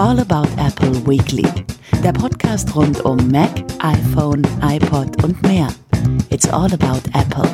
All 0.00 0.18
About 0.18 0.48
Apple 0.56 1.06
Weekly, 1.06 1.44
der 2.02 2.14
Podcast 2.14 2.74
rund 2.74 3.04
um 3.04 3.18
Mac, 3.30 3.50
iPhone, 3.80 4.42
iPod 4.62 5.22
und 5.22 5.42
mehr. 5.42 5.68
It's 6.30 6.48
all 6.48 6.72
about 6.72 7.02
Apple. 7.12 7.46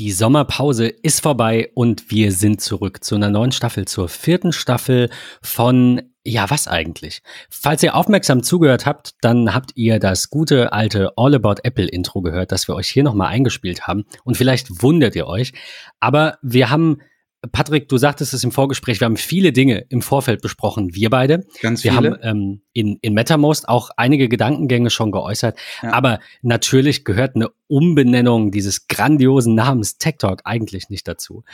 Die 0.00 0.10
Sommerpause 0.10 0.88
ist 0.88 1.20
vorbei 1.20 1.70
und 1.74 2.10
wir 2.10 2.32
sind 2.32 2.60
zurück 2.60 3.04
zu 3.04 3.14
einer 3.14 3.30
neuen 3.30 3.52
Staffel, 3.52 3.86
zur 3.86 4.08
vierten 4.08 4.50
Staffel 4.50 5.10
von 5.40 6.02
ja, 6.24 6.50
was 6.50 6.66
eigentlich? 6.66 7.22
Falls 7.48 7.82
ihr 7.84 7.94
aufmerksam 7.94 8.42
zugehört 8.42 8.84
habt, 8.84 9.14
dann 9.22 9.54
habt 9.54 9.70
ihr 9.76 9.98
das 10.00 10.28
gute 10.28 10.72
alte 10.72 11.12
All 11.16 11.34
About 11.34 11.62
Apple 11.62 11.86
Intro 11.86 12.20
gehört, 12.20 12.52
das 12.52 12.68
wir 12.68 12.74
euch 12.74 12.88
hier 12.88 13.04
nochmal 13.04 13.28
eingespielt 13.28 13.86
haben. 13.86 14.04
Und 14.24 14.36
vielleicht 14.36 14.82
wundert 14.82 15.16
ihr 15.16 15.26
euch. 15.26 15.52
Aber 15.98 16.36
wir 16.42 16.68
haben 16.68 16.98
Patrick, 17.52 17.88
du 17.88 17.96
sagtest 17.96 18.34
es 18.34 18.44
im 18.44 18.52
Vorgespräch, 18.52 19.00
wir 19.00 19.06
haben 19.06 19.16
viele 19.16 19.52
Dinge 19.52 19.86
im 19.88 20.02
Vorfeld 20.02 20.42
besprochen, 20.42 20.94
wir 20.94 21.08
beide. 21.08 21.46
Ganz 21.62 21.80
viele. 21.80 21.94
Wir 21.94 21.96
haben 21.96 22.18
ähm, 22.22 22.62
in, 22.74 22.98
in 23.00 23.14
MetaMost 23.14 23.66
auch 23.66 23.88
einige 23.96 24.28
Gedankengänge 24.28 24.90
schon 24.90 25.10
geäußert. 25.10 25.58
Ja. 25.82 25.94
Aber 25.94 26.20
natürlich 26.42 27.04
gehört 27.04 27.36
eine 27.36 27.48
Umbenennung 27.66 28.50
dieses 28.50 28.88
grandiosen 28.88 29.54
Namens 29.54 29.96
Tech 29.96 30.16
Talk 30.18 30.42
eigentlich 30.44 30.90
nicht 30.90 31.08
dazu. 31.08 31.44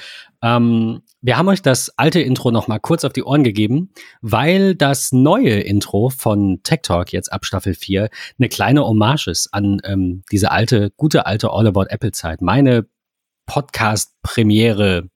Ähm, 0.43 1.03
wir 1.21 1.37
haben 1.39 1.47
euch 1.49 1.63
das 1.63 1.91
alte 1.97 2.21
Intro 2.21 2.51
noch 2.51 2.67
mal 2.67 2.81
kurz 2.81 3.05
auf 3.05 3.13
die 3.13 3.23
Ohren 3.23 3.45
gegeben, 3.45 3.91
weil 4.23 4.75
das 4.75 5.13
neue 5.13 5.61
Intro 5.61 6.11
von 6.11 6.63
Tech 6.65 6.81
Talk 6.83 7.13
jetzt 7.13 7.33
ab 7.33 7.45
Staffel 7.45 7.75
4 7.75 8.09
eine 8.39 8.49
kleine 8.49 8.85
Hommage 8.85 9.29
ist 9.29 9.55
an 9.55 9.81
ähm, 9.85 10.25
diese 10.33 10.51
alte, 10.51 10.91
gute 10.97 11.27
alte 11.27 11.51
All 11.51 11.69
About 11.69 11.87
Apple 11.91 12.11
Zeit. 12.11 12.43
Meine 12.43 12.87
Podcast-Premiere 13.47 15.11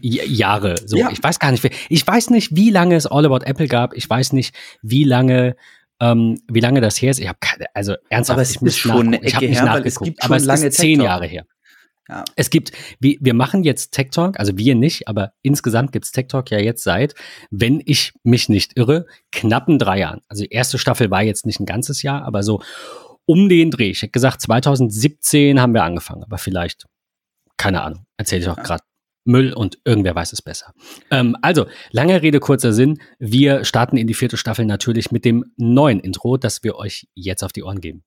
Jahre. 0.00 0.76
So, 0.84 0.96
ja. 0.96 1.10
ich 1.10 1.22
weiß 1.22 1.38
gar 1.38 1.50
nicht, 1.50 1.68
ich 1.88 2.06
weiß 2.06 2.30
nicht, 2.30 2.54
wie 2.56 2.70
lange 2.70 2.94
es 2.94 3.06
All 3.06 3.26
About 3.26 3.44
Apple 3.44 3.68
gab. 3.68 3.94
Ich 3.94 4.08
weiß 4.08 4.32
nicht, 4.32 4.54
wie 4.82 5.04
lange, 5.04 5.56
ähm, 6.00 6.40
wie 6.50 6.60
lange 6.60 6.80
das 6.80 7.00
her 7.00 7.10
ist. 7.10 7.20
Ich 7.20 7.28
habe 7.28 7.38
keine, 7.40 7.66
also 7.74 7.94
ernsthaft, 8.08 8.36
aber 8.36 8.42
es 8.42 8.56
ich 8.56 8.62
ist 8.62 8.78
schon 8.78 9.08
eine 9.08 9.22
ich 9.22 9.34
habe 9.34 9.46
nicht 9.46 9.62
nachgeguckt, 9.62 9.86
es 9.86 9.98
gibt 10.00 10.24
aber 10.24 10.36
es 10.36 10.44
lange 10.44 10.66
ist 10.66 10.76
zehn 10.76 11.00
Jahre 11.00 11.26
her. 11.26 11.44
Ja. 12.08 12.24
Es 12.36 12.50
gibt, 12.50 12.70
wir, 13.00 13.16
wir 13.20 13.34
machen 13.34 13.64
jetzt 13.64 13.90
Tech 13.90 14.10
Talk, 14.12 14.38
also 14.38 14.56
wir 14.56 14.76
nicht, 14.76 15.08
aber 15.08 15.32
insgesamt 15.42 15.90
gibt's 15.90 16.12
Tech 16.12 16.28
Talk 16.28 16.50
ja 16.50 16.58
jetzt 16.58 16.84
seit, 16.84 17.14
wenn 17.50 17.82
ich 17.84 18.12
mich 18.22 18.48
nicht 18.48 18.76
irre, 18.76 19.06
knappen 19.32 19.78
drei 19.78 19.98
Jahren. 19.98 20.20
Also 20.28 20.44
die 20.44 20.50
erste 20.50 20.78
Staffel 20.78 21.10
war 21.10 21.22
jetzt 21.22 21.46
nicht 21.46 21.58
ein 21.58 21.66
ganzes 21.66 22.02
Jahr, 22.02 22.22
aber 22.22 22.44
so 22.44 22.62
um 23.24 23.48
den 23.48 23.72
Dreh. 23.72 23.90
Ich 23.90 24.02
hätte 24.02 24.12
gesagt, 24.12 24.40
2017 24.40 25.60
haben 25.60 25.74
wir 25.74 25.82
angefangen, 25.82 26.22
aber 26.22 26.38
vielleicht, 26.38 26.84
keine 27.56 27.82
Ahnung, 27.82 28.06
erzähle 28.16 28.42
ich 28.42 28.48
auch 28.48 28.56
ja. 28.56 28.62
gerade 28.62 28.84
Müll 29.26 29.52
und 29.52 29.78
irgendwer 29.84 30.14
weiß 30.14 30.32
es 30.32 30.40
besser. 30.40 30.72
Ähm, 31.10 31.36
also, 31.42 31.66
lange 31.90 32.22
Rede, 32.22 32.40
kurzer 32.40 32.72
Sinn. 32.72 32.98
Wir 33.18 33.64
starten 33.64 33.96
in 33.96 34.06
die 34.06 34.14
vierte 34.14 34.36
Staffel 34.36 34.64
natürlich 34.64 35.10
mit 35.10 35.24
dem 35.24 35.44
neuen 35.56 36.00
Intro, 36.00 36.36
das 36.36 36.62
wir 36.62 36.76
euch 36.76 37.08
jetzt 37.14 37.42
auf 37.42 37.52
die 37.52 37.62
Ohren 37.62 37.80
geben. 37.80 38.04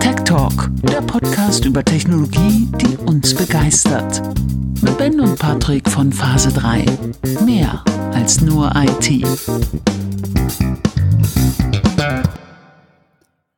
Tech 0.00 0.16
Talk, 0.24 0.70
der 0.82 1.00
Podcast 1.02 1.64
über 1.64 1.84
Technologie, 1.84 2.68
die 2.80 2.96
uns 2.98 3.34
begeistert. 3.34 4.22
Mit 4.82 4.98
Ben 4.98 5.18
und 5.20 5.38
Patrick 5.38 5.88
von 5.88 6.12
Phase 6.12 6.52
3. 6.52 6.84
Mehr 7.44 7.82
als 8.12 8.42
nur 8.42 8.70
IT. 8.74 9.26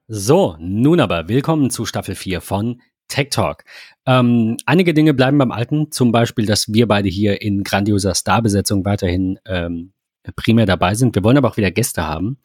So, 0.06 0.56
nun 0.58 1.00
aber 1.00 1.28
willkommen 1.28 1.70
zu 1.70 1.84
Staffel 1.84 2.14
4 2.14 2.40
von 2.40 2.80
Tech 3.08 3.28
Talk. 3.30 3.64
Ähm, 4.06 4.56
einige 4.66 4.94
Dinge 4.94 5.14
bleiben 5.14 5.38
beim 5.38 5.52
Alten, 5.52 5.90
zum 5.90 6.12
Beispiel, 6.12 6.46
dass 6.46 6.72
wir 6.72 6.86
beide 6.86 7.08
hier 7.08 7.42
in 7.42 7.64
grandioser 7.64 8.14
Starbesetzung 8.14 8.84
weiterhin 8.84 9.38
ähm, 9.46 9.92
primär 10.36 10.66
dabei 10.66 10.94
sind. 10.94 11.14
Wir 11.14 11.24
wollen 11.24 11.36
aber 11.36 11.48
auch 11.48 11.56
wieder 11.56 11.70
Gäste 11.70 12.06
haben 12.06 12.38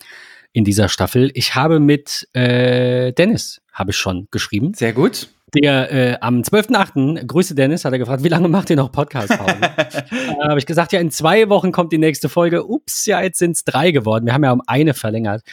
in 0.52 0.64
dieser 0.64 0.90
Staffel. 0.90 1.32
Ich 1.34 1.56
habe 1.56 1.80
mit 1.80 2.28
äh, 2.34 3.12
Dennis, 3.14 3.62
habe 3.72 3.92
ich 3.92 3.98
schon 3.98 4.28
geschrieben. 4.32 4.74
Sehr 4.74 4.94
gut. 4.94 5.30
Der 5.54 5.92
äh, 5.92 6.18
am 6.20 6.42
12.8., 6.42 7.28
Grüße 7.28 7.54
Dennis, 7.54 7.86
hat 7.86 7.94
er 7.94 8.00
gefragt, 8.00 8.24
wie 8.24 8.30
lange 8.30 8.48
macht 8.48 8.70
ihr 8.72 8.76
noch 8.76 8.92
Podcast-Pause? 8.92 9.56
äh, 9.62 10.48
habe 10.48 10.58
ich 10.58 10.66
gesagt, 10.66 10.94
ja, 10.94 11.00
in 11.00 11.12
zwei 11.12 11.48
Wochen 11.50 11.72
kommt 11.72 11.92
die 11.92 12.00
nächste 12.00 12.28
Folge. 12.28 12.66
Ups, 12.66 13.06
ja, 13.06 13.22
jetzt 13.22 13.38
sind 13.38 13.52
es 13.52 13.64
drei 13.64 13.92
geworden. 13.92 14.26
Wir 14.26 14.34
haben 14.34 14.44
ja 14.44 14.52
um 14.52 14.62
eine 14.66 14.94
verlängert. 14.94 15.44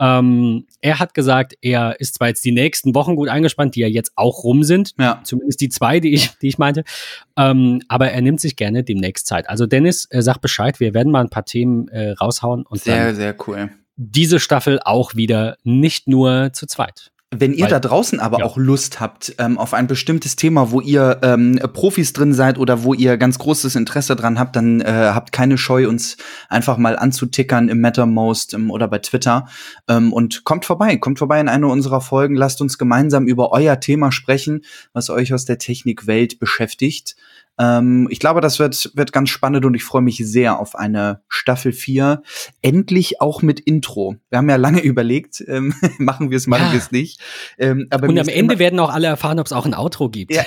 Ähm, 0.00 0.66
er 0.80 0.98
hat 0.98 1.14
gesagt, 1.14 1.54
er 1.60 2.00
ist 2.00 2.14
zwar 2.16 2.28
jetzt 2.28 2.44
die 2.44 2.52
nächsten 2.52 2.94
Wochen 2.94 3.16
gut 3.16 3.28
eingespannt, 3.28 3.76
die 3.76 3.80
ja 3.80 3.86
jetzt 3.86 4.12
auch 4.16 4.42
rum 4.42 4.64
sind, 4.64 4.92
ja. 4.98 5.20
zumindest 5.24 5.60
die 5.60 5.68
zwei, 5.68 6.00
die 6.00 6.14
ich, 6.14 6.30
die 6.42 6.48
ich 6.48 6.58
meinte, 6.58 6.84
ähm, 7.36 7.80
aber 7.88 8.10
er 8.10 8.20
nimmt 8.20 8.40
sich 8.40 8.56
gerne 8.56 8.82
demnächst 8.82 9.26
Zeit. 9.26 9.48
Also 9.48 9.66
Dennis, 9.66 10.06
äh, 10.10 10.22
sag 10.22 10.38
Bescheid, 10.38 10.80
wir 10.80 10.94
werden 10.94 11.12
mal 11.12 11.20
ein 11.20 11.30
paar 11.30 11.44
Themen 11.44 11.88
äh, 11.88 12.10
raushauen 12.12 12.66
und 12.66 12.80
sehr, 12.80 13.14
sehr 13.14 13.36
cool. 13.46 13.70
Diese 13.96 14.40
Staffel 14.40 14.80
auch 14.84 15.14
wieder 15.14 15.56
nicht 15.62 16.08
nur 16.08 16.52
zu 16.52 16.66
zweit. 16.66 17.12
Wenn 17.40 17.52
ihr 17.52 17.64
Weil, 17.64 17.70
da 17.70 17.80
draußen 17.80 18.20
aber 18.20 18.38
ja. 18.38 18.44
auch 18.44 18.56
Lust 18.56 19.00
habt 19.00 19.34
ähm, 19.38 19.58
auf 19.58 19.74
ein 19.74 19.86
bestimmtes 19.86 20.36
Thema, 20.36 20.70
wo 20.70 20.80
ihr 20.80 21.18
ähm, 21.22 21.58
Profis 21.72 22.12
drin 22.12 22.32
seid 22.32 22.58
oder 22.58 22.84
wo 22.84 22.94
ihr 22.94 23.16
ganz 23.16 23.38
großes 23.38 23.76
Interesse 23.76 24.16
dran 24.16 24.38
habt, 24.38 24.56
dann 24.56 24.80
äh, 24.80 25.10
habt 25.14 25.32
keine 25.32 25.58
Scheu, 25.58 25.88
uns 25.88 26.16
einfach 26.48 26.76
mal 26.76 26.96
anzutickern 26.96 27.68
im 27.68 27.80
Mattermost 27.80 28.54
ähm, 28.54 28.70
oder 28.70 28.88
bei 28.88 28.98
Twitter. 28.98 29.46
Ähm, 29.88 30.12
und 30.12 30.44
kommt 30.44 30.64
vorbei, 30.64 30.96
kommt 30.96 31.18
vorbei 31.18 31.40
in 31.40 31.48
eine 31.48 31.66
unserer 31.66 32.00
Folgen. 32.00 32.36
Lasst 32.36 32.60
uns 32.60 32.78
gemeinsam 32.78 33.26
über 33.26 33.52
euer 33.52 33.80
Thema 33.80 34.12
sprechen, 34.12 34.62
was 34.92 35.10
euch 35.10 35.34
aus 35.34 35.44
der 35.44 35.58
Technikwelt 35.58 36.38
beschäftigt. 36.38 37.16
Ähm, 37.58 38.08
ich 38.10 38.18
glaube, 38.18 38.40
das 38.40 38.58
wird, 38.58 38.90
wird 38.94 39.12
ganz 39.12 39.30
spannend 39.30 39.64
und 39.64 39.74
ich 39.74 39.84
freue 39.84 40.02
mich 40.02 40.16
sehr 40.18 40.58
auf 40.58 40.74
eine 40.74 41.22
Staffel 41.28 41.72
4. 41.72 42.22
Endlich 42.62 43.20
auch 43.20 43.42
mit 43.42 43.60
Intro. 43.60 44.16
Wir 44.30 44.38
haben 44.38 44.48
ja 44.48 44.56
lange 44.56 44.80
überlegt, 44.82 45.42
ähm, 45.46 45.74
machen 45.98 46.30
wir 46.30 46.36
es, 46.36 46.46
machen 46.46 46.66
ja. 46.66 46.72
wir 46.72 46.78
es 46.78 46.90
nicht. 46.90 47.20
Ähm, 47.58 47.86
aber 47.90 48.08
und 48.08 48.18
am 48.18 48.28
Ende 48.28 48.58
werden 48.58 48.78
auch 48.80 48.92
alle 48.92 49.06
erfahren, 49.06 49.38
ob 49.38 49.46
es 49.46 49.52
auch 49.52 49.66
ein 49.66 49.74
Outro 49.74 50.08
gibt. 50.08 50.32
Ja. 50.32 50.44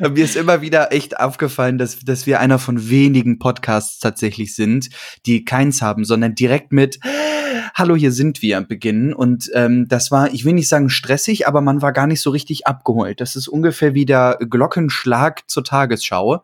mir 0.10 0.24
ist 0.24 0.36
immer 0.36 0.60
wieder 0.62 0.92
echt 0.92 1.18
aufgefallen, 1.18 1.78
dass, 1.78 1.98
dass 2.00 2.26
wir 2.26 2.40
einer 2.40 2.58
von 2.58 2.88
wenigen 2.88 3.38
Podcasts 3.38 3.98
tatsächlich 3.98 4.54
sind, 4.54 4.90
die 5.26 5.44
keins 5.44 5.82
haben, 5.82 6.04
sondern 6.04 6.34
direkt 6.34 6.72
mit 6.72 7.00
Hallo, 7.80 7.96
hier 7.96 8.12
sind 8.12 8.42
wir 8.42 8.60
beginnen. 8.60 9.14
Und 9.14 9.50
ähm, 9.54 9.88
das 9.88 10.10
war, 10.10 10.34
ich 10.34 10.44
will 10.44 10.52
nicht 10.52 10.68
sagen 10.68 10.90
stressig, 10.90 11.48
aber 11.48 11.62
man 11.62 11.80
war 11.80 11.94
gar 11.94 12.06
nicht 12.06 12.20
so 12.20 12.28
richtig 12.28 12.66
abgeholt. 12.66 13.22
Das 13.22 13.36
ist 13.36 13.48
ungefähr 13.48 13.94
wie 13.94 14.04
der 14.04 14.36
Glockenschlag 14.38 15.48
zur 15.48 15.64
Tagesschau. 15.64 16.42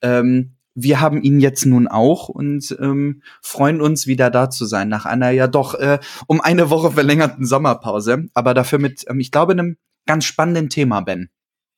Ähm, 0.00 0.52
wir 0.74 1.02
haben 1.02 1.20
ihn 1.20 1.40
jetzt 1.40 1.66
nun 1.66 1.88
auch 1.88 2.30
und 2.30 2.74
ähm, 2.80 3.20
freuen 3.42 3.82
uns 3.82 4.06
wieder 4.06 4.30
da 4.30 4.48
zu 4.48 4.64
sein 4.64 4.88
nach 4.88 5.04
einer 5.04 5.28
ja 5.28 5.46
doch 5.46 5.74
äh, 5.74 5.98
um 6.26 6.40
eine 6.40 6.70
Woche 6.70 6.92
verlängerten 6.92 7.44
Sommerpause, 7.44 8.24
aber 8.32 8.54
dafür 8.54 8.78
mit, 8.78 9.04
ähm, 9.10 9.20
ich 9.20 9.30
glaube, 9.30 9.52
einem 9.52 9.76
ganz 10.06 10.24
spannenden 10.24 10.70
Thema, 10.70 11.02
Ben. 11.02 11.28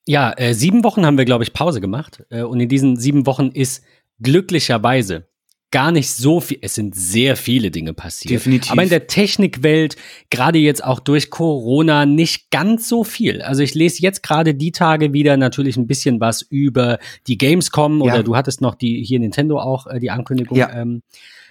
Ja, 0.06 0.32
äh, 0.36 0.54
sieben 0.54 0.84
Wochen 0.84 1.04
haben 1.04 1.18
wir, 1.18 1.24
glaube 1.24 1.42
ich, 1.42 1.52
Pause 1.52 1.80
gemacht 1.80 2.24
äh, 2.30 2.42
und 2.42 2.60
in 2.60 2.68
diesen 2.68 2.96
sieben 2.96 3.26
Wochen 3.26 3.48
ist 3.48 3.82
glücklicherweise 4.22 5.29
gar 5.70 5.92
nicht 5.92 6.10
so 6.10 6.40
viel, 6.40 6.58
es 6.62 6.74
sind 6.74 6.94
sehr 6.94 7.36
viele 7.36 7.70
Dinge 7.70 7.94
passiert. 7.94 8.32
Definitiv. 8.32 8.72
Aber 8.72 8.82
in 8.82 8.88
der 8.88 9.06
Technikwelt, 9.06 9.96
gerade 10.30 10.58
jetzt 10.58 10.82
auch 10.82 10.98
durch 11.00 11.30
Corona, 11.30 12.06
nicht 12.06 12.50
ganz 12.50 12.88
so 12.88 13.04
viel. 13.04 13.42
Also 13.42 13.62
ich 13.62 13.74
lese 13.74 14.02
jetzt 14.02 14.22
gerade 14.22 14.54
die 14.54 14.72
Tage 14.72 15.12
wieder 15.12 15.36
natürlich 15.36 15.76
ein 15.76 15.86
bisschen 15.86 16.20
was 16.20 16.42
über 16.42 16.98
die 17.26 17.38
Gamescom 17.38 17.98
ja. 17.98 18.12
oder 18.12 18.22
du 18.22 18.36
hattest 18.36 18.60
noch 18.60 18.74
die 18.74 19.04
hier 19.04 19.20
Nintendo 19.20 19.60
auch 19.60 19.86
äh, 19.86 20.00
die 20.00 20.10
Ankündigung. 20.10 20.58
Ja. 20.58 20.72
Ähm, 20.72 21.02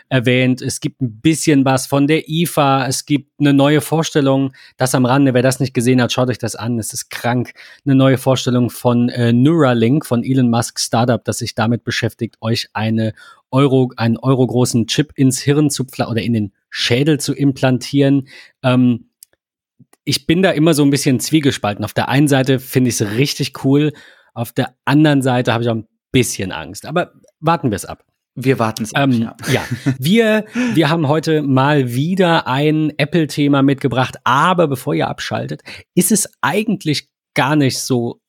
erwähnt. 0.09 0.61
Es 0.61 0.79
gibt 0.79 1.01
ein 1.01 1.21
bisschen 1.21 1.63
was 1.65 1.85
von 1.85 2.07
der 2.07 2.27
IFA. 2.27 2.87
Es 2.87 3.05
gibt 3.05 3.39
eine 3.39 3.53
neue 3.53 3.79
Vorstellung. 3.79 4.53
Das 4.77 4.95
am 4.95 5.05
Rande. 5.05 5.33
Wer 5.33 5.43
das 5.43 5.59
nicht 5.59 5.73
gesehen 5.73 6.01
hat, 6.01 6.11
schaut 6.11 6.29
euch 6.29 6.39
das 6.39 6.55
an. 6.55 6.79
Es 6.79 6.93
ist 6.93 7.09
krank. 7.09 7.53
Eine 7.85 7.95
neue 7.95 8.17
Vorstellung 8.17 8.69
von 8.69 9.09
äh, 9.09 9.31
Neuralink, 9.31 10.05
von 10.05 10.23
Elon 10.23 10.49
Musk 10.49 10.79
Startup, 10.79 11.23
das 11.23 11.37
sich 11.37 11.55
damit 11.55 11.83
beschäftigt, 11.83 12.37
euch 12.41 12.69
eine 12.73 13.13
Euro, 13.51 13.91
einen 13.95 14.17
Euro 14.17 14.45
großen 14.45 14.87
Chip 14.87 15.13
ins 15.15 15.39
Hirn 15.39 15.69
zu 15.69 15.85
oder 15.85 16.21
in 16.21 16.33
den 16.33 16.53
Schädel 16.69 17.19
zu 17.19 17.33
implantieren. 17.33 18.27
Ähm, 18.63 19.09
ich 20.03 20.25
bin 20.25 20.41
da 20.41 20.51
immer 20.51 20.73
so 20.73 20.83
ein 20.83 20.89
bisschen 20.89 21.19
zwiegespalten. 21.19 21.85
Auf 21.85 21.93
der 21.93 22.09
einen 22.09 22.27
Seite 22.27 22.59
finde 22.59 22.89
ich 22.89 22.99
es 22.99 23.11
richtig 23.11 23.63
cool. 23.63 23.93
Auf 24.33 24.53
der 24.53 24.75
anderen 24.85 25.21
Seite 25.21 25.53
habe 25.53 25.63
ich 25.63 25.69
auch 25.69 25.75
ein 25.75 25.87
bisschen 26.11 26.51
Angst. 26.51 26.85
Aber 26.85 27.13
warten 27.39 27.69
wir 27.69 27.75
es 27.75 27.85
ab. 27.85 28.08
Wir 28.35 28.59
warten 28.59 28.83
es 28.83 28.91
ähm, 28.95 29.11
ja. 29.11 29.35
ja. 29.51 29.63
Wir, 29.99 30.45
wir 30.73 30.89
haben 30.89 31.07
heute 31.07 31.41
mal 31.41 31.93
wieder 31.93 32.47
ein 32.47 32.93
Apple-Thema 32.97 33.63
mitgebracht, 33.63 34.17
aber 34.23 34.67
bevor 34.67 34.93
ihr 34.93 35.07
abschaltet, 35.07 35.61
ist 35.95 36.11
es 36.11 36.29
eigentlich 36.41 37.09
gar 37.33 37.55
nicht 37.55 37.79
so 37.79 38.21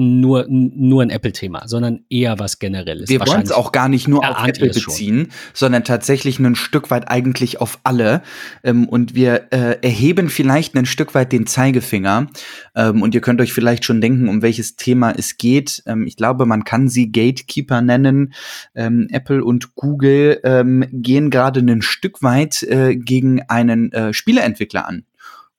nur, 0.00 0.46
nur 0.48 1.02
ein 1.02 1.10
Apple-Thema, 1.10 1.68
sondern 1.68 2.00
eher 2.08 2.38
was 2.38 2.58
Generelles. 2.58 3.08
Wir 3.08 3.20
wollen 3.20 3.42
es 3.42 3.52
auch 3.52 3.70
gar 3.70 3.88
nicht 3.88 4.08
nur 4.08 4.26
auf 4.26 4.46
Apple 4.46 4.68
beziehen, 4.68 5.28
sondern 5.52 5.84
tatsächlich 5.84 6.38
ein 6.38 6.54
Stück 6.54 6.90
weit 6.90 7.10
eigentlich 7.10 7.60
auf 7.60 7.78
alle. 7.84 8.22
Ähm, 8.64 8.88
und 8.88 9.14
wir 9.14 9.48
äh, 9.50 9.76
erheben 9.82 10.30
vielleicht 10.30 10.74
ein 10.74 10.86
Stück 10.86 11.14
weit 11.14 11.32
den 11.32 11.46
Zeigefinger. 11.46 12.28
Ähm, 12.74 13.02
und 13.02 13.14
ihr 13.14 13.20
könnt 13.20 13.40
euch 13.40 13.52
vielleicht 13.52 13.84
schon 13.84 14.00
denken, 14.00 14.28
um 14.28 14.42
welches 14.42 14.76
Thema 14.76 15.10
es 15.10 15.36
geht. 15.36 15.82
Ähm, 15.86 16.06
ich 16.06 16.16
glaube, 16.16 16.46
man 16.46 16.64
kann 16.64 16.88
sie 16.88 17.12
Gatekeeper 17.12 17.82
nennen. 17.82 18.32
Ähm, 18.74 19.08
Apple 19.10 19.44
und 19.44 19.74
Google 19.74 20.40
ähm, 20.44 20.86
gehen 20.90 21.30
gerade 21.30 21.60
ein 21.60 21.82
Stück 21.82 22.22
weit 22.22 22.62
äh, 22.62 22.96
gegen 22.96 23.42
einen 23.42 23.92
äh, 23.92 24.14
Spieleentwickler 24.14 24.88
an. 24.88 25.04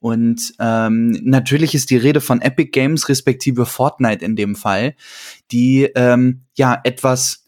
Und 0.02 0.54
ähm, 0.60 1.12
natürlich 1.24 1.76
ist 1.76 1.92
die 1.92 1.98
Rede 1.98 2.22
von 2.22 2.42
Epic 2.42 2.72
Games 2.72 3.08
respektive 3.08 3.68
Fortnite 3.68 4.26
in 4.26 4.36
dem 4.36 4.56
Fall, 4.56 4.96
die 5.52 5.84
ähm, 5.96 6.42
ja 6.56 6.82
etwas 6.84 7.46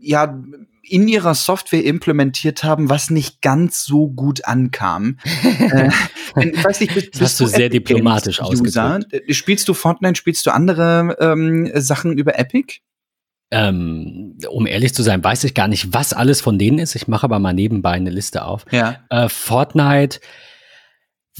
ja 0.00 0.40
in 0.82 1.08
ihrer 1.08 1.34
Software 1.34 1.84
implementiert 1.84 2.62
haben, 2.62 2.88
was 2.90 3.10
nicht 3.10 3.42
ganz 3.42 3.84
so 3.84 4.08
gut 4.08 4.44
ankam. 4.44 5.18
äh, 5.72 5.90
ich 6.40 6.64
weiß 6.64 6.80
nicht, 6.80 6.94
bist, 6.94 7.10
bist 7.10 7.22
hast 7.22 7.40
du, 7.40 7.46
sehr 7.46 7.66
Epic 7.66 7.80
diplomatisch 7.84 8.40
ausgedrückt. 8.40 9.06
Spielst 9.30 9.68
du 9.68 9.74
Fortnite? 9.74 10.14
Spielst 10.16 10.46
du 10.46 10.52
andere 10.52 11.16
ähm, 11.20 11.70
Sachen 11.74 12.16
über 12.16 12.38
Epic? 12.38 12.78
Ähm, 13.52 14.38
um 14.48 14.66
ehrlich 14.66 14.94
zu 14.94 15.02
sein, 15.02 15.24
weiß 15.24 15.42
ich 15.42 15.54
gar 15.54 15.66
nicht, 15.66 15.92
was 15.92 16.12
alles 16.12 16.40
von 16.40 16.56
denen 16.56 16.78
ist. 16.78 16.94
Ich 16.94 17.08
mache 17.08 17.24
aber 17.24 17.40
mal 17.40 17.52
nebenbei 17.52 17.92
eine 17.92 18.10
Liste 18.10 18.44
auf. 18.44 18.64
Ja. 18.70 19.00
Äh, 19.10 19.28
Fortnite 19.28 20.20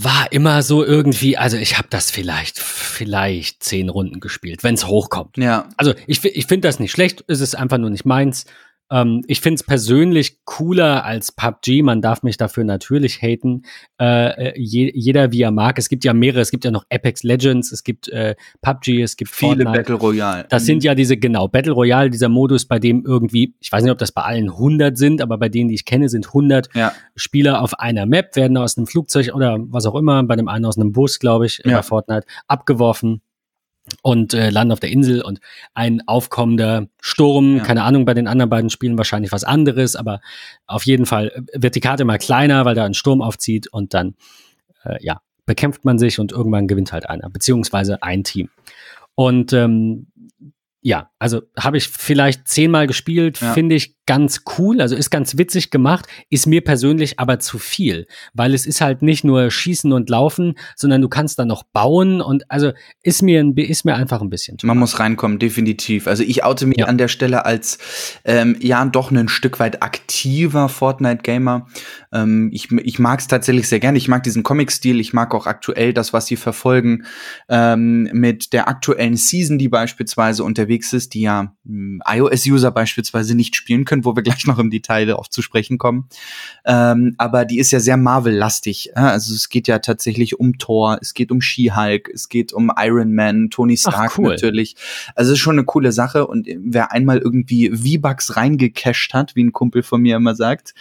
war 0.05 0.33
immer 0.33 0.63
so 0.63 0.85
irgendwie, 0.85 1.37
also 1.37 1.57
ich 1.57 1.79
habe 1.79 1.89
das 1.91 2.11
vielleicht, 2.11 2.59
vielleicht 2.59 3.63
zehn 3.63 3.89
Runden 3.89 4.21
gespielt, 4.21 4.63
wenn 4.63 4.75
es 4.75 4.87
hochkommt. 4.87 5.37
Ja. 5.37 5.69
Also 5.77 5.95
ich, 6.07 6.25
ich 6.25 6.47
finde 6.47 6.69
das 6.69 6.79
nicht 6.79 6.93
schlecht, 6.93 7.25
es 7.27 7.41
ist 7.41 7.55
einfach 7.55 7.79
nur 7.79 7.91
nicht 7.91 8.05
meins. 8.05 8.47
Ähm, 8.91 9.23
ich 9.27 9.41
finde 9.41 9.57
es 9.57 9.63
persönlich 9.63 10.45
cooler 10.45 11.05
als 11.05 11.33
PUBG. 11.33 11.83
Man 11.83 12.03
darf 12.03 12.23
mich 12.23 12.37
dafür 12.37 12.65
natürlich 12.65 13.23
haten. 13.23 13.63
Äh, 14.01 14.49
äh, 14.49 14.53
je, 14.57 14.91
jeder 14.95 15.33
wie 15.33 15.43
er 15.43 15.51
mag. 15.51 15.79
Es 15.79 15.89
gibt 15.89 16.05
ja 16.05 16.13
mehrere. 16.13 16.41
Es 16.41 16.51
gibt 16.51 16.65
ja 16.65 16.71
noch 16.71 16.85
Apex 16.91 17.23
Legends. 17.23 17.73
Es 17.73 17.85
gibt 17.85 18.09
äh, 18.09 18.35
PUBG. 18.63 19.03
Es 19.03 19.17
gibt 19.17 19.31
viele 19.31 19.65
Fortnite. 19.65 19.79
Battle 19.79 19.95
Royale. 19.95 20.47
Das 20.49 20.65
sind 20.65 20.85
ja 20.85 20.95
diese 20.95 21.17
genau 21.17 21.49
Battle 21.49 21.73
Royale. 21.73 22.11
Dieser 22.11 22.29
Modus, 22.29 22.67
bei 22.67 22.79
dem 22.79 23.05
irgendwie, 23.07 23.55
ich 23.61 23.71
weiß 23.71 23.83
nicht, 23.83 23.93
ob 23.93 23.99
das 23.99 24.13
bei 24.13 24.23
allen 24.23 24.51
100 24.51 24.97
sind, 24.99 25.23
aber 25.23 25.39
bei 25.39 25.49
denen, 25.49 25.69
die 25.69 25.75
ich 25.75 25.85
kenne, 25.85 26.09
sind 26.09 26.27
100 26.27 26.69
ja. 26.75 26.93
Spieler 27.15 27.63
auf 27.63 27.79
einer 27.79 28.07
Map 28.07 28.37
werden 28.37 28.57
aus 28.57 28.77
einem 28.77 28.87
Flugzeug 28.87 29.35
oder 29.35 29.59
was 29.61 29.87
auch 29.87 29.95
immer, 29.95 30.23
bei 30.25 30.37
dem 30.37 30.49
einen 30.49 30.65
aus 30.65 30.77
einem 30.77 30.93
Bus, 30.93 31.19
glaube 31.19 31.47
ich, 31.47 31.63
ja. 31.65 31.77
bei 31.77 31.83
Fortnite 31.83 32.27
abgeworfen 32.49 33.23
und 34.03 34.35
äh, 34.35 34.51
landen 34.51 34.73
auf 34.73 34.81
der 34.81 34.91
Insel 34.91 35.23
und 35.23 35.41
ein 35.75 36.07
aufkommender 36.07 36.89
Sturm, 37.01 37.59
ja. 37.59 37.63
keine 37.63 37.83
Ahnung, 37.83 38.05
bei 38.05 38.15
den 38.15 38.27
anderen 38.27 38.51
beiden 38.51 38.71
Spielen 38.71 38.99
wahrscheinlich 38.99 39.33
was 39.33 39.45
anderes, 39.45 39.97
aber 39.97 40.21
auf 40.67 40.85
jeden 40.85 41.07
Fall 41.07 41.29
äh, 41.29 41.63
wird 41.63 41.75
die 41.75 41.81
Karte 41.81 42.05
mal 42.05 42.19
kleiner, 42.19 42.65
weil 42.65 42.75
da 42.75 42.85
ein 42.85 42.95
Sturm 42.95 43.23
aufzieht 43.23 43.69
und 43.69 43.95
dann, 43.95 44.15
äh, 44.85 44.97
ja, 45.01 45.21
bekämpft 45.47 45.85
man 45.85 45.99
sich 45.99 46.19
und 46.19 46.33
irgendwann 46.33 46.69
gewinnt 46.69 46.93
halt 46.93 47.09
einer, 47.09 47.29
beziehungsweise 47.29 48.03
ein 48.03 48.25
Team. 48.25 48.51
Und 49.15 49.53
ähm, 49.53 50.07
ja, 50.83 51.11
also 51.19 51.43
habe 51.59 51.77
ich 51.77 51.89
vielleicht 51.89 52.49
zehnmal 52.49 52.87
gespielt, 52.87 53.41
ja. 53.41 53.53
finde 53.53 53.75
ich 53.75 53.97
ganz 54.07 54.43
cool, 54.59 54.81
also 54.81 54.97
ist 54.97 55.11
ganz 55.11 55.39
witzig 55.39 55.71
gemacht, 55.71 56.07
ist 56.31 56.47
mir 56.47 56.63
persönlich 56.63 57.21
aber 57.21 57.39
zu 57.39 57.59
viel, 57.59 58.09
weil 58.35 58.55
es 58.55 58.67
ist 58.67 58.81
halt 58.81 59.03
nicht 59.03 59.23
nur 59.23 59.53
schießen 59.53 59.93
und 59.93 60.11
laufen, 60.11 60.55
sondern 60.75 61.01
du 61.01 61.09
kannst 61.09 61.39
dann 61.39 61.47
noch 61.47 61.63
bauen 61.63 62.21
und 62.21 62.51
also 62.51 62.73
ist 63.03 63.23
mir 63.23 63.57
ist 63.57 63.85
mir 63.85 63.95
einfach 63.95 64.21
ein 64.21 64.29
bisschen. 64.29 64.57
Man 64.65 64.79
muss 64.79 64.99
reinkommen, 64.99 65.39
definitiv. 65.39 66.09
Also 66.09 66.25
ich 66.25 66.43
oute 66.43 66.67
mich 66.67 66.79
ja. 66.79 66.87
an 66.87 66.99
der 66.99 67.07
Stelle 67.07 67.45
als 67.45 67.79
ähm, 68.25 68.57
ja 68.59 68.85
doch 68.87 69.13
ein 69.13 69.29
Stück 69.29 69.61
weit 69.61 69.83
aktiver 69.83 70.69
Fortnite 70.69 71.23
Gamer. 71.23 71.69
Ähm, 72.13 72.51
ich 72.53 72.73
ich 72.73 72.99
mag 72.99 73.21
es 73.21 73.29
tatsächlich 73.29 73.69
sehr 73.69 73.79
gerne. 73.79 73.99
Ich 73.99 74.09
mag 74.09 74.25
diesen 74.25 74.43
Comic-Stil. 74.43 74.99
Ich 74.99 75.13
mag 75.13 75.35
auch 75.35 75.47
aktuell 75.47 75.93
das, 75.93 76.13
was 76.13 76.27
sie 76.27 76.37
verfolgen 76.37 77.05
ähm, 77.49 78.09
mit 78.13 78.53
der 78.55 78.67
aktuellen 78.67 79.17
Season, 79.17 79.59
die 79.59 79.69
beispielsweise 79.69 80.43
unterwegs 80.71 80.93
ist, 80.93 81.15
die 81.15 81.23
ja 81.23 81.53
hm, 81.67 82.01
iOS-User 82.07 82.71
beispielsweise 82.71 83.35
nicht 83.35 83.57
spielen 83.57 83.85
können, 83.85 84.05
wo 84.05 84.15
wir 84.15 84.23
gleich 84.23 84.47
noch 84.47 84.59
im 84.59 84.71
Detail 84.71 85.07
darauf 85.07 85.29
zu 85.29 85.43
sprechen 85.43 85.79
kommen. 85.79 86.09
Ähm, 86.65 87.15
aber 87.19 87.45
die 87.45 87.59
ist 87.59 87.73
ja 87.73 87.81
sehr 87.81 87.97
Marvel-lastig. 87.97 88.97
Also 88.97 89.35
es 89.35 89.49
geht 89.49 89.67
ja 89.67 89.81
tatsächlich 89.81 90.39
um 90.39 90.59
Thor, 90.59 90.99
es 91.01 91.15
geht 91.15 91.33
um 91.33 91.41
She-Hulk, 91.41 92.09
es 92.13 92.29
geht 92.29 92.53
um 92.53 92.71
Iron 92.79 93.15
Man, 93.15 93.51
Tony 93.51 93.77
Stark 93.77 94.13
Ach, 94.13 94.19
cool. 94.19 94.29
natürlich. 94.31 94.77
Also 95.15 95.33
es 95.33 95.39
ist 95.39 95.43
schon 95.43 95.57
eine 95.57 95.65
coole 95.65 95.93
Sache 95.93 96.27
und 96.27 96.49
wer 96.59 96.93
einmal 96.93 97.19
irgendwie 97.19 97.71
V-Bucks 97.71 98.37
reingecached 98.37 99.13
hat, 99.13 99.35
wie 99.35 99.45
ein 99.45 99.53
Kumpel 99.53 99.83
von 99.83 100.01
mir 100.01 100.17
immer 100.17 100.35
sagt, 100.35 100.75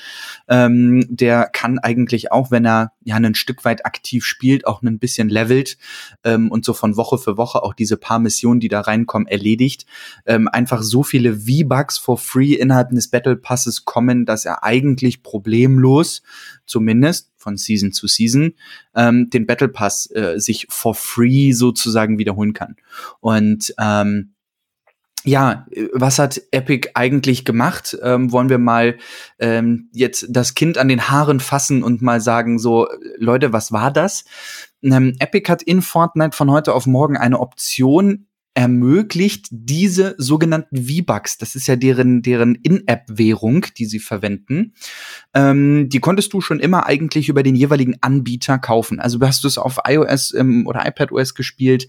ähm, 0.48 1.06
der 1.10 1.50
kann 1.52 1.80
eigentlich 1.80 2.32
auch, 2.32 2.52
wenn 2.52 2.66
er 2.66 2.92
ja 3.04 3.16
ein 3.16 3.36
Stück 3.36 3.66
weit 3.66 3.86
aktiv 3.86 4.24
spielt, 4.26 4.66
auch 4.66 4.82
ein 4.82 5.00
bisschen 5.00 5.30
levelt 5.30 5.78
ähm, 6.24 6.52
und 6.52 6.64
so 6.64 6.74
von 6.74 6.96
Woche 6.96 7.18
für 7.18 7.38
Woche 7.38 7.64
auch 7.64 7.74
diese 7.74 7.98
paar 7.98 8.20
Missionen, 8.20 8.60
die 8.60 8.68
da 8.68 8.82
reinkommen, 8.82 9.28
erledigt. 9.28 9.79
Ähm, 10.26 10.48
einfach 10.48 10.82
so 10.82 11.04
viele 11.04 11.36
V-Bucks 11.36 11.98
for 11.98 12.18
free 12.18 12.54
innerhalb 12.54 12.90
eines 12.90 13.10
Battle 13.10 13.36
Passes 13.36 13.86
kommen, 13.86 14.26
dass 14.26 14.46
er 14.46 14.64
eigentlich 14.64 15.24
problemlos, 15.24 16.22
zumindest 16.66 17.32
von 17.38 17.58
Season 17.58 17.92
zu 17.92 18.08
Season, 18.08 18.54
ähm, 18.96 19.30
den 19.30 19.46
Battle 19.46 19.70
Pass 19.70 20.10
äh, 20.12 20.40
sich 20.40 20.68
for 20.70 20.96
free 20.96 21.52
sozusagen 21.52 22.18
wiederholen 22.18 22.54
kann. 22.54 22.76
Und 23.22 23.74
ähm, 23.80 24.34
ja, 25.26 25.66
was 25.94 26.18
hat 26.18 26.42
Epic 26.52 26.92
eigentlich 26.94 27.44
gemacht? 27.44 27.98
Ähm, 28.02 28.32
wollen 28.32 28.50
wir 28.50 28.58
mal 28.58 28.98
ähm, 29.38 29.90
jetzt 29.92 30.28
das 30.30 30.54
Kind 30.54 30.78
an 30.78 30.88
den 30.88 31.10
Haaren 31.10 31.42
fassen 31.42 31.84
und 31.84 32.02
mal 32.02 32.22
sagen, 32.22 32.58
so, 32.58 32.88
Leute, 33.18 33.52
was 33.52 33.72
war 33.72 33.92
das? 33.92 34.24
Ähm, 34.82 35.16
Epic 35.20 35.52
hat 35.52 35.62
in 35.62 35.82
Fortnite 35.82 36.36
von 36.36 36.50
heute 36.50 36.74
auf 36.74 36.86
morgen 36.86 37.18
eine 37.18 37.40
Option 37.40 38.28
ermöglicht 38.60 39.48
diese 39.52 40.16
sogenannten 40.18 40.84
V-Bucks, 40.84 41.38
das 41.38 41.56
ist 41.56 41.68
ja 41.68 41.78
deren, 41.78 42.22
deren 42.22 42.56
In-App-Währung, 42.56 43.68
die 43.78 43.86
sie 43.86 44.00
verwenden, 44.00 44.74
ähm, 45.34 45.88
die 45.88 46.02
konntest 46.02 46.34
du 46.34 46.42
schon 46.42 46.60
immer 46.60 46.86
eigentlich 46.86 47.30
über 47.30 47.42
den 47.42 47.56
jeweiligen 47.56 47.96
Anbieter 48.02 48.60
kaufen. 48.60 49.00
Also 49.00 49.22
hast 49.22 49.46
du 49.46 49.48
es 49.48 49.58
auf 49.58 49.80
iOS 49.88 50.34
ähm, 50.34 50.68
oder 50.68 50.86
iPadOS 50.86 51.36
gespielt, 51.36 51.88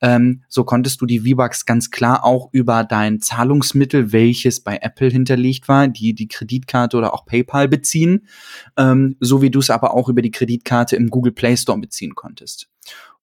ähm, 0.00 0.44
so 0.48 0.62
konntest 0.62 1.00
du 1.00 1.06
die 1.06 1.28
V-Bucks 1.28 1.66
ganz 1.66 1.90
klar 1.90 2.24
auch 2.24 2.50
über 2.52 2.84
dein 2.84 3.18
Zahlungsmittel, 3.18 4.12
welches 4.12 4.60
bei 4.60 4.78
Apple 4.80 5.08
hinterlegt 5.08 5.66
war, 5.66 5.88
die 5.88 6.14
die 6.14 6.28
Kreditkarte 6.28 6.96
oder 6.96 7.14
auch 7.14 7.26
PayPal 7.26 7.66
beziehen, 7.66 8.28
ähm, 8.76 9.16
so 9.18 9.42
wie 9.42 9.50
du 9.50 9.58
es 9.58 9.70
aber 9.70 9.92
auch 9.92 10.08
über 10.08 10.22
die 10.22 10.30
Kreditkarte 10.30 10.94
im 10.94 11.10
Google 11.10 11.32
Play 11.32 11.56
Store 11.56 11.80
beziehen 11.80 12.14
konntest. 12.14 12.68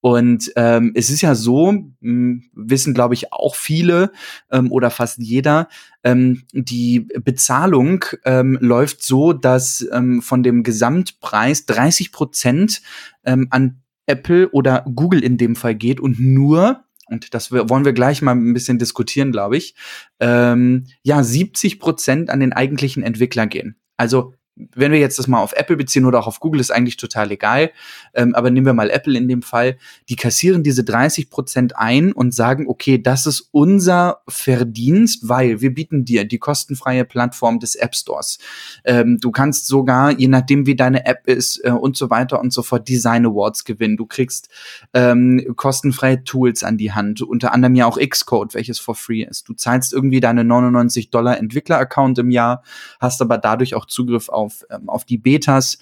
Und 0.02 0.52
ähm, 0.56 0.94
es 0.96 1.10
ist 1.10 1.22
ja 1.22 1.36
so, 1.36 1.72
mh, 1.72 1.88
hm, 2.02 2.44
wissen 2.54 2.94
glaube 2.94 3.14
ich 3.14 3.34
auch 3.34 3.56
viele 3.56 4.12
ähm, 4.52 4.72
oder 4.72 4.90
fast 4.92 5.18
jeder, 5.20 5.68
ähm, 6.04 6.44
die 6.54 7.08
Bezahlung 7.22 8.06
ähm, 8.24 8.58
läuft 8.62 9.04
so, 9.04 9.34
dass 9.34 9.86
ähm, 9.92 10.22
von 10.22 10.44
dem 10.44 10.64
Gesamtpreis 10.64 11.66
30 11.66 12.12
Prozent 12.12 12.82
ähm, 13.26 13.48
an 13.50 13.82
Apple 14.06 14.50
oder 14.50 14.86
Google 14.96 15.24
in 15.24 15.38
dem 15.38 15.56
Fall 15.56 15.76
geht 15.76 16.00
und 16.00 16.20
nur 16.20 16.84
und 17.10 17.34
das 17.34 17.52
wollen 17.52 17.86
wir 17.86 17.94
gleich 17.94 18.22
mal 18.22 18.36
ein 18.36 18.54
bisschen 18.54 18.78
diskutieren, 18.78 19.32
glaube 19.32 19.58
ich, 19.58 19.74
ähm, 20.20 20.86
ja, 21.02 21.24
70 21.24 21.80
Prozent 21.80 22.30
an 22.30 22.40
den 22.40 22.54
eigentlichen 22.54 23.02
Entwickler 23.02 23.48
gehen. 23.48 23.78
Also 23.98 24.34
wenn 24.76 24.92
wir 24.92 25.00
jetzt 25.00 25.20
das 25.20 25.28
mal 25.28 25.40
auf 25.40 25.54
Apple 25.54 25.78
beziehen 25.78 26.06
oder 26.06 26.20
auch 26.20 26.28
auf 26.28 26.40
Google, 26.40 26.60
ist 26.60 26.72
eigentlich 26.72 26.98
total 26.98 27.32
egal. 27.32 27.72
Ähm, 28.14 28.36
aber 28.36 28.50
nehmen 28.50 28.66
wir 28.66 28.74
mal 28.74 28.90
Apple 28.90 29.18
in 29.18 29.28
dem 29.28 29.42
Fall. 29.42 29.78
Die 30.10 30.16
kassieren 30.16 30.64
diese 30.64 30.84
30 30.84 31.30
Prozent 31.30 31.78
ein 31.78 32.12
und 32.12 32.34
sagen, 32.34 32.66
okay, 32.68 33.02
das 33.02 33.26
ist 33.26 33.50
unser 33.52 34.22
Verdienst, 34.28 35.30
weil 35.30 35.62
wir 35.62 35.74
bieten 35.74 36.06
dir 36.06 36.26
die 36.26 36.40
kostenfreie 36.40 37.06
Plattform 37.06 37.60
des 37.60 37.76
App 37.76 37.96
Stores. 37.96 38.40
Ähm, 38.84 39.18
du 39.20 39.32
kannst 39.32 39.68
sogar, 39.68 40.12
je 40.12 40.28
nachdem 40.28 40.66
wie 40.66 40.76
deine 40.76 41.06
App 41.06 41.28
ist 41.28 41.64
äh, 41.64 41.72
und 41.72 41.96
so 41.96 42.10
weiter 42.10 42.40
und 42.40 42.52
so 42.52 42.62
fort, 42.62 42.88
Design 42.88 43.26
Awards 43.26 43.64
gewinnen. 43.64 43.98
Du 43.98 44.06
kriegst 44.06 44.50
ähm, 44.94 45.54
kostenfreie 45.56 46.24
Tools 46.24 46.64
an 46.64 46.78
die 46.78 46.92
Hand, 46.92 47.22
unter 47.22 47.54
anderem 47.54 47.76
ja 47.76 47.86
auch 47.86 47.98
Xcode, 47.98 48.54
welches 48.54 48.80
for 48.80 48.96
free 48.96 49.24
ist. 49.24 49.48
Du 49.48 49.54
zahlst 49.54 49.94
irgendwie 49.94 50.20
deine 50.20 50.44
99 50.44 51.12
Dollar 51.12 51.38
Entwickler-Account 51.38 52.20
im 52.20 52.32
Jahr, 52.32 52.64
hast 53.00 53.22
aber 53.22 53.38
dadurch 53.38 53.76
auch 53.76 53.86
Zugriff 53.86 54.30
auf 54.30 54.49
auf, 54.50 54.66
ähm, 54.72 54.90
auf 54.90 55.06
die 55.06 55.18
Betas. 55.18 55.78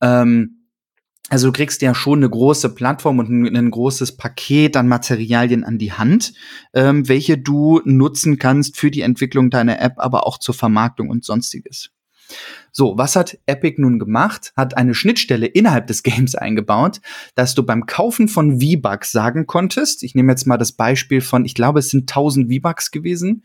Ähm, 0.00 0.68
also 1.28 1.48
du 1.48 1.52
kriegst 1.52 1.82
ja 1.82 1.94
schon 1.94 2.20
eine 2.20 2.30
große 2.30 2.74
Plattform 2.74 3.18
und 3.18 3.30
ein, 3.30 3.56
ein 3.56 3.70
großes 3.70 4.16
Paket 4.16 4.76
an 4.76 4.88
Materialien 4.88 5.64
an 5.64 5.78
die 5.78 5.92
Hand, 5.92 6.34
ähm, 6.74 7.08
welche 7.08 7.38
du 7.38 7.80
nutzen 7.84 8.38
kannst 8.38 8.76
für 8.76 8.90
die 8.90 9.00
Entwicklung 9.00 9.50
deiner 9.50 9.80
App, 9.80 9.94
aber 9.96 10.26
auch 10.26 10.38
zur 10.38 10.54
Vermarktung 10.54 11.08
und 11.10 11.24
sonstiges. 11.24 11.90
So, 12.72 12.96
was 12.96 13.16
hat 13.16 13.38
Epic 13.46 13.80
nun 13.80 13.98
gemacht? 13.98 14.52
Hat 14.56 14.76
eine 14.76 14.94
Schnittstelle 14.94 15.46
innerhalb 15.46 15.86
des 15.86 16.02
Games 16.02 16.34
eingebaut, 16.34 17.00
dass 17.34 17.54
du 17.54 17.62
beim 17.62 17.86
Kaufen 17.86 18.28
von 18.28 18.60
V-Bucks 18.60 19.12
sagen 19.12 19.46
konntest, 19.46 20.02
ich 20.02 20.14
nehme 20.14 20.32
jetzt 20.32 20.46
mal 20.46 20.56
das 20.56 20.72
Beispiel 20.72 21.20
von, 21.20 21.44
ich 21.44 21.54
glaube, 21.54 21.80
es 21.80 21.90
sind 21.90 22.10
1000 22.10 22.52
V-Bucks 22.52 22.90
gewesen, 22.90 23.44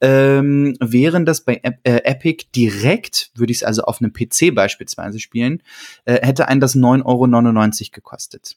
ähm, 0.00 0.74
wären 0.80 1.26
das 1.26 1.44
bei 1.44 1.60
äh, 1.62 1.72
Epic 1.82 2.46
direkt, 2.56 3.30
würde 3.34 3.52
ich 3.52 3.58
es 3.58 3.64
also 3.64 3.82
auf 3.82 4.00
einem 4.00 4.12
PC 4.12 4.54
beispielsweise 4.54 5.20
spielen, 5.20 5.62
äh, 6.06 6.26
hätte 6.26 6.48
einen 6.48 6.60
das 6.60 6.74
9,99 6.74 7.04
Euro 7.04 7.90
gekostet. 7.92 8.56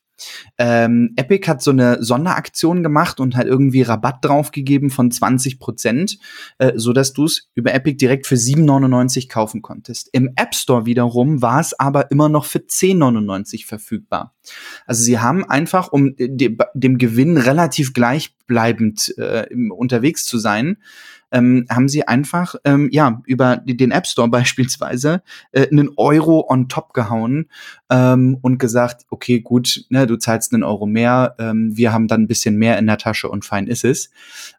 Ähm, 0.57 1.13
Epic 1.17 1.47
hat 1.49 1.61
so 1.61 1.71
eine 1.71 2.01
Sonderaktion 2.01 2.83
gemacht 2.83 3.19
und 3.19 3.35
hat 3.35 3.47
irgendwie 3.47 3.81
Rabatt 3.81 4.23
draufgegeben 4.23 4.89
von 4.89 5.11
20 5.11 5.59
Prozent, 5.59 6.19
äh, 6.57 6.73
so 6.75 6.93
dass 6.93 7.13
du 7.13 7.25
es 7.25 7.49
über 7.53 7.73
Epic 7.73 7.97
direkt 7.97 8.27
für 8.27 8.35
7,99 8.35 9.29
kaufen 9.29 9.61
konntest. 9.61 10.04
Im 10.11 10.31
App 10.35 10.55
Store 10.55 10.85
wiederum 10.85 11.41
war 11.41 11.59
es 11.59 11.77
aber 11.79 12.11
immer 12.11 12.29
noch 12.29 12.45
für 12.45 12.59
10,99 12.59 13.65
verfügbar. 13.65 14.35
Also 14.85 15.03
sie 15.03 15.19
haben 15.19 15.43
einfach, 15.45 15.91
um 15.91 16.15
de 16.17 16.57
dem 16.73 16.97
Gewinn 16.97 17.37
relativ 17.37 17.93
gleichbleibend 17.93 19.17
äh, 19.17 19.47
unterwegs 19.69 20.25
zu 20.25 20.37
sein, 20.37 20.77
ähm, 21.31 21.65
haben 21.69 21.89
sie 21.89 22.07
einfach 22.07 22.55
ähm, 22.63 22.89
ja 22.91 23.21
über 23.25 23.57
den 23.57 23.91
App 23.91 24.07
Store 24.07 24.29
beispielsweise 24.29 25.21
äh, 25.51 25.67
einen 25.67 25.89
Euro 25.97 26.45
on 26.49 26.69
top 26.69 26.93
gehauen 26.93 27.49
ähm, 27.89 28.37
und 28.41 28.57
gesagt, 28.57 29.05
okay, 29.09 29.41
gut, 29.41 29.85
ne, 29.89 30.07
du 30.07 30.17
zahlst 30.17 30.53
einen 30.53 30.63
Euro 30.63 30.85
mehr, 30.85 31.35
ähm, 31.39 31.75
wir 31.75 31.91
haben 31.91 32.07
dann 32.07 32.23
ein 32.23 32.27
bisschen 32.27 32.55
mehr 32.55 32.77
in 32.77 32.87
der 32.87 32.97
Tasche 32.97 33.29
und 33.29 33.45
fein 33.45 33.67
ist 33.67 33.83
es. 33.83 34.09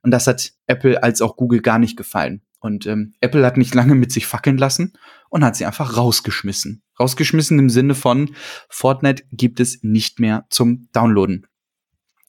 Und 0.03 0.11
das 0.11 0.27
hat 0.27 0.53
Apple 0.67 1.03
als 1.03 1.23
auch 1.23 1.37
Google 1.37 1.61
gar 1.61 1.79
nicht 1.79 1.97
gefallen. 1.97 2.43
Und 2.61 2.87
ähm, 2.87 3.15
Apple 3.21 3.45
hat 3.45 3.57
nicht 3.57 3.75
lange 3.75 3.95
mit 3.95 4.13
sich 4.13 4.27
fackeln 4.27 4.59
lassen 4.59 4.95
und 5.29 5.45
hat 5.45 5.57
sie 5.57 5.67
einfach 5.67 5.97
rausgeschmissen. 5.97 6.83
Rausgeschmissen 6.99 7.59
im 7.59 7.71
Sinne 7.71 7.95
von 7.95 8.35
Fortnite 8.69 9.25
gibt 9.31 9.61
es 9.61 9.83
nicht 9.83 10.21
mehr 10.21 10.47
zum 10.51 10.89
Downloaden. 10.93 11.47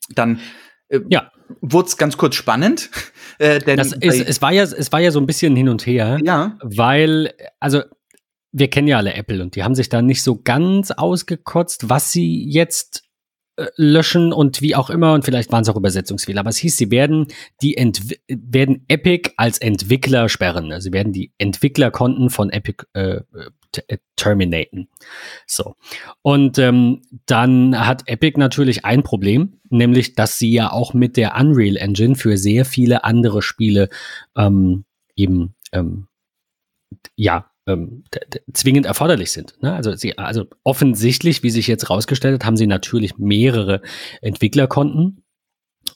Dann 0.10 0.40
äh, 0.90 1.00
ja. 1.10 1.32
wurde 1.62 1.88
es 1.88 1.98
ganz 1.98 2.18
kurz 2.18 2.36
spannend. 2.36 2.90
Äh, 3.40 3.60
denn 3.60 3.78
das 3.78 3.92
ist, 3.92 4.28
es, 4.28 4.42
war 4.42 4.52
ja, 4.52 4.64
es 4.64 4.92
war 4.92 5.00
ja 5.00 5.12
so 5.12 5.20
ein 5.20 5.28
bisschen 5.28 5.56
hin 5.56 5.70
und 5.70 5.86
her. 5.86 6.18
Ja. 6.24 6.58
Weil, 6.64 7.34
also 7.60 7.84
wir 8.52 8.68
kennen 8.68 8.88
ja 8.88 8.98
alle 8.98 9.14
Apple 9.14 9.44
und 9.44 9.56
die 9.56 9.64
haben 9.64 9.76
sich 9.76 9.90
da 9.90 10.02
nicht 10.02 10.24
so 10.24 10.42
ganz 10.42 10.90
ausgekotzt, 10.90 11.88
was 11.88 12.12
sie 12.12 12.50
jetzt 12.50 13.04
löschen 13.76 14.34
und 14.34 14.62
wie 14.62 14.76
auch 14.76 14.90
immer 14.90 15.14
und 15.14 15.26
vielleicht 15.26 15.52
waren 15.52 15.64
es 15.64 15.70
auch 15.70 15.76
Übersetzungsfehler, 15.76 16.42
aber 16.42 16.50
es 16.50 16.58
hieß, 16.58 16.78
sie 16.78 16.92
werden 16.92 17.28
die 17.62 17.76
Entwi 17.76 18.20
werden 18.28 18.86
Epic 18.88 19.32
als 19.38 19.58
Entwickler 19.58 20.30
sperren. 20.30 20.72
Also 20.72 20.86
sie 20.86 20.94
werden 20.94 21.14
die 21.14 21.32
Entwicklerkonten 21.38 22.30
von 22.30 22.52
Epic 22.52 22.86
äh, 22.94 23.22
äh, 23.88 23.98
terminaten. 24.16 24.90
So. 25.46 25.76
Und 26.22 26.58
ähm, 26.60 27.02
dann 27.26 27.86
hat 27.86 28.08
Epic 28.08 28.40
natürlich 28.40 28.86
ein 28.86 29.04
Problem, 29.04 29.60
nämlich, 29.70 30.14
dass 30.14 30.40
sie 30.40 30.52
ja 30.52 30.72
auch 30.72 30.94
mit 30.94 31.18
der 31.18 31.36
Unreal 31.36 31.78
Engine 31.78 32.16
für 32.16 32.38
sehr 32.38 32.66
viele 32.66 33.04
andere 33.04 33.42
Spiele 33.42 33.90
ähm, 34.36 34.86
eben 35.16 35.56
ähm, 35.72 36.08
ja 37.16 37.50
ähm, 37.68 38.04
zwingend 38.54 38.86
erforderlich 38.86 39.32
sind. 39.32 39.62
Ne? 39.62 39.74
Also, 39.74 39.96
sie, 39.96 40.18
also 40.18 40.46
offensichtlich, 40.64 41.44
wie 41.44 41.50
sich 41.50 41.68
jetzt 41.68 41.90
rausgestellt 41.90 42.36
hat, 42.36 42.46
haben 42.46 42.58
sie 42.58 42.68
natürlich 42.68 43.18
mehrere 43.18 43.82
Entwicklerkonten 44.22 45.24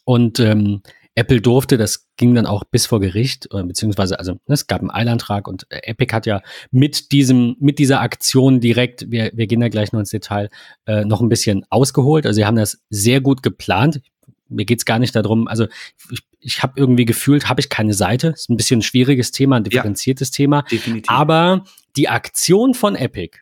und 0.05 0.39
ähm, 0.39 0.81
Apple 1.15 1.41
durfte, 1.41 1.77
das 1.77 2.07
ging 2.15 2.35
dann 2.35 2.45
auch 2.45 2.63
bis 2.63 2.85
vor 2.85 3.01
Gericht, 3.01 3.49
äh, 3.53 3.63
beziehungsweise, 3.63 4.17
also 4.17 4.33
ne, 4.33 4.39
es 4.47 4.67
gab 4.67 4.79
einen 4.79 4.91
Eilantrag 4.91 5.47
und 5.47 5.65
äh, 5.69 5.81
Epic 5.83 6.15
hat 6.15 6.25
ja 6.25 6.41
mit 6.71 7.11
diesem, 7.11 7.57
mit 7.59 7.79
dieser 7.79 7.99
Aktion 7.99 8.61
direkt, 8.61 9.11
wir, 9.11 9.31
wir 9.33 9.47
gehen 9.47 9.59
da 9.59 9.67
gleich 9.67 9.91
noch 9.91 9.99
ins 9.99 10.11
Detail, 10.11 10.49
äh, 10.85 11.03
noch 11.03 11.21
ein 11.21 11.27
bisschen 11.27 11.65
ausgeholt. 11.69 12.25
Also 12.25 12.37
sie 12.37 12.45
haben 12.45 12.55
das 12.55 12.81
sehr 12.89 13.19
gut 13.19 13.43
geplant. 13.43 14.01
Mir 14.47 14.65
geht's 14.65 14.85
gar 14.85 14.99
nicht 14.99 15.15
darum, 15.15 15.47
also 15.47 15.67
ich, 16.09 16.21
ich 16.41 16.63
habe 16.63 16.73
irgendwie 16.75 17.05
gefühlt, 17.05 17.47
habe 17.47 17.61
ich 17.61 17.69
keine 17.69 17.93
Seite. 17.93 18.29
Ist 18.29 18.49
ein 18.49 18.57
bisschen 18.57 18.79
ein 18.79 18.83
schwieriges 18.83 19.31
Thema, 19.31 19.57
ein 19.57 19.63
differenziertes 19.63 20.29
ja, 20.29 20.35
Thema. 20.35 20.61
Definitiv. 20.63 21.09
Aber 21.09 21.63
die 21.95 22.09
Aktion 22.09 22.73
von 22.73 22.95
Epic, 22.95 23.37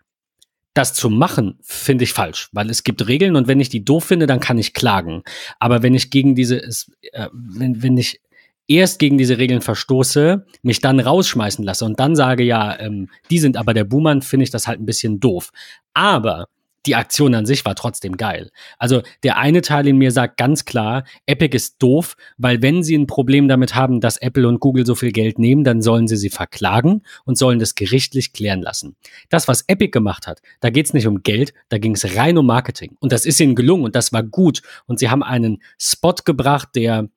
das 0.74 0.94
zu 0.94 1.10
machen, 1.10 1.58
finde 1.62 2.04
ich 2.04 2.14
falsch, 2.14 2.50
weil 2.52 2.70
es 2.70 2.84
gibt 2.84 3.08
Regeln 3.08 3.36
und 3.36 3.48
wenn 3.48 3.60
ich 3.60 3.70
die 3.70 3.84
doof 3.84 4.06
finde, 4.06 4.28
dann 4.28 4.40
kann 4.40 4.58
ich 4.58 4.74
klagen. 4.74 5.24
Aber 5.60 5.82
wenn 5.82 5.96
ich 5.96 6.10
gegen 6.12 6.36
diese, 6.36 6.62
äh, 6.62 7.28
wenn, 7.34 7.82
wenn 7.82 7.98
ich 7.98 8.22
erst 8.68 9.00
gegen 9.00 9.18
diese 9.18 9.40
Regeln 9.40 9.62
verstoße, 9.62 10.46
mich 10.62 10.80
dann 10.80 11.00
rausschmeißen 11.00 11.66
lasse 11.66 11.86
und 11.86 12.00
dann 12.00 12.16
sage, 12.16 12.44
ja, 12.44 12.80
ähm, 12.80 13.10
die 13.32 13.40
sind 13.40 13.58
aber 13.58 13.74
der 13.74 13.84
Buhmann, 13.84 14.22
finde 14.22 14.44
ich 14.44 14.52
das 14.52 14.68
halt 14.68 14.80
ein 14.80 14.86
bisschen 14.86 15.20
doof. 15.20 15.52
Aber 15.94 16.48
die 16.86 16.96
Aktion 16.96 17.36
an 17.36 17.46
sich 17.46 17.66
war 17.66 17.76
trotzdem 17.76 18.18
geil. 18.18 18.52
Also 18.78 19.02
der 19.24 19.38
eine 19.38 19.62
Teil 19.62 19.88
in 19.88 19.98
mir 19.98 20.12
sagt 20.12 20.38
ganz 20.38 20.66
klar, 20.66 21.04
Epic 21.26 21.56
ist 21.56 21.82
doof, 21.82 22.16
weil 22.38 22.62
wenn 22.62 22.84
sie 22.84 22.96
ein 22.96 23.08
Problem 23.08 23.48
damit 23.48 23.76
haben, 23.76 24.02
dass 24.02 24.18
Apple 24.18 24.48
und 24.48 24.60
Google 24.60 24.86
so 24.86 24.96
viel 24.96 25.12
Geld 25.12 25.40
nehmen, 25.40 25.64
dann 25.64 25.82
sollen 25.82 26.08
sie 26.08 26.18
sie 26.18 26.30
verklagen 26.30 27.04
und 27.26 27.38
sollen 27.38 27.60
das 27.60 27.76
gerichtlich 27.76 28.34
klären 28.34 28.62
lassen. 28.62 28.96
Das, 29.30 29.48
was 29.48 29.64
Epic 29.68 29.92
gemacht 29.92 30.28
hat, 30.28 30.42
da 30.60 30.70
geht 30.70 30.86
es 30.86 30.94
nicht 30.94 31.08
um 31.08 31.24
Geld, 31.24 31.54
da 31.70 31.78
ging 31.78 31.96
es 31.96 32.16
rein 32.16 32.38
um 32.38 32.46
Marketing. 32.46 32.96
Und 33.00 33.12
das 33.12 33.26
ist 33.26 33.40
ihnen 33.40 33.56
gelungen 33.56 33.84
und 33.84 33.96
das 33.96 34.14
war 34.14 34.24
gut. 34.24 34.62
Und 34.86 35.00
sie 35.00 35.10
haben 35.10 35.24
einen 35.24 35.62
Spot 35.78 36.16
gebracht, 36.24 36.70
der 36.76 37.10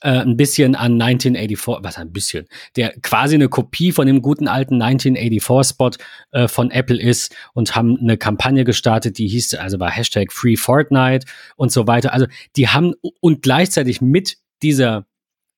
äh, 0.00 0.20
ein 0.20 0.36
bisschen 0.36 0.74
an 0.74 1.00
1984, 1.00 1.84
was 1.84 1.98
ein 1.98 2.12
bisschen, 2.12 2.46
der 2.76 2.98
quasi 3.00 3.34
eine 3.34 3.48
Kopie 3.48 3.92
von 3.92 4.06
dem 4.06 4.22
guten 4.22 4.48
alten 4.48 4.82
1984-Spot 4.82 5.90
äh, 6.32 6.48
von 6.48 6.70
Apple 6.70 7.00
ist 7.00 7.34
und 7.54 7.76
haben 7.76 7.98
eine 7.98 8.16
Kampagne 8.16 8.64
gestartet, 8.64 9.18
die 9.18 9.28
hieß, 9.28 9.54
also 9.54 9.78
war 9.78 9.90
Hashtag 9.90 10.32
Free 10.32 10.56
Fortnite 10.56 11.26
und 11.56 11.72
so 11.72 11.86
weiter. 11.86 12.12
Also 12.12 12.26
die 12.56 12.68
haben 12.68 12.94
und 13.20 13.42
gleichzeitig 13.42 14.00
mit 14.00 14.38
dieser, 14.62 15.06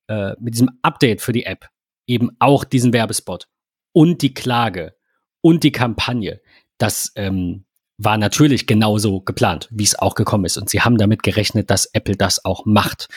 äh, 0.07 0.33
mit 0.39 0.53
diesem 0.53 0.71
Update 0.81 1.21
für 1.21 1.31
die 1.31 1.45
App 1.45 1.69
eben 2.07 2.31
auch 2.39 2.63
diesen 2.63 2.93
Werbespot 2.93 3.47
und 3.93 4.21
die 4.21 4.33
Klage 4.33 4.95
und 5.41 5.63
die 5.63 5.71
Kampagne. 5.71 6.41
Das 6.77 7.11
ähm, 7.15 7.65
war 7.97 8.17
natürlich 8.17 8.67
genauso 8.67 9.21
geplant, 9.21 9.69
wie 9.71 9.83
es 9.83 9.97
auch 9.97 10.15
gekommen 10.15 10.45
ist. 10.45 10.57
Und 10.57 10.69
sie 10.69 10.81
haben 10.81 10.97
damit 10.97 11.23
gerechnet, 11.23 11.69
dass 11.69 11.85
Apple 11.87 12.15
das 12.15 12.43
auch 12.43 12.65
macht. 12.65 13.07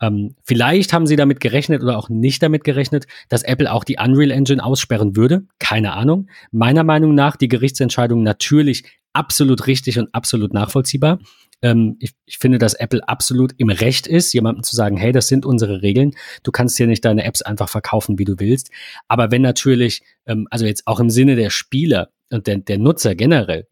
Ähm, 0.00 0.34
vielleicht 0.44 0.92
haben 0.92 1.06
sie 1.06 1.16
damit 1.16 1.40
gerechnet 1.40 1.82
oder 1.82 1.98
auch 1.98 2.08
nicht 2.08 2.42
damit 2.42 2.64
gerechnet, 2.64 3.06
dass 3.28 3.42
Apple 3.42 3.72
auch 3.72 3.84
die 3.84 3.96
Unreal 3.98 4.30
Engine 4.30 4.64
aussperren 4.64 5.16
würde. 5.16 5.44
Keine 5.58 5.92
Ahnung. 5.94 6.28
Meiner 6.50 6.84
Meinung 6.84 7.14
nach 7.14 7.36
die 7.36 7.48
Gerichtsentscheidung 7.48 8.22
natürlich 8.22 8.84
absolut 9.12 9.66
richtig 9.66 9.98
und 9.98 10.14
absolut 10.14 10.52
nachvollziehbar. 10.52 11.18
Ähm, 11.60 11.96
ich, 11.98 12.12
ich, 12.26 12.38
finde, 12.38 12.58
dass 12.58 12.74
Apple 12.74 13.06
absolut 13.08 13.52
im 13.58 13.68
Recht 13.68 14.06
ist, 14.06 14.32
jemandem 14.32 14.62
zu 14.62 14.76
sagen, 14.76 14.96
hey, 14.96 15.10
das 15.10 15.26
sind 15.26 15.44
unsere 15.44 15.82
Regeln. 15.82 16.12
Du 16.44 16.52
kannst 16.52 16.76
hier 16.76 16.86
nicht 16.86 17.04
deine 17.04 17.24
Apps 17.24 17.42
einfach 17.42 17.68
verkaufen, 17.68 18.18
wie 18.18 18.24
du 18.24 18.38
willst. 18.38 18.70
Aber 19.08 19.32
wenn 19.32 19.42
natürlich, 19.42 20.02
ähm, 20.26 20.46
also 20.50 20.66
jetzt 20.66 20.86
auch 20.86 21.00
im 21.00 21.10
Sinne 21.10 21.34
der 21.34 21.50
Spieler 21.50 22.10
und 22.30 22.46
der, 22.46 22.58
der 22.58 22.78
Nutzer 22.78 23.16
generell, 23.16 23.66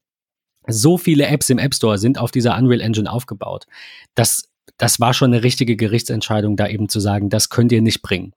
so 0.67 0.99
viele 0.99 1.27
Apps 1.27 1.49
im 1.49 1.59
App 1.59 1.75
Store 1.75 1.97
sind 1.97 2.19
auf 2.19 2.33
dieser 2.33 2.59
Unreal 2.59 2.81
Engine 2.81 3.11
aufgebaut, 3.11 3.67
dass 4.17 4.49
das 4.79 5.01
war 5.01 5.15
schon 5.15 5.33
eine 5.33 5.43
richtige 5.43 5.77
Gerichtsentscheidung, 5.77 6.57
da 6.57 6.69
eben 6.69 6.89
zu 6.89 7.01
sagen, 7.01 7.31
das 7.31 7.49
könnt 7.49 7.73
ihr 7.73 7.83
nicht 7.83 8.03
bringen. 8.03 8.33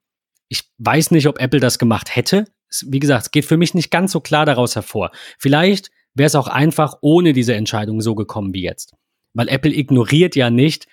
Ich 0.48 0.64
weiß 0.78 1.10
nicht, 1.10 1.28
ob 1.28 1.40
Apple 1.40 1.60
das 1.60 1.78
gemacht 1.78 2.14
hätte. 2.14 2.46
Wie 2.86 2.98
gesagt, 2.98 3.26
es 3.26 3.30
geht 3.30 3.44
für 3.44 3.56
mich 3.56 3.74
nicht 3.74 3.90
ganz 3.90 4.12
so 4.12 4.20
klar 4.20 4.46
daraus 4.46 4.74
hervor. 4.74 5.10
Vielleicht 5.38 5.90
wäre 6.14 6.26
es 6.26 6.34
auch 6.34 6.48
einfach 6.48 6.98
ohne 7.02 7.32
diese 7.32 7.54
Entscheidung 7.54 8.00
so 8.00 8.14
gekommen 8.14 8.54
wie 8.54 8.62
jetzt. 8.62 8.94
Weil 9.34 9.48
Apple 9.48 9.74
ignoriert 9.74 10.34
ja 10.34 10.50
nicht, 10.50 10.86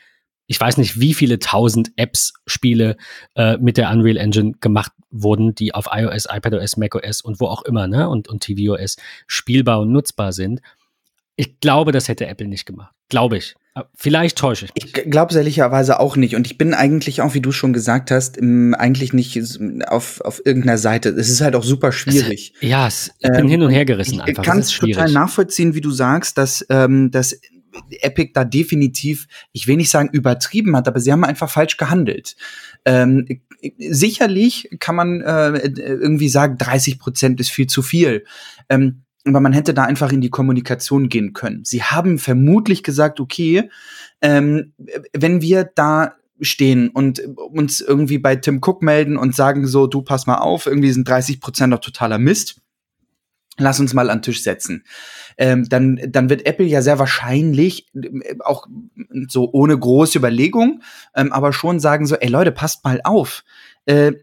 ich 0.48 0.60
weiß 0.60 0.77
nicht, 0.77 1.00
wie 1.00 1.13
viele 1.13 1.39
tausend 1.39 1.92
Apps, 1.98 2.34
Spiele 2.46 2.98
äh, 3.36 3.58
mit 3.58 3.77
der 3.77 3.92
Unreal 3.92 4.18
Engine 4.18 4.54
gemacht 4.62 4.92
wurden, 5.10 5.56
die 5.56 5.74
auf 5.74 5.89
iOS, 5.92 6.27
iPadOS, 6.30 6.77
macOS 6.77 7.22
und 7.22 7.39
wo 7.39 7.48
auch 7.48 7.63
immer, 7.63 7.88
ne, 7.88 8.10
und, 8.10 8.27
und 8.27 8.44
tvOS 8.44 8.98
spielbar 9.27 9.82
und 9.82 9.92
nutzbar 9.92 10.32
sind. 10.32 10.62
Ich 11.36 11.60
glaube, 11.60 11.92
das 11.92 12.08
hätte 12.08 12.27
Apple 12.27 12.48
nicht 12.48 12.66
gemacht. 12.66 12.94
Glaube 13.10 13.38
ich. 13.38 13.56
Vielleicht 13.96 14.38
täusche 14.38 14.66
ich 14.66 14.74
mich. 14.74 14.96
Ich 14.96 15.12
glaube 15.12 15.36
ehrlicherweise 15.36 16.00
auch 16.00 16.16
nicht. 16.16 16.36
Und 16.36 16.48
ich 16.48 16.58
bin 16.58 16.74
eigentlich 16.74 17.22
auch, 17.22 17.34
wie 17.34 17.42
du 17.42 17.52
schon 17.52 17.74
gesagt 17.74 18.12
hast, 18.12 18.40
eigentlich 18.42 19.14
nicht 19.14 19.40
auf, 19.88 20.22
auf 20.22 20.42
irgendeiner 20.46 20.78
Seite. 20.78 21.10
Es 21.10 21.30
ist 21.30 21.42
halt 21.42 21.56
auch 21.56 21.64
super 21.64 21.92
schwierig. 21.92 22.54
Es, 22.62 22.70
ja, 22.70 22.88
es, 22.88 23.12
ich 23.20 23.30
bin 23.30 23.42
ähm, 23.42 23.48
hin 23.50 23.62
und 23.62 23.72
her 23.72 23.86
gerissen 23.86 24.22
einfach. 24.22 24.44
Ich 24.44 24.48
kann 24.48 24.60
es 24.60 24.72
total 24.72 25.12
nachvollziehen, 25.12 25.76
wie 25.76 25.82
du 25.82 25.92
sagst, 25.92 26.38
dass, 26.38 26.66
ähm, 26.70 27.12
dass 27.12 27.40
Epic 28.02 28.32
da 28.34 28.44
definitiv, 28.44 29.28
ich 29.52 29.68
will 29.68 29.78
nicht 29.78 29.90
sagen 29.90 30.10
übertrieben 30.12 30.76
hat, 30.76 30.88
aber 30.88 31.00
sie 31.00 31.12
haben 31.12 31.24
einfach 31.24 31.50
falsch 31.50 31.78
gehandelt. 31.78 32.36
Ähm, 32.86 33.28
sicherlich 33.78 34.70
kann 34.80 34.96
man 34.96 35.22
äh, 35.22 35.58
irgendwie 35.76 36.30
sagen, 36.30 36.58
30 36.58 37.00
Prozent 37.00 37.40
ist 37.40 37.50
viel 37.50 37.68
zu 37.68 37.82
viel. 37.82 38.26
Ähm, 38.70 39.04
aber 39.30 39.40
man 39.40 39.54
hätte 39.54 39.74
da 39.74 39.84
einfach 39.84 40.12
in 40.12 40.22
die 40.22 40.30
Kommunikation 40.30 41.10
gehen 41.10 41.34
können. 41.34 41.64
Sie 41.64 41.84
haben 41.84 42.20
vermutlich 42.20 42.84
gesagt, 42.84 43.20
okay, 43.20 43.70
ähm, 44.22 44.74
wenn 45.14 45.42
wir 45.42 45.64
da 45.64 46.14
stehen 46.42 46.90
und 46.90 47.20
uns 47.20 47.82
irgendwie 47.82 48.20
bei 48.20 48.36
Tim 48.36 48.62
Cook 48.62 48.82
melden 48.82 49.18
und 49.18 49.36
sagen 49.36 49.68
so, 49.68 49.88
du 49.88 50.02
pass 50.02 50.28
mal 50.28 50.38
auf, 50.38 50.66
irgendwie 50.66 50.92
sind 50.92 51.08
30 51.08 51.40
Prozent 51.40 51.74
doch 51.74 51.80
totaler 51.80 52.20
Mist. 52.20 52.62
Lass 53.60 53.80
uns 53.80 53.96
mal 53.96 54.12
an 54.12 54.20
den 54.20 54.24
Tisch 54.24 54.44
setzen. 54.44 54.84
Ähm, 55.38 55.68
dann, 55.68 56.00
dann 56.10 56.30
wird 56.30 56.46
Apple 56.46 56.68
ja 56.68 56.84
sehr 56.84 57.00
wahrscheinlich, 57.00 57.88
äh, 57.96 58.36
auch 58.44 58.68
so 59.28 59.52
ohne 59.52 59.78
große 59.78 60.20
Überlegung, 60.20 60.84
ähm, 61.16 61.34
aber 61.34 61.54
schon 61.54 61.80
sagen 61.80 62.06
so, 62.06 62.16
ey 62.16 62.30
Leute, 62.30 62.52
passt 62.52 62.84
mal 62.84 63.02
auf. 63.04 63.44
Äh, 63.86 64.14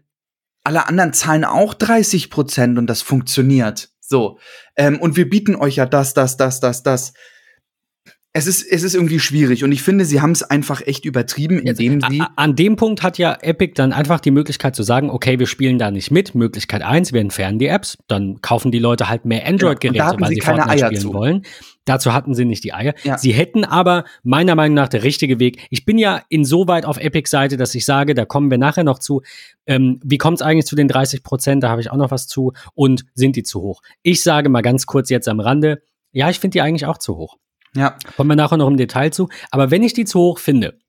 alle 0.63 0.87
anderen 0.87 1.13
zahlen 1.13 1.43
auch 1.43 1.73
30 1.73 2.29
Prozent 2.29 2.77
und 2.77 2.87
das 2.87 3.01
funktioniert. 3.01 3.89
So. 4.07 4.39
Ähm, 4.75 4.99
und 4.99 5.15
wir 5.15 5.29
bieten 5.29 5.55
euch 5.55 5.77
ja 5.77 5.85
das, 5.85 6.13
das, 6.13 6.37
das, 6.37 6.59
das, 6.59 6.83
das 6.83 7.13
es 8.37 8.47
ist, 8.47 8.69
es 8.69 8.83
ist 8.83 8.95
irgendwie 8.95 9.21
schwierig 9.21 9.63
und 9.63 9.71
ich 9.71 9.81
finde, 9.81 10.03
sie 10.03 10.19
haben 10.19 10.31
es 10.31 10.43
einfach 10.43 10.85
echt 10.85 11.05
übertrieben, 11.05 11.57
indem 11.57 12.01
sie. 12.01 12.21
An 12.35 12.57
dem 12.57 12.75
Punkt 12.75 13.01
hat 13.01 13.17
ja 13.17 13.37
Epic 13.39 13.75
dann 13.75 13.93
einfach 13.93 14.19
die 14.19 14.31
Möglichkeit 14.31 14.75
zu 14.75 14.83
sagen, 14.83 15.09
okay, 15.09 15.39
wir 15.39 15.47
spielen 15.47 15.79
da 15.79 15.89
nicht 15.89 16.11
mit. 16.11 16.35
Möglichkeit 16.35 16.81
eins, 16.81 17.13
wir 17.13 17.21
entfernen 17.21 17.59
die 17.59 17.67
Apps, 17.67 17.97
dann 18.09 18.41
kaufen 18.41 18.73
die 18.73 18.79
Leute 18.79 19.07
halt 19.07 19.23
mehr 19.23 19.47
Android-Geräte, 19.47 19.97
ja, 19.99 20.19
weil 20.19 20.27
sie, 20.27 20.35
sie 20.35 20.41
keine 20.41 20.63
Fortnite 20.63 20.83
Eier 20.83 20.87
spielen 20.87 21.01
zu. 21.01 21.13
wollen. 21.13 21.45
Dazu 21.85 22.11
hatten 22.11 22.33
sie 22.33 22.43
nicht 22.43 22.65
die 22.65 22.73
Eier. 22.73 22.93
Ja. 23.03 23.17
Sie 23.17 23.31
hätten 23.31 23.63
aber 23.63 24.03
meiner 24.23 24.55
Meinung 24.55 24.75
nach 24.75 24.89
der 24.89 25.03
richtige 25.03 25.39
Weg. 25.39 25.65
Ich 25.69 25.85
bin 25.85 25.97
ja 25.97 26.21
insoweit 26.27 26.85
auf 26.85 26.97
Epic-Seite, 26.97 27.55
dass 27.55 27.73
ich 27.73 27.85
sage, 27.85 28.15
da 28.15 28.25
kommen 28.25 28.51
wir 28.51 28.57
nachher 28.57 28.83
noch 28.83 28.99
zu. 28.99 29.21
Ähm, 29.65 30.01
wie 30.03 30.17
kommt 30.17 30.39
es 30.39 30.41
eigentlich 30.41 30.65
zu 30.65 30.75
den 30.75 30.89
30 30.89 31.23
Prozent? 31.23 31.63
Da 31.63 31.69
habe 31.69 31.79
ich 31.79 31.89
auch 31.89 31.97
noch 31.97 32.11
was 32.11 32.27
zu. 32.27 32.51
Und 32.73 33.05
sind 33.13 33.37
die 33.37 33.43
zu 33.43 33.61
hoch? 33.61 33.81
Ich 34.01 34.23
sage 34.23 34.49
mal 34.49 34.61
ganz 34.61 34.87
kurz 34.87 35.09
jetzt 35.09 35.29
am 35.29 35.39
Rande, 35.39 35.81
ja, 36.11 36.29
ich 36.29 36.39
finde 36.39 36.55
die 36.55 36.61
eigentlich 36.61 36.85
auch 36.85 36.97
zu 36.97 37.15
hoch. 37.15 37.37
Ja. 37.75 37.97
Kommen 38.15 38.29
wir 38.29 38.35
nachher 38.35 38.57
noch 38.57 38.67
im 38.67 38.77
Detail 38.77 39.11
zu. 39.11 39.29
Aber 39.51 39.71
wenn 39.71 39.83
ich 39.83 39.93
die 39.93 40.05
zu 40.05 40.19
hoch 40.19 40.39
finde, 40.39 40.79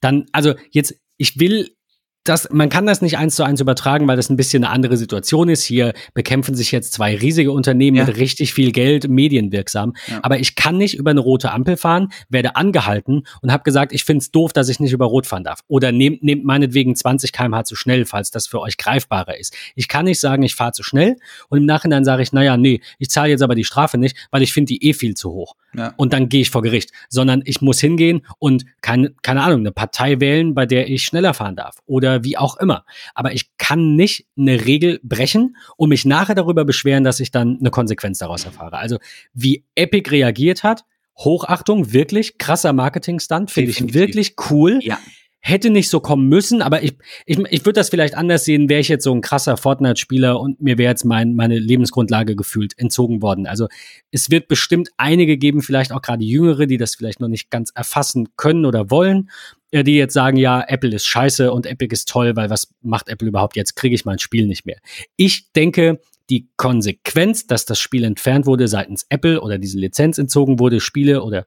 dann, 0.00 0.26
also 0.32 0.54
jetzt, 0.70 0.94
ich 1.16 1.38
will 1.38 1.76
das, 2.24 2.48
man 2.52 2.68
kann 2.68 2.86
das 2.86 3.02
nicht 3.02 3.18
eins 3.18 3.34
zu 3.34 3.42
eins 3.42 3.60
übertragen, 3.60 4.06
weil 4.06 4.16
das 4.16 4.30
ein 4.30 4.36
bisschen 4.36 4.64
eine 4.64 4.72
andere 4.72 4.96
Situation 4.96 5.48
ist. 5.48 5.64
Hier 5.64 5.92
bekämpfen 6.14 6.54
sich 6.54 6.70
jetzt 6.70 6.92
zwei 6.92 7.16
riesige 7.16 7.50
Unternehmen 7.50 7.96
ja. 7.96 8.04
mit 8.04 8.16
richtig 8.16 8.54
viel 8.54 8.70
Geld, 8.70 9.08
medienwirksam. 9.08 9.94
Ja. 10.06 10.20
Aber 10.22 10.38
ich 10.38 10.54
kann 10.54 10.76
nicht 10.76 10.94
über 10.94 11.10
eine 11.10 11.20
rote 11.20 11.50
Ampel 11.50 11.76
fahren, 11.76 12.12
werde 12.28 12.54
angehalten 12.54 13.24
und 13.40 13.50
habe 13.50 13.64
gesagt, 13.64 13.92
ich 13.92 14.04
finde 14.04 14.22
es 14.22 14.30
doof, 14.30 14.52
dass 14.52 14.68
ich 14.68 14.78
nicht 14.78 14.92
über 14.92 15.06
Rot 15.06 15.26
fahren 15.26 15.42
darf. 15.42 15.60
Oder 15.66 15.90
nehmt, 15.90 16.22
nehmt 16.22 16.44
meinetwegen 16.44 16.94
20 16.94 17.32
km/h 17.32 17.64
zu 17.64 17.74
schnell, 17.74 18.04
falls 18.04 18.30
das 18.30 18.46
für 18.46 18.60
euch 18.60 18.76
greifbarer 18.76 19.38
ist. 19.38 19.56
Ich 19.74 19.88
kann 19.88 20.04
nicht 20.04 20.20
sagen, 20.20 20.44
ich 20.44 20.54
fahre 20.54 20.72
zu 20.72 20.84
schnell 20.84 21.16
und 21.48 21.58
im 21.58 21.66
Nachhinein 21.66 22.04
sage 22.04 22.22
ich, 22.22 22.32
naja, 22.32 22.56
nee, 22.56 22.80
ich 22.98 23.10
zahle 23.10 23.30
jetzt 23.30 23.42
aber 23.42 23.56
die 23.56 23.64
Strafe 23.64 23.98
nicht, 23.98 24.16
weil 24.30 24.42
ich 24.42 24.52
finde 24.52 24.68
die 24.68 24.84
eh 24.88 24.92
viel 24.92 25.14
zu 25.14 25.32
hoch. 25.32 25.56
Ja. 25.74 25.94
Und 25.96 26.12
dann 26.12 26.28
gehe 26.28 26.42
ich 26.42 26.50
vor 26.50 26.62
Gericht. 26.62 26.92
Sondern 27.08 27.42
ich 27.44 27.60
muss 27.60 27.80
hingehen 27.80 28.26
und 28.38 28.64
keine, 28.80 29.14
keine 29.22 29.42
Ahnung, 29.42 29.60
eine 29.60 29.72
Partei 29.72 30.20
wählen, 30.20 30.54
bei 30.54 30.66
der 30.66 30.88
ich 30.88 31.02
schneller 31.04 31.34
fahren 31.34 31.56
darf. 31.56 31.78
Oder 31.86 32.11
oder 32.12 32.24
wie 32.24 32.36
auch 32.36 32.56
immer. 32.56 32.84
Aber 33.14 33.32
ich 33.32 33.56
kann 33.58 33.96
nicht 33.96 34.26
eine 34.36 34.64
Regel 34.64 35.00
brechen 35.02 35.56
und 35.76 35.88
mich 35.88 36.04
nachher 36.04 36.34
darüber 36.34 36.64
beschweren, 36.64 37.04
dass 37.04 37.20
ich 37.20 37.30
dann 37.30 37.58
eine 37.60 37.70
Konsequenz 37.70 38.18
daraus 38.18 38.44
erfahre. 38.44 38.78
Also 38.78 38.98
wie 39.32 39.64
Epic 39.74 40.10
reagiert 40.10 40.62
hat, 40.62 40.84
Hochachtung, 41.18 41.92
wirklich 41.92 42.38
krasser 42.38 42.72
Marketing-Stunt, 42.72 43.50
finde 43.50 43.70
ich 43.70 43.94
wirklich 43.94 44.34
cool. 44.50 44.80
Ja 44.82 44.98
hätte 45.44 45.70
nicht 45.70 45.90
so 45.90 45.98
kommen 45.98 46.28
müssen, 46.28 46.62
aber 46.62 46.84
ich, 46.84 46.96
ich, 47.26 47.36
ich 47.50 47.64
würde 47.64 47.80
das 47.80 47.90
vielleicht 47.90 48.14
anders 48.14 48.44
sehen, 48.44 48.68
wäre 48.68 48.80
ich 48.80 48.88
jetzt 48.88 49.02
so 49.02 49.12
ein 49.12 49.20
krasser 49.20 49.56
Fortnite-Spieler 49.56 50.38
und 50.40 50.60
mir 50.60 50.78
wäre 50.78 50.92
jetzt 50.92 51.04
mein, 51.04 51.34
meine 51.34 51.58
Lebensgrundlage 51.58 52.36
gefühlt 52.36 52.78
entzogen 52.78 53.22
worden. 53.22 53.48
Also 53.48 53.66
es 54.12 54.30
wird 54.30 54.46
bestimmt 54.46 54.90
einige 54.98 55.36
geben, 55.36 55.60
vielleicht 55.60 55.92
auch 55.92 56.00
gerade 56.00 56.24
Jüngere, 56.24 56.66
die 56.66 56.76
das 56.76 56.94
vielleicht 56.94 57.18
noch 57.18 57.26
nicht 57.26 57.50
ganz 57.50 57.72
erfassen 57.74 58.28
können 58.36 58.64
oder 58.64 58.88
wollen, 58.88 59.30
äh, 59.72 59.82
die 59.82 59.96
jetzt 59.96 60.14
sagen, 60.14 60.36
ja, 60.36 60.64
Apple 60.66 60.94
ist 60.94 61.06
scheiße 61.06 61.52
und 61.52 61.66
Epic 61.66 61.92
ist 61.92 62.08
toll, 62.08 62.36
weil 62.36 62.48
was 62.48 62.72
macht 62.80 63.08
Apple 63.08 63.26
überhaupt 63.26 63.56
jetzt? 63.56 63.74
Kriege 63.74 63.96
ich 63.96 64.04
mein 64.04 64.20
Spiel 64.20 64.46
nicht 64.46 64.64
mehr. 64.64 64.78
Ich 65.16 65.50
denke, 65.52 66.00
die 66.30 66.48
Konsequenz, 66.56 67.48
dass 67.48 67.66
das 67.66 67.80
Spiel 67.80 68.04
entfernt 68.04 68.46
wurde 68.46 68.68
seitens 68.68 69.06
Apple 69.08 69.40
oder 69.40 69.58
diese 69.58 69.78
Lizenz 69.78 70.18
entzogen 70.18 70.60
wurde, 70.60 70.78
Spiele 70.78 71.24
oder 71.24 71.46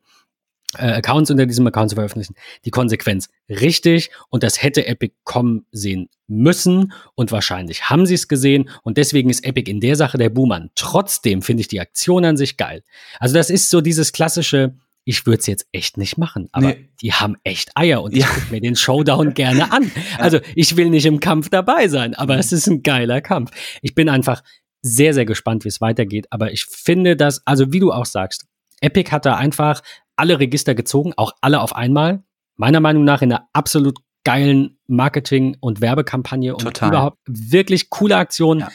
äh, 0.78 0.94
Accounts 0.94 1.32
unter 1.32 1.46
diesem 1.46 1.68
Account 1.68 1.90
zu 1.90 1.96
veröffentlichen, 1.96 2.36
die 2.66 2.72
Konsequenz 2.72 3.30
richtig 3.50 4.12
und 4.30 4.44
das 4.44 4.62
hätte 4.62 4.88
Epic 4.88 5.14
kommen 5.24 5.66
sehen 5.72 6.10
müssen 6.28 6.94
und 7.16 7.32
wahrscheinlich 7.32 7.90
haben 7.90 8.06
sie 8.06 8.16
es 8.16 8.28
gesehen 8.28 8.70
und 8.84 8.98
deswegen 8.98 9.30
ist 9.30 9.46
Epic 9.46 9.70
in 9.70 9.80
der 9.80 9.96
Sache 9.96 10.18
der 10.18 10.30
Boomer. 10.30 10.68
Trotzdem 10.76 11.42
finde 11.42 11.62
ich 11.62 11.68
die 11.68 11.80
Aktion 11.80 12.26
an 12.26 12.38
sich 12.38 12.58
geil. 12.58 12.84
Also 13.20 13.36
das 13.36 13.50
ist 13.50 13.70
so 13.70 13.82
dieses 13.82 14.12
klassische, 14.12 14.76
ich 15.04 15.26
würde 15.26 15.40
es 15.40 15.48
jetzt 15.48 15.68
echt 15.72 15.98
nicht 15.98 16.18
machen, 16.18 16.50
aber 16.52 16.70
nee. 16.70 16.90
die 17.02 17.14
haben 17.14 17.36
echt 17.44 17.72
Eier 17.76 18.02
und 18.02 18.16
ja. 18.16 18.26
ich 18.26 18.34
gucke 18.34 18.52
mir 18.52 18.62
den 18.62 18.76
Showdown 18.76 19.34
gerne 19.34 19.72
an. 19.72 19.92
Also 20.18 20.40
ich 20.56 20.78
will 20.78 20.90
nicht 20.90 21.06
im 21.06 21.20
Kampf 21.20 21.50
dabei 21.50 21.88
sein, 21.88 22.16
aber 22.16 22.38
es 22.38 22.52
ist 22.52 22.68
ein 22.68 22.82
geiler 22.82 23.22
Kampf. 23.22 23.52
Ich 23.82 23.94
bin 23.94 24.10
einfach 24.10 24.44
sehr, 24.82 25.14
sehr 25.14 25.26
gespannt, 25.26 25.64
wie 25.64 25.70
es 25.70 25.82
weitergeht, 25.82 26.28
aber 26.30 26.52
ich 26.52 26.66
finde 26.66 27.16
dass, 27.16 27.46
also 27.46 27.72
wie 27.72 27.80
du 27.80 27.92
auch 27.92 28.06
sagst, 28.06 28.46
Epic 28.82 29.12
hat 29.12 29.26
da 29.26 29.36
einfach 29.36 29.82
alle 30.16 30.40
Register 30.40 30.76
gezogen, 30.76 31.14
auch 31.18 31.34
alle 31.42 31.62
auf 31.62 31.76
einmal. 31.76 32.24
Meiner 32.56 32.80
Meinung 32.80 33.04
nach 33.04 33.22
in 33.22 33.32
einer 33.32 33.48
absolut 33.54 34.00
geilen 34.24 34.78
Marketing- 34.88 35.58
und 35.60 35.82
Werbekampagne 35.82 36.54
und 36.54 36.62
Total. 36.62 36.90
überhaupt 36.90 37.18
wirklich 37.28 37.90
coole 37.90 38.18
Aktion. 38.18 38.60
Ja 38.60 38.70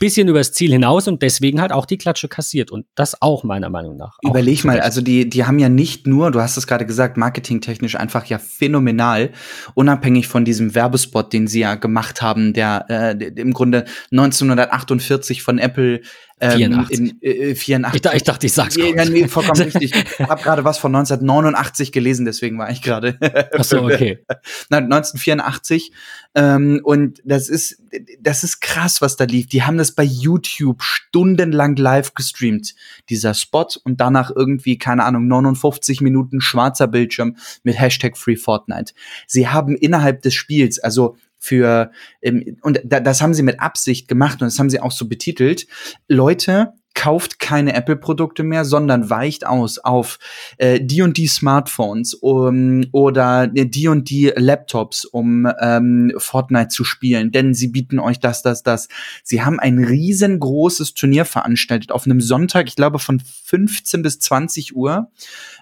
bisschen 0.00 0.28
übers 0.28 0.52
Ziel 0.52 0.72
hinaus 0.72 1.06
und 1.06 1.22
deswegen 1.22 1.60
halt 1.60 1.72
auch 1.72 1.84
die 1.84 1.98
Klatsche 1.98 2.26
kassiert 2.26 2.72
und 2.72 2.86
das 2.94 3.20
auch 3.20 3.44
meiner 3.44 3.68
Meinung 3.68 3.96
nach. 3.96 4.16
Überleg 4.22 4.64
mal, 4.64 4.80
also 4.80 5.02
die, 5.02 5.28
die 5.28 5.44
haben 5.44 5.58
ja 5.58 5.68
nicht 5.68 6.06
nur, 6.06 6.30
du 6.30 6.40
hast 6.40 6.56
es 6.56 6.66
gerade 6.66 6.86
gesagt, 6.86 7.18
marketingtechnisch 7.18 7.96
einfach 7.96 8.24
ja 8.24 8.38
phänomenal, 8.38 9.30
unabhängig 9.74 10.26
von 10.26 10.46
diesem 10.46 10.74
Werbespot, 10.74 11.32
den 11.32 11.46
sie 11.46 11.60
ja 11.60 11.74
gemacht 11.74 12.22
haben, 12.22 12.54
der 12.54 12.86
äh, 12.88 13.24
im 13.36 13.52
Grunde 13.52 13.84
1948 14.10 15.42
von 15.42 15.58
Apple 15.58 16.00
84. 16.40 16.98
Ähm, 16.98 17.18
in, 17.20 17.22
äh, 17.22 17.54
84. 17.54 18.00
Ich, 18.00 18.12
ich, 18.14 18.22
dachte, 18.22 18.46
ich 18.46 18.52
sag's 18.52 18.76
ja, 18.76 19.04
nee, 19.04 19.28
vollkommen 19.28 19.60
richtig. 19.62 19.92
Ich 19.94 20.26
habe 20.26 20.42
gerade 20.42 20.64
was 20.64 20.78
von 20.78 20.94
1989 20.94 21.92
gelesen, 21.92 22.24
deswegen 22.24 22.58
war 22.58 22.70
ich 22.70 22.82
gerade. 22.82 23.18
Ach 23.56 23.64
so, 23.64 23.82
okay. 23.84 24.24
Nein, 24.70 24.84
1984. 24.84 25.92
Ähm, 26.34 26.80
und 26.82 27.20
das 27.24 27.48
ist, 27.48 27.82
das 28.20 28.44
ist 28.44 28.60
krass, 28.60 29.02
was 29.02 29.16
da 29.16 29.24
lief. 29.24 29.48
Die 29.48 29.62
haben 29.64 29.76
das 29.76 29.92
bei 29.92 30.04
YouTube 30.04 30.82
stundenlang 30.82 31.76
live 31.76 32.14
gestreamt, 32.14 32.74
dieser 33.08 33.34
Spot, 33.34 33.66
und 33.84 34.00
danach 34.00 34.30
irgendwie, 34.34 34.78
keine 34.78 35.04
Ahnung, 35.04 35.26
59 35.26 36.00
Minuten 36.00 36.40
schwarzer 36.40 36.86
Bildschirm 36.86 37.36
mit 37.64 37.78
Hashtag 37.78 38.16
Free 38.16 38.36
Fortnite. 38.36 38.94
Sie 39.26 39.48
haben 39.48 39.76
innerhalb 39.76 40.22
des 40.22 40.34
Spiels, 40.34 40.78
also 40.78 41.16
für, 41.40 41.90
ähm, 42.22 42.58
und 42.62 42.80
da, 42.84 43.00
das 43.00 43.20
haben 43.20 43.34
sie 43.34 43.42
mit 43.42 43.58
Absicht 43.60 44.06
gemacht 44.06 44.40
und 44.40 44.46
das 44.46 44.58
haben 44.58 44.70
sie 44.70 44.78
auch 44.78 44.92
so 44.92 45.08
betitelt, 45.08 45.66
Leute, 46.06 46.74
kauft 47.00 47.38
keine 47.38 47.72
Apple-Produkte 47.72 48.42
mehr, 48.42 48.66
sondern 48.66 49.08
weicht 49.08 49.46
aus 49.46 49.78
auf 49.78 50.18
äh, 50.58 50.80
die 50.82 51.00
und 51.00 51.16
die 51.16 51.28
Smartphones 51.28 52.12
um, 52.12 52.84
oder 52.92 53.46
die 53.46 53.88
und 53.88 54.10
die 54.10 54.30
Laptops, 54.36 55.06
um 55.06 55.48
ähm, 55.62 56.12
Fortnite 56.18 56.68
zu 56.68 56.84
spielen, 56.84 57.32
denn 57.32 57.54
sie 57.54 57.68
bieten 57.68 58.00
euch 58.00 58.20
das, 58.20 58.42
das, 58.42 58.62
das. 58.62 58.88
Sie 59.22 59.40
haben 59.40 59.58
ein 59.58 59.82
riesengroßes 59.82 60.92
Turnier 60.92 61.24
veranstaltet 61.24 61.90
auf 61.90 62.04
einem 62.04 62.20
Sonntag, 62.20 62.68
ich 62.68 62.76
glaube 62.76 62.98
von 62.98 63.18
15 63.18 64.02
bis 64.02 64.18
20 64.18 64.76
Uhr, 64.76 65.10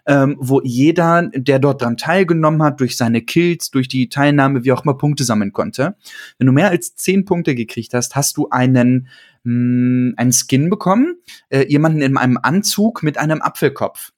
ähm, 0.06 0.34
wo 0.40 0.60
jeder, 0.64 1.30
der 1.32 1.60
dort 1.60 1.82
dran 1.82 1.96
teilgenommen 1.96 2.64
hat, 2.64 2.80
durch 2.80 2.96
seine 2.96 3.22
Kills, 3.22 3.70
durch 3.70 3.86
die 3.86 4.08
Teilnahme, 4.08 4.64
wie 4.64 4.72
auch 4.72 4.82
immer, 4.82 4.98
Punkte 4.98 5.22
sammeln 5.22 5.52
konnte. 5.52 5.94
Wenn 6.38 6.48
du 6.48 6.52
mehr 6.52 6.70
als 6.70 6.96
10 6.96 7.26
Punkte 7.26 7.54
gekriegt 7.54 7.94
hast, 7.94 8.16
hast 8.16 8.36
du 8.36 8.48
einen 8.48 9.06
mh, 9.48 10.14
einen 10.16 10.32
Skin 10.32 10.70
bekommen, 10.70 11.16
äh, 11.48 11.66
jemanden 11.66 12.02
in 12.02 12.16
einem 12.16 12.38
Anzug 12.40 13.02
mit 13.02 13.18
einem 13.18 13.42
Apfelkopf. 13.42 14.12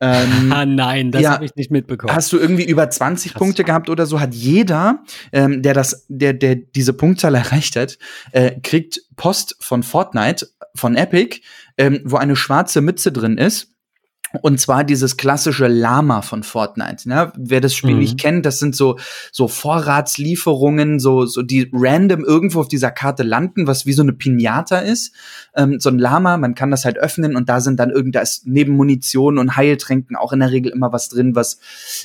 Ähm, 0.00 0.52
ah 0.52 0.66
nein, 0.66 1.10
das 1.10 1.22
ja, 1.22 1.32
habe 1.32 1.44
ich 1.44 1.54
nicht 1.56 1.70
mitbekommen. 1.70 2.14
Hast 2.14 2.32
du 2.32 2.38
irgendwie 2.38 2.64
über 2.64 2.88
20 2.88 3.32
Krass. 3.32 3.38
Punkte 3.38 3.64
gehabt 3.64 3.88
oder 3.88 4.06
so? 4.06 4.20
Hat 4.20 4.34
jeder, 4.34 5.02
ähm, 5.32 5.62
der 5.62 5.74
das, 5.74 6.04
der, 6.08 6.34
der 6.34 6.56
diese 6.56 6.92
Punktzahl 6.92 7.34
erreicht 7.34 7.76
hat, 7.76 7.98
äh, 8.32 8.60
kriegt 8.60 9.00
Post 9.16 9.56
von 9.60 9.82
Fortnite, 9.82 10.48
von 10.74 10.96
Epic, 10.96 11.40
ähm, 11.78 12.00
wo 12.04 12.16
eine 12.16 12.36
schwarze 12.36 12.80
Mütze 12.80 13.12
drin 13.12 13.38
ist 13.38 13.73
und 14.42 14.60
zwar 14.60 14.84
dieses 14.84 15.16
klassische 15.16 15.66
Lama 15.66 16.22
von 16.22 16.42
Fortnite. 16.42 17.08
Ne? 17.08 17.32
Wer 17.36 17.60
das 17.60 17.74
Spiel 17.74 17.94
mhm. 17.94 18.00
nicht 18.00 18.18
kennt, 18.18 18.46
das 18.46 18.58
sind 18.58 18.74
so, 18.74 18.98
so 19.32 19.48
Vorratslieferungen, 19.48 20.98
so, 21.00 21.26
so 21.26 21.42
die 21.42 21.70
random 21.72 22.24
irgendwo 22.24 22.60
auf 22.60 22.68
dieser 22.68 22.90
Karte 22.90 23.22
landen, 23.22 23.66
was 23.66 23.86
wie 23.86 23.92
so 23.92 24.02
eine 24.02 24.12
Pinata 24.12 24.78
ist. 24.78 25.14
Ähm, 25.54 25.80
so 25.80 25.90
ein 25.90 25.98
Lama, 25.98 26.36
man 26.36 26.54
kann 26.54 26.70
das 26.70 26.84
halt 26.84 26.98
öffnen 26.98 27.36
und 27.36 27.48
da 27.48 27.60
sind 27.60 27.78
dann 27.78 27.90
irgend, 27.90 28.14
da 28.14 28.20
ist 28.20 28.46
neben 28.46 28.72
Munition 28.72 29.38
und 29.38 29.56
Heiltränken 29.56 30.16
auch 30.16 30.32
in 30.32 30.40
der 30.40 30.50
Regel 30.50 30.72
immer 30.72 30.92
was 30.92 31.08
drin, 31.08 31.34
was 31.34 31.58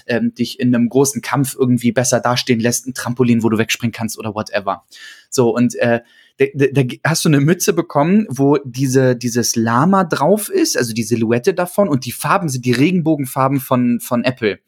ähm, 0.07 0.33
dich 0.33 0.59
in 0.59 0.73
einem 0.73 0.89
großen 0.89 1.21
Kampf 1.21 1.55
irgendwie 1.57 1.91
besser 1.91 2.19
dastehen 2.19 2.59
lässt. 2.59 2.87
Ein 2.87 2.93
Trampolin, 2.93 3.43
wo 3.43 3.49
du 3.49 3.57
wegspringen 3.57 3.93
kannst 3.93 4.17
oder 4.17 4.35
whatever. 4.35 4.83
So, 5.29 5.55
und 5.55 5.75
äh, 5.75 6.01
da, 6.39 6.67
da, 6.71 6.83
hast 7.05 7.25
du 7.25 7.29
eine 7.29 7.41
Mütze 7.41 7.73
bekommen, 7.73 8.25
wo 8.29 8.57
diese, 8.63 9.15
dieses 9.15 9.55
Lama 9.55 10.05
drauf 10.05 10.49
ist, 10.49 10.77
also 10.77 10.93
die 10.93 11.03
Silhouette 11.03 11.53
davon 11.53 11.89
und 11.89 12.05
die 12.05 12.13
Farben 12.13 12.47
sind 12.47 12.65
die 12.65 12.71
Regenbogenfarben 12.71 13.59
von, 13.59 13.99
von 13.99 14.23
Apple. 14.23 14.59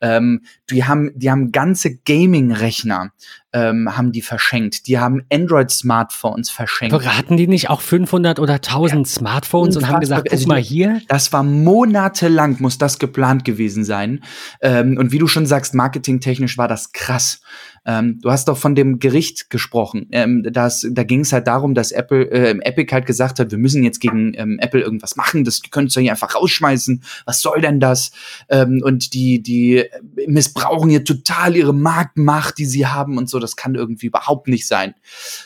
Ähm, 0.00 0.42
die 0.70 0.84
haben, 0.84 1.10
die 1.16 1.30
haben 1.30 1.50
ganze 1.50 1.96
Gaming-Rechner 1.96 3.12
ähm, 3.56 3.96
haben 3.96 4.12
die 4.12 4.20
verschenkt. 4.20 4.86
Die 4.86 4.98
haben 4.98 5.22
Android-Smartphones 5.32 6.50
verschenkt. 6.50 6.96
Beraten 6.96 7.38
die 7.38 7.46
nicht 7.46 7.70
auch 7.70 7.80
500 7.80 8.38
oder 8.38 8.54
1000 8.54 9.06
ja. 9.06 9.14
Smartphones 9.14 9.76
und 9.78 9.88
haben 9.88 10.00
gesagt, 10.00 10.28
guck 10.30 10.46
mal 10.46 10.60
hier? 10.60 11.00
Das 11.08 11.32
war 11.32 11.42
monatelang, 11.42 12.56
muss 12.58 12.76
das 12.76 12.98
geplant 12.98 13.46
gewesen 13.46 13.82
sein. 13.82 14.22
Ähm, 14.60 14.98
und 14.98 15.10
wie 15.10 15.18
du 15.18 15.26
schon 15.26 15.46
sagst, 15.46 15.74
marketingtechnisch 15.74 16.58
war 16.58 16.68
das 16.68 16.92
krass. 16.92 17.40
Ähm, 17.86 18.18
du 18.20 18.30
hast 18.30 18.48
doch 18.48 18.58
von 18.58 18.74
dem 18.74 18.98
Gericht 18.98 19.48
gesprochen. 19.48 20.08
Ähm, 20.10 20.44
das, 20.50 20.86
da 20.90 21.04
ging 21.04 21.20
es 21.20 21.32
halt 21.32 21.46
darum, 21.46 21.74
dass 21.74 21.92
Apple, 21.92 22.28
äh, 22.30 22.58
Epic 22.62 22.92
halt 22.92 23.06
gesagt 23.06 23.38
hat, 23.38 23.52
wir 23.52 23.58
müssen 23.58 23.84
jetzt 23.84 24.00
gegen 24.00 24.34
ähm, 24.34 24.58
Apple 24.60 24.80
irgendwas 24.80 25.14
machen, 25.14 25.44
das 25.44 25.62
könnt 25.70 25.96
ihr 25.96 26.02
hier 26.02 26.10
einfach 26.10 26.34
rausschmeißen. 26.34 27.02
Was 27.26 27.40
soll 27.40 27.60
denn 27.60 27.78
das? 27.78 28.10
Ähm, 28.48 28.82
und 28.84 29.14
die, 29.14 29.40
die 29.40 29.84
missbrauchen 30.26 30.90
hier 30.90 31.04
total 31.04 31.54
ihre 31.54 31.72
Marktmacht, 31.72 32.58
die 32.58 32.66
sie 32.66 32.86
haben 32.86 33.18
und 33.18 33.30
so. 33.30 33.38
Das 33.46 33.56
kann 33.56 33.74
irgendwie 33.74 34.06
überhaupt 34.06 34.48
nicht 34.48 34.66
sein. 34.66 34.94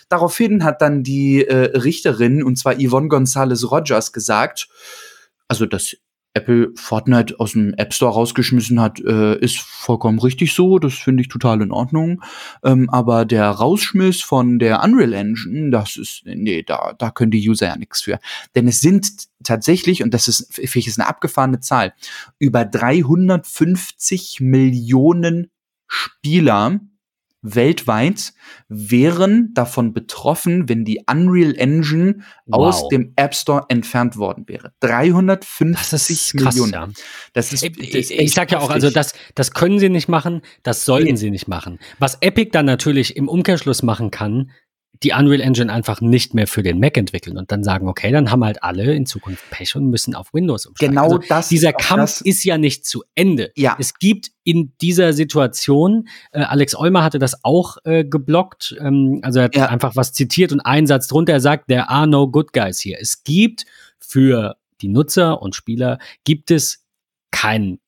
Daraufhin 0.09 0.65
hat 0.65 0.83
dann 0.83 1.03
die 1.03 1.45
äh, 1.45 1.77
Richterin, 1.79 2.43
und 2.43 2.57
zwar 2.57 2.75
Yvonne 2.75 3.09
Gonzalez 3.09 3.71
Rogers, 3.71 4.13
gesagt, 4.13 4.69
also 5.49 5.67
das 5.67 5.97
Apple 6.33 6.71
Fortnite 6.77 7.41
aus 7.41 7.53
dem 7.53 7.75
App 7.75 7.93
Store 7.93 8.13
rausgeschmissen 8.13 8.81
hat, 8.81 9.01
äh, 9.01 9.37
ist 9.39 9.59
vollkommen 9.59 10.21
richtig 10.21 10.55
so. 10.55 10.79
Das 10.79 10.95
finde 10.95 11.23
ich 11.23 11.29
total 11.29 11.61
in 11.61 11.73
Ordnung. 11.73 12.23
Ähm, 12.63 12.89
aber 12.89 13.25
der 13.25 13.49
Rausschmiss 13.51 14.23
von 14.23 14.61
der 14.61 14.83
Unreal 14.85 15.13
Engine, 15.13 15.71
das 15.71 15.97
ist, 15.97 16.23
nee, 16.25 16.63
da, 16.63 16.95
da 16.97 17.11
können 17.11 17.33
die 17.33 17.49
User 17.49 17.67
ja 17.67 17.77
nichts 17.77 18.03
für. 18.03 18.21
Denn 18.55 18.69
es 18.69 18.81
sind 18.81 19.11
tatsächlich, 19.43 20.05
und 20.05 20.15
das 20.15 20.29
ist, 20.29 20.55
finde 20.55 20.79
ich, 20.79 20.87
ist 20.87 21.01
eine 21.01 21.09
abgefahrene 21.09 21.61
Zahl, 21.61 21.95
über 22.39 22.65
350 22.65 24.41
Millionen 24.41 25.51
Spieler 25.89 26.79
weltweit 27.43 28.33
wären 28.69 29.55
davon 29.55 29.93
betroffen, 29.93 30.69
wenn 30.69 30.85
die 30.85 31.03
Unreal 31.11 31.55
Engine 31.57 32.21
wow. 32.47 32.69
aus 32.69 32.89
dem 32.89 33.13
App 33.17 33.35
Store 33.35 33.65
entfernt 33.69 34.17
worden 34.17 34.45
wäre. 34.47 34.73
350 34.81 36.33
krass, 36.37 36.55
Millionen. 36.55 36.73
Ja. 36.73 36.89
Das 37.33 37.53
ist, 37.53 37.63
ich, 37.63 37.79
ich, 37.79 38.11
ich 38.11 38.33
sag 38.33 38.51
ja 38.53 38.61
auch, 38.61 38.71
also 38.71 38.91
das, 38.91 39.15
das 39.35 39.53
können 39.53 39.79
sie 39.79 39.89
nicht 39.89 40.09
machen, 40.09 40.43
das 40.63 40.85
sollten 40.85 41.11
nee. 41.11 41.17
sie 41.17 41.31
nicht 41.31 41.49
machen. 41.49 41.79
Was 41.99 42.19
Epic 42.21 42.51
dann 42.53 42.67
natürlich 42.67 43.17
im 43.17 43.29
Umkehrschluss 43.29 43.83
machen 43.83 44.11
kann, 44.11 44.51
die 45.03 45.13
Unreal 45.13 45.41
Engine 45.41 45.73
einfach 45.73 46.01
nicht 46.01 46.35
mehr 46.35 46.47
für 46.47 46.63
den 46.63 46.79
Mac 46.79 46.97
entwickeln 46.97 47.39
und 47.39 47.51
dann 47.51 47.65
sagen, 47.65 47.89
okay, 47.89 48.13
dann 48.13 48.31
haben 48.31 48.45
halt 48.45 48.63
alle 48.63 48.93
in 48.95 49.07
Zukunft 49.07 49.49
Pech 49.51 49.75
und 49.75 49.87
müssen 49.87 50.15
auf 50.15 50.35
Windows 50.35 50.67
umsteigen. 50.67 50.93
Genau 50.93 51.05
also 51.05 51.19
das. 51.27 51.49
Dieser 51.49 51.73
Kampf 51.73 52.01
das. 52.01 52.21
ist 52.21 52.45
ja 52.45 52.59
nicht 52.59 52.85
zu 52.85 53.03
Ende. 53.15 53.51
Ja. 53.57 53.77
Es 53.79 53.95
gibt 53.95 54.31
in 54.45 54.73
dieser 54.83 55.13
Situation, 55.13 56.09
äh, 56.33 56.41
Alex 56.41 56.75
Olmer 56.75 57.03
hatte 57.03 57.19
das 57.19 57.45
auch 57.45 57.79
äh, 57.85 58.05
geblockt, 58.05 58.77
ähm, 58.81 59.21
also 59.23 59.39
er 59.39 59.45
hat 59.47 59.57
ja. 59.57 59.67
einfach 59.67 59.97
was 59.97 60.13
zitiert 60.13 60.53
und 60.53 60.61
einen 60.61 60.87
Satz 60.87 61.09
drunter, 61.09 61.33
er 61.33 61.41
sagt, 61.41 61.69
there 61.69 61.89
are 61.89 62.07
no 62.07 62.29
good 62.29 62.53
guys 62.53 62.81
hier. 62.81 62.99
Es 63.01 63.23
gibt 63.25 63.65
für 63.99 64.57
die 64.83 64.89
Nutzer 64.89 65.41
und 65.41 65.55
Spieler 65.55 65.99
gibt 66.25 66.51
es 66.51 66.85
keinen 67.31 67.81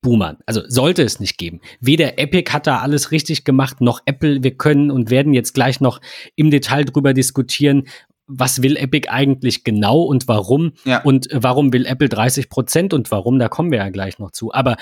boomern. 0.00 0.38
Also 0.46 0.62
sollte 0.68 1.02
es 1.02 1.20
nicht 1.20 1.38
geben. 1.38 1.60
Weder 1.80 2.18
Epic 2.18 2.52
hat 2.52 2.66
da 2.66 2.78
alles 2.78 3.10
richtig 3.10 3.44
gemacht, 3.44 3.80
noch 3.80 4.00
Apple. 4.04 4.42
Wir 4.42 4.56
können 4.56 4.90
und 4.90 5.10
werden 5.10 5.32
jetzt 5.32 5.54
gleich 5.54 5.80
noch 5.80 6.00
im 6.36 6.50
Detail 6.50 6.84
drüber 6.84 7.14
diskutieren, 7.14 7.88
was 8.26 8.62
will 8.62 8.76
Epic 8.76 9.08
eigentlich 9.08 9.64
genau 9.64 10.02
und 10.02 10.28
warum 10.28 10.72
ja. 10.84 11.02
und 11.02 11.28
warum 11.32 11.72
will 11.72 11.86
Apple 11.86 12.08
30 12.08 12.48
Prozent 12.48 12.94
und 12.94 13.10
warum, 13.10 13.38
da 13.38 13.48
kommen 13.48 13.70
wir 13.70 13.78
ja 13.78 13.88
gleich 13.90 14.18
noch 14.18 14.30
zu. 14.30 14.52
Aber 14.52 14.76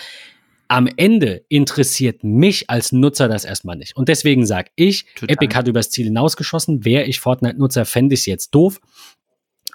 am 0.68 0.88
Ende 0.96 1.44
interessiert 1.48 2.22
mich 2.22 2.70
als 2.70 2.92
Nutzer 2.92 3.26
das 3.26 3.44
erstmal 3.44 3.76
nicht. 3.76 3.96
Und 3.96 4.08
deswegen 4.08 4.46
sage 4.46 4.70
ich, 4.76 5.04
Total. 5.16 5.34
Epic 5.34 5.56
hat 5.56 5.66
übers 5.66 5.90
Ziel 5.90 6.04
hinausgeschossen. 6.04 6.84
Wäre 6.84 7.04
ich 7.04 7.18
Fortnite-Nutzer, 7.18 7.84
fände 7.86 8.14
ich 8.14 8.20
es 8.20 8.26
jetzt 8.26 8.54
doof. 8.54 8.80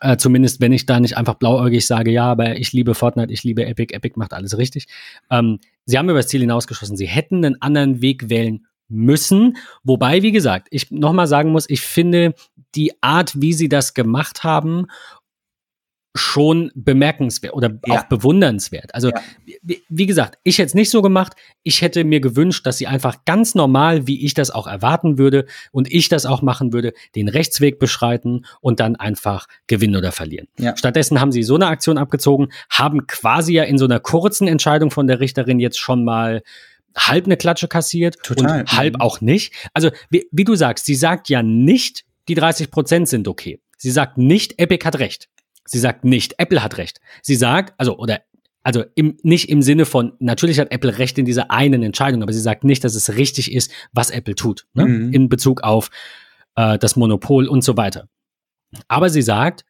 Äh, 0.01 0.17
zumindest 0.17 0.61
wenn 0.61 0.73
ich 0.73 0.85
da 0.85 0.99
nicht 0.99 1.17
einfach 1.17 1.35
blauäugig 1.35 1.85
sage, 1.85 2.11
ja, 2.11 2.25
aber 2.25 2.57
ich 2.57 2.73
liebe 2.73 2.95
Fortnite, 2.95 3.31
ich 3.31 3.43
liebe 3.43 3.65
Epic, 3.65 3.93
Epic 3.93 4.13
macht 4.17 4.33
alles 4.33 4.57
richtig. 4.57 4.87
Ähm, 5.29 5.59
sie 5.85 5.97
haben 5.97 6.09
über 6.09 6.19
das 6.19 6.27
Ziel 6.27 6.41
hinausgeschossen. 6.41 6.97
Sie 6.97 7.07
hätten 7.07 7.43
einen 7.43 7.61
anderen 7.61 8.01
Weg 8.01 8.29
wählen 8.29 8.65
müssen. 8.87 9.57
Wobei, 9.83 10.21
wie 10.21 10.31
gesagt, 10.31 10.67
ich 10.71 10.91
nochmal 10.91 11.27
sagen 11.27 11.51
muss, 11.51 11.69
ich 11.69 11.81
finde 11.81 12.35
die 12.75 12.91
Art, 13.01 13.41
wie 13.41 13.53
sie 13.53 13.69
das 13.69 13.93
gemacht 13.93 14.43
haben 14.43 14.87
schon 16.15 16.71
bemerkenswert 16.75 17.53
oder 17.53 17.77
ja. 17.85 17.93
auch 17.93 18.03
bewundernswert. 18.03 18.95
Also, 18.95 19.09
ja. 19.09 19.75
wie, 19.89 20.05
gesagt, 20.05 20.39
ich 20.43 20.57
hätte 20.57 20.67
es 20.67 20.73
nicht 20.73 20.89
so 20.89 21.01
gemacht. 21.01 21.33
Ich 21.63 21.81
hätte 21.81 22.05
mir 22.05 22.21
gewünscht, 22.21 22.65
dass 22.65 22.77
sie 22.77 22.87
einfach 22.87 23.25
ganz 23.25 23.53
normal, 23.53 24.07
wie 24.07 24.25
ich 24.25 24.33
das 24.33 24.49
auch 24.49 24.65
erwarten 24.65 25.17
würde 25.17 25.45
und 25.71 25.91
ich 25.91 26.07
das 26.07 26.25
auch 26.25 26.41
machen 26.41 26.71
würde, 26.71 26.93
den 27.15 27.27
Rechtsweg 27.27 27.79
beschreiten 27.79 28.45
und 28.61 28.79
dann 28.79 28.95
einfach 28.95 29.47
gewinnen 29.67 29.97
oder 29.97 30.13
verlieren. 30.13 30.47
Ja. 30.57 30.77
Stattdessen 30.77 31.19
haben 31.19 31.33
sie 31.33 31.43
so 31.43 31.55
eine 31.55 31.67
Aktion 31.67 31.97
abgezogen, 31.97 32.47
haben 32.69 33.07
quasi 33.07 33.53
ja 33.53 33.63
in 33.63 33.77
so 33.77 33.85
einer 33.85 33.99
kurzen 33.99 34.47
Entscheidung 34.47 34.91
von 34.91 35.07
der 35.07 35.19
Richterin 35.19 35.59
jetzt 35.59 35.79
schon 35.79 36.05
mal 36.05 36.41
halb 36.95 37.25
eine 37.25 37.35
Klatsche 37.35 37.67
kassiert 37.67 38.17
Total. 38.23 38.61
und 38.61 38.71
halb 38.71 38.93
mhm. 38.95 39.01
auch 39.01 39.19
nicht. 39.19 39.53
Also, 39.73 39.91
wie, 40.09 40.27
wie 40.31 40.45
du 40.45 40.55
sagst, 40.55 40.85
sie 40.85 40.95
sagt 40.95 41.27
ja 41.27 41.43
nicht, 41.43 42.05
die 42.29 42.35
30 42.35 42.71
Prozent 42.71 43.09
sind 43.09 43.27
okay. 43.27 43.59
Sie 43.77 43.91
sagt 43.91 44.17
nicht, 44.17 44.57
Epic 44.59 44.85
hat 44.85 44.99
recht. 44.99 45.27
Sie 45.65 45.79
sagt 45.79 46.05
nicht, 46.05 46.35
Apple 46.37 46.63
hat 46.63 46.77
recht. 46.77 46.99
Sie 47.21 47.35
sagt, 47.35 47.73
also, 47.77 47.97
oder, 47.97 48.21
also 48.63 48.83
im, 48.95 49.17
nicht 49.23 49.49
im 49.49 49.61
Sinne 49.61 49.85
von, 49.85 50.13
natürlich 50.19 50.59
hat 50.59 50.71
Apple 50.71 50.97
recht 50.97 51.17
in 51.17 51.25
dieser 51.25 51.51
einen 51.51 51.83
Entscheidung, 51.83 52.23
aber 52.23 52.33
sie 52.33 52.41
sagt 52.41 52.63
nicht, 52.63 52.83
dass 52.83 52.95
es 52.95 53.15
richtig 53.15 53.51
ist, 53.53 53.71
was 53.91 54.09
Apple 54.09 54.35
tut, 54.35 54.67
ne? 54.73 54.85
Mhm. 54.85 55.13
in 55.13 55.29
Bezug 55.29 55.63
auf 55.63 55.89
äh, 56.55 56.77
das 56.77 56.95
Monopol 56.95 57.47
und 57.47 57.63
so 57.63 57.77
weiter. 57.77 58.07
Aber 58.87 59.09
sie 59.09 59.21
sagt, 59.21 59.65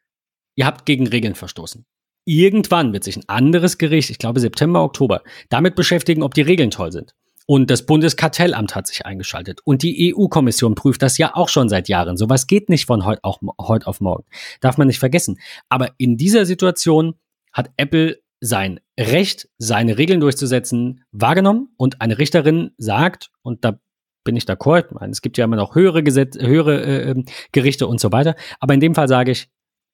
ihr 0.55 0.65
habt 0.65 0.85
gegen 0.85 1.07
Regeln 1.07 1.35
verstoßen. 1.35 1.85
Irgendwann 2.25 2.91
wird 2.91 3.03
sich 3.03 3.17
ein 3.17 3.27
anderes 3.27 3.77
Gericht, 3.77 4.09
ich 4.09 4.17
glaube 4.17 4.39
September, 4.39 4.83
Oktober, 4.83 5.21
damit 5.49 5.75
beschäftigen, 5.75 6.23
ob 6.23 6.33
die 6.33 6.41
Regeln 6.41 6.71
toll 6.71 6.91
sind. 6.91 7.13
Und 7.47 7.69
das 7.69 7.85
Bundeskartellamt 7.85 8.75
hat 8.75 8.87
sich 8.87 9.05
eingeschaltet. 9.05 9.61
Und 9.63 9.83
die 9.83 10.15
EU-Kommission 10.15 10.73
prüft 10.73 11.01
das 11.01 11.17
ja 11.17 11.35
auch 11.35 11.49
schon 11.49 11.69
seit 11.69 11.87
Jahren. 11.87 12.17
Sowas 12.17 12.47
geht 12.47 12.69
nicht 12.69 12.85
von 12.85 13.05
heute 13.05 13.23
auf, 13.23 13.39
heute 13.59 13.87
auf 13.87 14.01
morgen. 14.01 14.25
Darf 14.61 14.77
man 14.77 14.87
nicht 14.87 14.99
vergessen. 14.99 15.39
Aber 15.69 15.91
in 15.97 16.17
dieser 16.17 16.45
Situation 16.45 17.15
hat 17.53 17.69
Apple 17.77 18.19
sein 18.41 18.79
Recht, 18.99 19.49
seine 19.57 19.97
Regeln 19.97 20.19
durchzusetzen, 20.19 21.03
wahrgenommen. 21.11 21.69
Und 21.77 22.01
eine 22.01 22.17
Richterin 22.17 22.71
sagt, 22.77 23.31
und 23.43 23.63
da 23.63 23.79
bin 24.23 24.35
ich 24.35 24.45
d'accord, 24.45 24.87
es 25.09 25.21
gibt 25.21 25.37
ja 25.37 25.45
immer 25.45 25.55
noch 25.55 25.75
höhere, 25.75 26.01
Gesetz, 26.03 26.37
höhere 26.37 26.83
äh, 26.83 27.11
ähm, 27.11 27.25
Gerichte 27.51 27.87
und 27.87 27.99
so 27.99 28.11
weiter. 28.11 28.35
Aber 28.59 28.73
in 28.73 28.79
dem 28.79 28.95
Fall 28.95 29.07
sage 29.07 29.31
ich, 29.31 29.49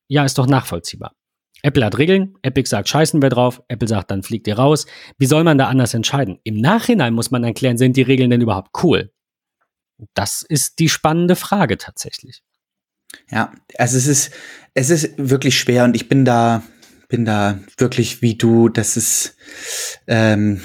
ja, 0.08 0.24
ist 0.24 0.38
doch 0.38 0.48
nachvollziehbar. 0.48 1.14
Apple 1.63 1.86
hat 1.86 1.97
Regeln, 1.97 2.36
Epic 2.41 2.69
sagt, 2.69 2.89
scheißen 2.89 3.21
wir 3.21 3.30
drauf, 3.30 3.62
Apple 3.67 3.88
sagt, 3.88 4.12
dann 4.12 4.24
fliegt 4.24 4.47
ihr 4.47 4.58
raus. 4.58 4.86
Wie 5.17 5.26
soll 5.26 5.43
man 5.43 5.58
da 5.58 5.67
anders 5.67 5.93
entscheiden? 5.93 6.39
Im 6.43 6.60
Nachhinein 6.60 7.13
muss 7.13 7.32
man 7.32 7.43
erklären, 7.43 7.78
sind 7.78 7.97
die 7.97 8.02
Regeln 8.02 8.30
denn 8.30 8.41
überhaupt 8.41 8.71
cool? 8.84 9.12
Das 10.13 10.43
ist 10.47 10.80
die 10.80 10.89
spannende 10.89 11.36
Frage 11.36 11.78
tatsächlich. 11.78 12.41
Ja, 13.30 13.52
also 13.78 13.97
es 13.97 14.08
ist, 14.08 14.32
es 14.74 14.89
ist 14.89 15.13
wirklich 15.17 15.58
schwer 15.60 15.84
und 15.84 15.95
ich 15.95 16.10
bin 16.10 16.26
da, 16.26 16.63
bin 17.08 17.26
da 17.26 17.60
wirklich 17.78 18.21
wie 18.21 18.36
du, 18.36 18.69
das 18.69 18.97
ist, 18.97 19.36
ähm, 20.08 20.62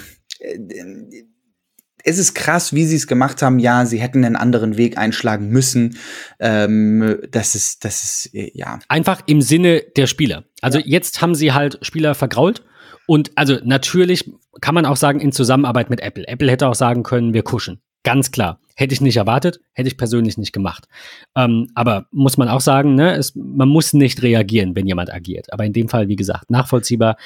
es 2.06 2.18
ist 2.18 2.34
krass, 2.34 2.72
wie 2.72 2.84
sie 2.84 2.96
es 2.96 3.08
gemacht 3.08 3.42
haben. 3.42 3.58
Ja, 3.58 3.84
sie 3.84 4.00
hätten 4.00 4.24
einen 4.24 4.36
anderen 4.36 4.76
Weg 4.76 4.96
einschlagen 4.96 5.48
müssen. 5.48 5.98
Ähm, 6.38 7.18
das 7.32 7.56
ist, 7.56 7.84
das 7.84 8.04
ist, 8.04 8.34
äh, 8.34 8.52
ja. 8.54 8.78
Einfach 8.88 9.22
im 9.26 9.42
Sinne 9.42 9.82
der 9.96 10.06
Spieler. 10.06 10.44
Also 10.62 10.78
ja. 10.78 10.84
jetzt 10.86 11.20
haben 11.20 11.34
sie 11.34 11.52
halt 11.52 11.78
Spieler 11.82 12.14
vergrault. 12.14 12.62
Und 13.08 13.32
also 13.34 13.58
natürlich 13.64 14.30
kann 14.60 14.74
man 14.74 14.86
auch 14.86 14.96
sagen, 14.96 15.18
in 15.18 15.32
Zusammenarbeit 15.32 15.90
mit 15.90 16.00
Apple. 16.00 16.26
Apple 16.28 16.50
hätte 16.50 16.68
auch 16.68 16.76
sagen 16.76 17.02
können, 17.02 17.34
wir 17.34 17.42
kuschen. 17.42 17.80
Ganz 18.04 18.30
klar. 18.30 18.60
Hätte 18.76 18.94
ich 18.94 19.00
nicht 19.00 19.16
erwartet, 19.16 19.58
hätte 19.72 19.88
ich 19.88 19.96
persönlich 19.96 20.38
nicht 20.38 20.52
gemacht. 20.52 20.86
Ähm, 21.34 21.70
aber 21.74 22.06
muss 22.12 22.36
man 22.36 22.48
auch 22.48 22.60
sagen, 22.60 22.94
ne, 22.94 23.16
es, 23.16 23.34
man 23.34 23.68
muss 23.68 23.94
nicht 23.94 24.22
reagieren, 24.22 24.76
wenn 24.76 24.86
jemand 24.86 25.12
agiert. 25.12 25.52
Aber 25.52 25.64
in 25.64 25.72
dem 25.72 25.88
Fall, 25.88 26.06
wie 26.06 26.14
gesagt, 26.14 26.50
nachvollziehbar. 26.50 27.16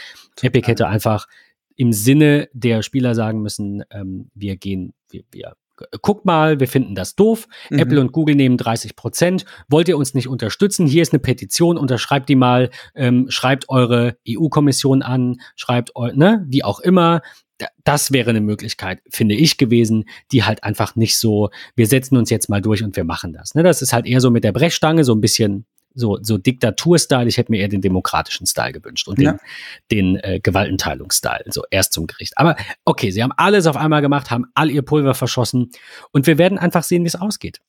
Epic 0.41 0.67
hätte 0.67 0.89
einfach 0.89 1.27
im 1.81 1.95
Sinne 1.95 2.51
der 2.53 2.83
Spieler 2.83 3.15
sagen 3.15 3.41
müssen, 3.41 3.83
ähm, 3.91 4.29
wir 4.35 4.59
gehen, 4.59 4.93
wir, 5.09 5.23
wir 5.33 5.55
guckt 6.03 6.27
mal, 6.27 6.61
wir 6.61 6.69
finden 6.69 6.95
das 6.95 7.17
doof. 7.17 7.49
Mhm. 7.71 7.79
Apple 7.79 8.01
und 8.03 8.13
Google 8.13 8.35
nehmen 8.35 8.59
30 8.59 8.97
Prozent. 8.97 9.47
Wollt 9.71 9.89
ihr 9.89 9.97
uns 9.97 10.13
nicht 10.13 10.29
unterstützen? 10.29 10.87
Hier 10.87 11.01
ist 11.01 11.15
eine 11.15 11.21
Petition, 11.21 11.79
unterschreibt 11.79 12.29
die 12.29 12.37
mal, 12.37 12.69
ähm, 12.95 13.31
schreibt 13.31 13.71
eure 13.71 14.19
EU-Kommission 14.29 15.01
an, 15.01 15.41
schreibt, 15.57 15.93
ne, 15.97 16.45
wie 16.47 16.63
auch 16.65 16.81
immer. 16.81 17.23
Das 17.83 18.13
wäre 18.13 18.29
eine 18.29 18.43
Möglichkeit, 18.43 19.01
finde 19.09 19.35
ich, 19.35 19.57
gewesen, 19.57 20.05
die 20.33 20.45
halt 20.45 20.63
einfach 20.65 20.97
nicht 20.97 21.17
so, 21.17 21.49
wir 21.77 21.87
setzen 21.87 22.19
uns 22.19 22.29
jetzt 22.29 22.51
mal 22.51 22.61
durch 22.61 22.83
und 22.83 22.95
wir 22.95 23.05
machen 23.05 23.33
das. 23.33 23.55
Ne? 23.55 23.63
Das 23.63 23.81
ist 23.81 23.95
halt 23.95 24.05
eher 24.05 24.21
so 24.21 24.31
mit 24.31 24.45
der 24.45 24.53
Brechstange, 24.53 25.03
so 25.03 25.15
ein 25.15 25.23
bisschen 25.23 25.65
so, 25.95 26.19
so 26.23 26.39
Diktatur-Style. 26.39 27.29
Ich 27.29 27.37
hätte 27.37 27.51
mir 27.53 27.61
eher 27.61 27.69
den 27.69 27.81
demokratischen 27.81 28.47
Style 28.47 28.73
gewünscht 28.73 29.09
und 29.09 29.19
den, 29.19 29.25
ja. 29.25 29.39
den 29.91 30.17
äh, 30.17 30.41
Gewaltenteilungs-Style, 30.43 31.45
so 31.49 31.63
erst 31.71 31.93
zum 31.93 32.07
Gericht. 32.07 32.37
Aber 32.37 32.57
okay, 32.85 33.11
sie 33.11 33.23
haben 33.23 33.33
alles 33.37 33.67
auf 33.67 33.77
einmal 33.77 34.01
gemacht, 34.01 34.31
haben 34.31 34.47
all 34.55 34.71
ihr 34.71 34.83
Pulver 34.83 35.15
verschossen 35.15 35.71
und 36.13 36.27
wir 36.27 36.39
werden 36.39 36.59
einfach 36.59 36.83
sehen, 36.83 37.03
wie 37.05 37.09
es 37.09 37.17
ausgeht. 37.17 37.61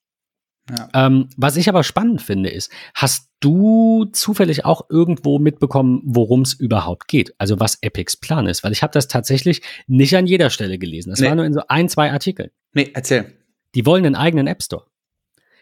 Ja. 0.69 0.89
Ähm, 0.93 1.29
was 1.37 1.57
ich 1.57 1.67
aber 1.69 1.83
spannend 1.83 2.21
finde, 2.21 2.49
ist, 2.49 2.71
hast 2.93 3.29
du 3.39 4.05
zufällig 4.13 4.63
auch 4.63 4.89
irgendwo 4.89 5.39
mitbekommen, 5.39 6.01
worum 6.05 6.41
es 6.41 6.53
überhaupt 6.53 7.07
geht? 7.07 7.33
Also 7.39 7.59
was 7.59 7.79
Epics 7.81 8.15
Plan 8.15 8.47
ist? 8.47 8.63
Weil 8.63 8.71
ich 8.71 8.83
habe 8.83 8.93
das 8.93 9.07
tatsächlich 9.07 9.61
nicht 9.87 10.15
an 10.15 10.27
jeder 10.27 10.49
Stelle 10.49 10.77
gelesen. 10.77 11.09
Das 11.09 11.19
nee. 11.19 11.27
war 11.27 11.35
nur 11.35 11.45
in 11.45 11.53
so 11.53 11.61
ein, 11.67 11.89
zwei 11.89 12.11
Artikeln. 12.11 12.51
Nee, 12.73 12.91
erzähl. 12.93 13.33
Die 13.73 13.85
wollen 13.85 14.05
einen 14.05 14.15
eigenen 14.15 14.47
App 14.47 14.61
Store. 14.61 14.85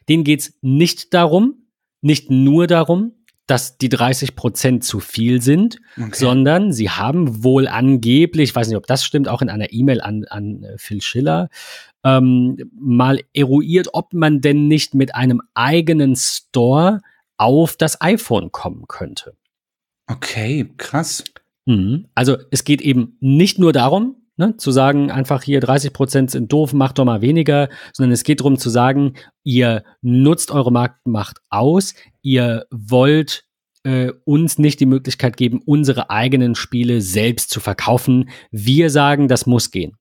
Denen 0.10 0.24
geht's 0.24 0.54
nicht 0.62 1.14
darum, 1.14 1.69
nicht 2.02 2.30
nur 2.30 2.68
darum, 2.68 3.14
dass 3.50 3.80
die 3.80 3.90
30 3.90 4.36
Prozent 4.36 4.84
zu 4.84 5.00
viel 5.00 5.42
sind, 5.42 5.80
okay. 5.98 6.12
sondern 6.14 6.72
sie 6.72 6.92
haben 6.92 7.44
wohl 7.44 7.68
angeblich, 7.68 8.50
ich 8.50 8.56
weiß 8.56 8.68
nicht, 8.68 8.78
ob 8.78 8.86
das 8.86 9.04
stimmt, 9.04 9.28
auch 9.28 9.42
in 9.42 9.50
einer 9.50 9.74
E-Mail 9.74 10.02
an, 10.02 10.26
an 10.26 10.64
äh, 10.64 10.78
Phil 10.78 11.02
Schiller, 11.02 11.50
ähm, 12.04 12.58
mal 12.80 13.22
eruiert, 13.34 13.90
ob 13.94 14.14
man 14.14 14.42
denn 14.42 14.68
nicht 14.68 14.94
mit 14.94 15.16
einem 15.16 15.42
eigenen 15.56 16.16
Store 16.16 17.02
auf 17.38 17.76
das 17.76 18.02
iPhone 18.02 18.52
kommen 18.52 18.86
könnte. 18.88 19.34
Okay, 20.06 20.72
krass. 20.78 21.24
Mhm. 21.66 22.06
Also 22.14 22.38
es 22.52 22.64
geht 22.64 22.82
eben 22.82 23.18
nicht 23.20 23.58
nur 23.58 23.74
darum, 23.74 24.16
ne, 24.40 24.58
zu 24.58 24.72
sagen, 24.72 25.12
einfach 25.12 25.44
hier 25.44 25.60
30 25.60 25.94
Prozent 25.94 26.32
sind 26.32 26.52
doof, 26.52 26.74
macht 26.74 26.98
doch 26.98 27.06
mal 27.06 27.22
weniger, 27.22 27.70
sondern 27.94 28.14
es 28.14 28.24
geht 28.24 28.40
darum 28.40 28.58
zu 28.58 28.70
sagen, 28.70 29.14
ihr 29.44 29.84
nutzt 30.02 30.50
eure 30.50 30.72
Marktmacht 30.72 31.40
aus, 31.50 31.94
ihr 32.22 32.66
wollt 32.72 33.44
äh, 33.84 34.12
uns 34.26 34.58
nicht 34.58 34.80
die 34.80 34.86
Möglichkeit 34.86 35.38
geben, 35.38 35.62
unsere 35.66 36.10
eigenen 36.10 36.56
Spiele 36.56 37.02
selbst 37.02 37.50
zu 37.50 37.60
verkaufen. 37.60 38.30
Wir 38.50 38.90
sagen, 38.90 39.28
das 39.28 39.46
muss 39.46 39.72
gehen. 39.72 39.98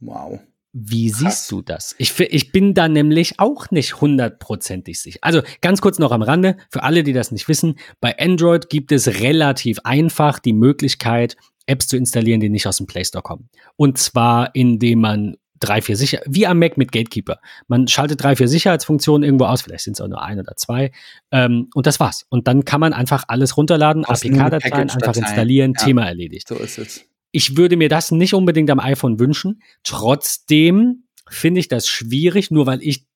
Wow. 0.00 0.40
Wie 0.76 1.08
Krass. 1.08 1.20
siehst 1.20 1.52
du 1.52 1.62
das? 1.62 1.94
Ich, 1.98 2.18
ich 2.18 2.50
bin 2.50 2.74
da 2.74 2.88
nämlich 2.88 3.38
auch 3.38 3.70
nicht 3.70 4.00
hundertprozentig 4.00 5.00
sicher. 5.00 5.20
Also 5.22 5.40
ganz 5.60 5.80
kurz 5.80 6.00
noch 6.00 6.10
am 6.10 6.22
Rande, 6.22 6.56
für 6.68 6.82
alle, 6.82 7.04
die 7.04 7.12
das 7.12 7.30
nicht 7.30 7.46
wissen, 7.46 7.78
bei 8.00 8.18
Android 8.18 8.68
gibt 8.68 8.90
es 8.90 9.20
relativ 9.20 9.78
einfach 9.84 10.40
die 10.40 10.52
Möglichkeit, 10.52 11.36
Apps 11.66 11.86
zu 11.86 11.96
installieren, 11.96 12.40
die 12.40 12.50
nicht 12.50 12.66
aus 12.66 12.78
dem 12.78 12.86
Play 12.86 13.04
Store 13.04 13.22
kommen. 13.22 13.48
Und 13.76 13.98
zwar, 13.98 14.54
indem 14.54 15.00
man 15.00 15.36
drei, 15.60 15.80
vier 15.80 15.96
Sicher, 15.96 16.20
wie 16.26 16.46
am 16.46 16.58
Mac 16.58 16.76
mit 16.76 16.92
Gatekeeper. 16.92 17.38
Man 17.68 17.88
schaltet 17.88 18.22
drei, 18.22 18.36
vier 18.36 18.48
Sicherheitsfunktionen 18.48 19.24
irgendwo 19.24 19.46
aus, 19.46 19.62
vielleicht 19.62 19.84
sind 19.84 19.94
es 19.94 20.00
auch 20.00 20.08
nur 20.08 20.22
ein 20.22 20.38
oder 20.38 20.56
zwei. 20.56 20.90
Ähm, 21.30 21.70
und 21.74 21.86
das 21.86 22.00
war's. 22.00 22.26
Und 22.28 22.48
dann 22.48 22.64
kann 22.64 22.80
man 22.80 22.92
einfach 22.92 23.24
alles 23.28 23.56
runterladen, 23.56 24.04
APK-Dateien 24.04 24.90
einfach 24.90 25.16
installieren, 25.16 25.72
ja. 25.78 25.84
Thema 25.84 26.06
erledigt. 26.06 26.48
So 26.48 26.56
ist 26.56 26.78
es 26.78 27.06
ich 27.34 27.56
würde 27.56 27.76
mir 27.76 27.88
das 27.88 28.12
nicht 28.12 28.32
unbedingt 28.32 28.70
am 28.70 28.78
iPhone 28.78 29.18
wünschen. 29.18 29.60
Trotzdem 29.82 31.08
finde 31.28 31.58
ich 31.58 31.66
das 31.66 31.88
schwierig, 31.88 32.52
nur 32.52 32.66
weil 32.66 32.80
ich, 32.80 33.06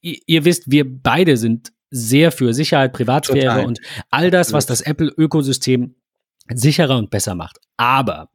ihr, 0.00 0.44
wisst, 0.44 0.68
wir 0.68 0.84
beide 0.84 1.36
sind 1.36 1.72
sehr 1.90 2.32
für 2.32 2.52
Sicherheit, 2.52 2.92
Privatsphäre 2.92 3.54
Total. 3.54 3.66
und 3.66 3.80
all 4.10 4.32
das, 4.32 4.52
was 4.52 4.66
das 4.66 4.80
Apple-Ökosystem 4.80 5.94
sicherer 6.52 6.98
und 6.98 7.10
besser 7.10 7.34
macht. 7.34 7.58
Aber 7.76 8.30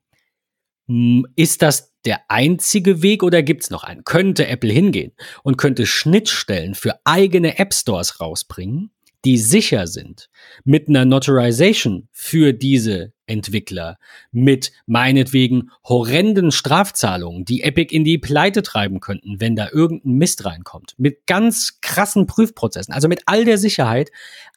hm, 0.88 1.26
ist 1.36 1.62
das 1.62 1.94
der 2.06 2.22
einzige 2.30 3.02
Weg 3.02 3.24
oder 3.24 3.44
gibt 3.44 3.64
es 3.64 3.70
noch 3.70 3.84
einen? 3.84 4.04
Könnte 4.04 4.48
Apple 4.48 4.72
hingehen 4.72 5.14
und 5.44 5.58
könnte 5.58 5.86
Schnittstellen 5.86 6.76
für 6.76 7.00
eigene 7.04 7.60
App 7.60 7.74
Stores 7.74 8.22
rausbringen, 8.22 8.92
die 9.26 9.38
sicher 9.38 9.88
sind, 9.88 10.30
mit 10.64 10.88
einer 10.88 11.06
Notarization 11.06 12.08
für 12.12 12.54
diese 12.54 13.14
Entwickler, 13.28 13.98
mit 14.32 14.72
meinetwegen 14.86 15.70
horrenden 15.84 16.52
Strafzahlungen, 16.52 17.46
die 17.46 17.62
Epic 17.62 17.94
in 17.94 18.04
die 18.04 18.18
Pleite 18.18 18.64
treiben 18.64 19.00
könnten, 19.00 19.40
wenn 19.40 19.56
da 19.56 19.70
irgendein 19.72 20.14
Mist 20.14 20.46
reinkommt, 20.46 20.96
mit 20.98 21.28
ganz 21.28 21.80
krassen 21.82 22.26
Prüfprozessen, 22.26 22.94
also 22.94 23.08
mit 23.08 23.24
all 23.26 23.46
der 23.46 23.58
Sicherheit, 23.58 24.12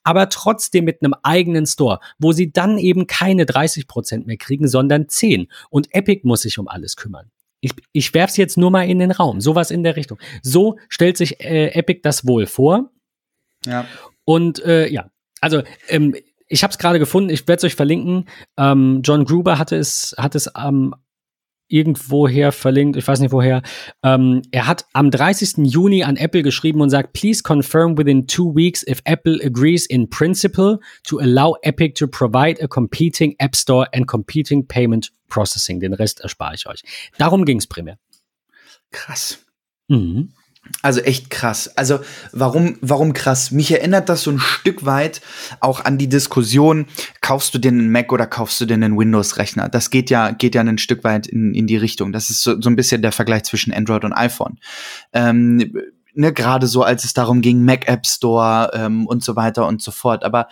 aber 0.04 0.28
trotzdem 0.28 0.85
mit 0.85 1.02
einem 1.02 1.14
eigenen 1.22 1.66
Store, 1.66 2.00
wo 2.18 2.33
sie 2.33 2.52
dann 2.52 2.78
eben 2.78 3.06
keine 3.06 3.44
30 3.44 3.87
Prozent 3.87 4.26
mehr 4.26 4.38
kriegen, 4.38 4.68
sondern 4.68 5.09
10. 5.09 5.48
Und 5.68 5.94
Epic 5.94 6.22
muss 6.24 6.42
sich 6.42 6.59
um 6.59 6.68
alles 6.68 6.96
kümmern. 6.96 7.30
Ich, 7.61 7.72
ich 7.92 8.14
werfe 8.14 8.30
es 8.30 8.37
jetzt 8.38 8.56
nur 8.56 8.70
mal 8.70 8.88
in 8.88 9.00
den 9.00 9.11
Raum, 9.11 9.40
sowas 9.40 9.70
in 9.70 9.83
der 9.83 9.96
Richtung. 9.96 10.18
So 10.42 10.78
stellt 10.88 11.16
sich 11.16 11.40
äh, 11.40 11.68
Epic 11.74 12.00
das 12.02 12.26
wohl 12.26 12.46
vor. 12.46 12.90
Ja. 13.66 13.87
Und 14.24 14.64
äh, 14.64 14.88
ja, 14.88 15.11
also 15.40 15.62
ähm, 15.88 16.14
ich 16.51 16.65
habe 16.65 16.73
es 16.73 16.79
gerade 16.79 16.99
gefunden, 16.99 17.31
ich 17.31 17.47
werde 17.47 17.59
es 17.59 17.65
euch 17.65 17.75
verlinken. 17.77 18.29
Ähm, 18.59 19.01
John 19.05 19.25
Gruber 19.25 19.59
hatte 19.59 19.77
es, 19.77 20.15
hat 20.19 20.35
es 20.35 20.51
ähm, 20.59 20.95
irgendwoher 21.69 22.51
verlinkt, 22.51 22.97
ich 22.97 23.07
weiß 23.07 23.21
nicht 23.21 23.31
woher. 23.31 23.63
Ähm, 24.03 24.43
er 24.51 24.67
hat 24.67 24.85
am 24.93 25.13
30. 25.13 25.73
Juni 25.73 26.03
an 26.03 26.17
Apple 26.17 26.43
geschrieben 26.43 26.81
und 26.81 26.91
sagt, 26.91 27.13
please 27.13 27.45
confirm 27.45 27.97
within 27.97 28.27
two 28.27 28.53
weeks 28.55 28.85
if 28.87 29.01
Apple 29.05 29.39
agrees 29.45 29.87
in 29.87 30.11
principle 30.11 30.81
to 31.05 31.21
allow 31.21 31.57
Epic 31.63 31.95
to 31.95 32.09
provide 32.09 32.61
a 32.61 32.67
competing 32.67 33.37
App 33.39 33.55
Store 33.55 33.87
and 33.95 34.09
competing 34.09 34.67
payment 34.67 35.13
processing. 35.29 35.79
Den 35.79 35.95
Rest 35.95 36.21
erspare 36.21 36.57
ich 36.57 36.67
euch. 36.67 36.83
Darum 37.17 37.45
ging 37.45 37.59
es 37.59 37.69
primär. 37.69 37.97
Krass. 38.91 39.39
Mhm. 39.87 40.33
Also 40.83 41.01
echt 41.01 41.31
krass. 41.31 41.77
Also 41.77 42.01
warum, 42.33 42.79
warum 42.81 43.12
krass? 43.12 43.51
Mich 43.51 43.73
erinnert 43.73 44.09
das 44.09 44.23
so 44.23 44.31
ein 44.31 44.38
Stück 44.38 44.85
weit 44.85 45.20
auch 45.61 45.85
an 45.85 45.99
die 45.99 46.09
Diskussion, 46.09 46.87
kaufst 47.20 47.55
du 47.55 47.59
dir 47.59 47.68
einen 47.68 47.90
Mac 47.90 48.12
oder 48.12 48.27
kaufst 48.27 48.61
du 48.61 48.66
dir 48.66 48.75
einen 48.75 48.96
Windows-Rechner? 48.96 49.68
Das 49.68 49.90
geht 49.90 50.11
ja, 50.11 50.31
geht 50.31 50.55
ja 50.55 50.61
ein 50.61 50.79
Stück 50.79 51.03
weit 51.05 51.27
in, 51.27 51.55
in 51.55 51.66
die 51.66 51.77
Richtung. 51.77 52.12
Das 52.12 52.31
ist 52.31 52.42
so, 52.42 52.61
so 52.61 52.70
ein 52.70 52.77
bisschen 52.77 53.03
der 53.03 53.12
Vergleich 53.12 53.44
zwischen 53.44 53.73
Android 53.73 54.05
und 54.05 54.12
iPhone. 54.12 54.59
Ähm, 55.12 55.73
ne, 56.14 56.33
gerade 56.33 56.66
so, 56.66 56.83
als 56.83 57.05
es 57.05 57.14
darum 57.14 57.40
ging, 57.40 57.64
Mac 57.64 57.88
App 57.88 58.07
Store 58.07 58.70
ähm, 58.75 59.07
und 59.07 59.25
so 59.25 59.37
weiter 59.37 59.66
und 59.66 59.83
so 59.83 59.90
fort. 59.90 60.25
Aber 60.25 60.49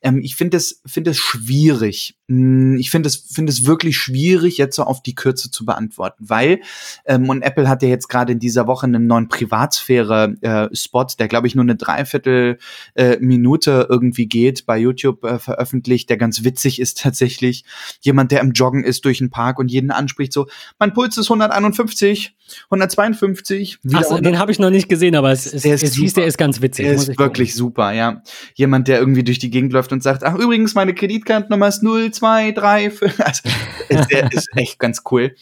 ähm, 0.00 0.20
ich 0.22 0.36
finde 0.36 0.56
es, 0.56 0.80
finde 0.86 1.10
es 1.10 1.18
schwierig. 1.18 2.16
Hm, 2.28 2.76
ich 2.78 2.90
finde 2.90 3.08
es, 3.08 3.16
finde 3.16 3.50
es 3.50 3.66
wirklich 3.66 3.96
schwierig, 3.96 4.58
jetzt 4.58 4.76
so 4.76 4.84
auf 4.84 5.02
die 5.02 5.14
Kürze 5.14 5.50
zu 5.50 5.64
beantworten, 5.64 6.24
weil 6.28 6.60
ähm, 7.06 7.28
und 7.28 7.42
Apple 7.42 7.68
hat 7.68 7.82
ja 7.82 7.88
jetzt 7.88 8.08
gerade 8.08 8.32
in 8.32 8.38
dieser 8.38 8.66
Woche 8.66 8.86
einen 8.86 9.06
neuen 9.06 9.28
Privatsphäre-Spot, 9.28 11.02
äh, 11.02 11.16
der 11.18 11.28
glaube 11.28 11.46
ich 11.46 11.54
nur 11.54 11.64
eine 11.64 11.76
Dreiviertel 11.76 12.58
äh, 12.94 13.16
Minute 13.18 13.86
irgendwie 13.88 14.26
geht, 14.26 14.66
bei 14.66 14.78
YouTube 14.78 15.24
äh, 15.24 15.38
veröffentlicht, 15.38 16.10
der 16.10 16.16
ganz 16.16 16.44
witzig 16.44 16.80
ist 16.80 17.00
tatsächlich. 17.00 17.64
Jemand, 18.00 18.30
der 18.30 18.40
im 18.40 18.52
Joggen 18.52 18.84
ist 18.84 19.04
durch 19.04 19.18
den 19.18 19.30
Park 19.30 19.58
und 19.58 19.70
jeden 19.70 19.90
anspricht 19.90 20.32
so, 20.32 20.46
mein 20.78 20.92
Puls 20.92 21.16
ist 21.16 21.30
151, 21.30 22.34
152. 22.64 23.78
Achso, 23.92 24.18
den 24.18 24.38
habe 24.38 24.52
ich 24.52 24.58
noch 24.58 24.70
nicht 24.70 24.88
gesehen, 24.88 25.14
aber 25.14 25.32
es, 25.32 25.46
es, 25.52 25.64
es 25.64 25.94
hieß, 25.94 26.14
der 26.14 26.26
ist 26.26 26.38
ganz 26.38 26.60
witzig. 26.60 26.86
Der 26.86 26.94
ist 26.94 27.18
wirklich 27.18 27.54
super, 27.54 27.92
ja. 27.92 28.22
Jemand, 28.54 28.88
der 28.88 28.98
irgendwie 28.98 29.24
durch 29.24 29.38
die 29.38 29.50
Gegend 29.50 29.72
läuft 29.72 29.87
läuft 29.88 29.92
und 29.92 30.02
sagt, 30.02 30.24
ach 30.24 30.34
übrigens, 30.34 30.74
meine 30.74 30.94
Kreditkartennummer 30.94 31.68
ist 31.68 31.82
0, 31.82 32.10
2, 32.10 32.52
3, 32.52 32.90
5. 32.90 33.20
Also, 33.20 33.48
ist, 33.88 34.10
der 34.10 34.32
ist 34.32 34.48
echt 34.54 34.78
ganz 34.78 35.02
cool. 35.10 35.34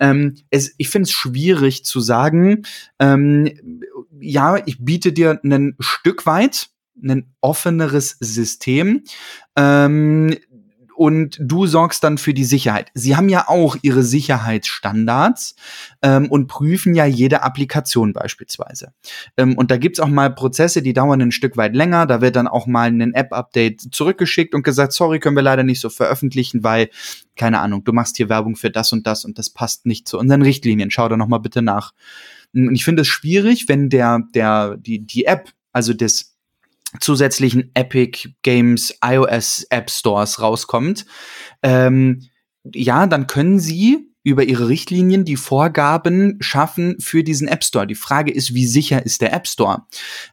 Ähm, 0.00 0.36
es, 0.50 0.74
ich 0.78 0.88
finde 0.88 1.04
es 1.04 1.12
schwierig 1.12 1.84
zu 1.84 2.00
sagen, 2.00 2.64
ähm, 2.98 3.80
ja, 4.20 4.58
ich 4.66 4.78
biete 4.84 5.12
dir 5.12 5.40
ein 5.42 5.76
Stück 5.80 6.26
weit 6.26 6.68
ein 7.02 7.34
offeneres 7.40 8.16
System. 8.20 9.02
Ähm, 9.56 10.36
und 10.94 11.38
du 11.40 11.66
sorgst 11.66 12.04
dann 12.04 12.18
für 12.18 12.34
die 12.34 12.44
Sicherheit. 12.44 12.90
Sie 12.94 13.16
haben 13.16 13.28
ja 13.28 13.48
auch 13.48 13.76
ihre 13.82 14.02
Sicherheitsstandards 14.02 15.56
ähm, 16.02 16.30
und 16.30 16.46
prüfen 16.46 16.94
ja 16.94 17.04
jede 17.04 17.42
Applikation 17.42 18.12
beispielsweise. 18.12 18.92
Ähm, 19.36 19.56
und 19.56 19.70
da 19.70 19.76
gibt's 19.76 20.00
auch 20.00 20.08
mal 20.08 20.34
Prozesse, 20.34 20.82
die 20.82 20.92
dauern 20.92 21.20
ein 21.20 21.32
Stück 21.32 21.56
weit 21.56 21.74
länger. 21.74 22.06
Da 22.06 22.20
wird 22.20 22.36
dann 22.36 22.48
auch 22.48 22.66
mal 22.66 22.88
ein 22.88 23.12
App-Update 23.12 23.88
zurückgeschickt 23.92 24.54
und 24.54 24.62
gesagt, 24.62 24.92
sorry, 24.92 25.20
können 25.20 25.36
wir 25.36 25.42
leider 25.42 25.62
nicht 25.62 25.80
so 25.80 25.90
veröffentlichen, 25.90 26.62
weil, 26.62 26.90
keine 27.36 27.60
Ahnung, 27.60 27.84
du 27.84 27.92
machst 27.92 28.16
hier 28.16 28.28
Werbung 28.28 28.56
für 28.56 28.70
das 28.70 28.92
und 28.92 29.06
das 29.06 29.24
und 29.24 29.38
das 29.38 29.50
passt 29.50 29.86
nicht 29.86 30.08
zu 30.08 30.18
unseren 30.18 30.42
Richtlinien. 30.42 30.90
Schau 30.90 31.08
da 31.08 31.16
noch 31.16 31.28
mal 31.28 31.38
bitte 31.38 31.62
nach. 31.62 31.92
Und 32.54 32.74
ich 32.74 32.84
finde 32.84 33.02
es 33.02 33.08
schwierig, 33.08 33.68
wenn 33.68 33.88
der, 33.88 34.20
der, 34.34 34.76
die, 34.76 35.00
die 35.00 35.24
App, 35.24 35.50
also 35.72 35.92
das 35.92 36.33
zusätzlichen 37.00 37.70
Epic 37.74 38.28
Games 38.42 38.94
iOS 39.04 39.66
App 39.70 39.90
Stores 39.90 40.40
rauskommt, 40.40 41.06
ähm, 41.62 42.22
ja, 42.72 43.06
dann 43.06 43.26
können 43.26 43.58
sie 43.58 44.10
über 44.24 44.44
ihre 44.44 44.68
Richtlinien 44.68 45.24
die 45.24 45.36
Vorgaben 45.36 46.38
schaffen 46.40 46.96
für 46.98 47.22
diesen 47.22 47.46
App 47.46 47.62
Store. 47.62 47.86
Die 47.86 47.94
Frage 47.94 48.32
ist, 48.32 48.54
wie 48.54 48.66
sicher 48.66 49.04
ist 49.04 49.20
der 49.20 49.34
App 49.34 49.46
Store? 49.46 49.82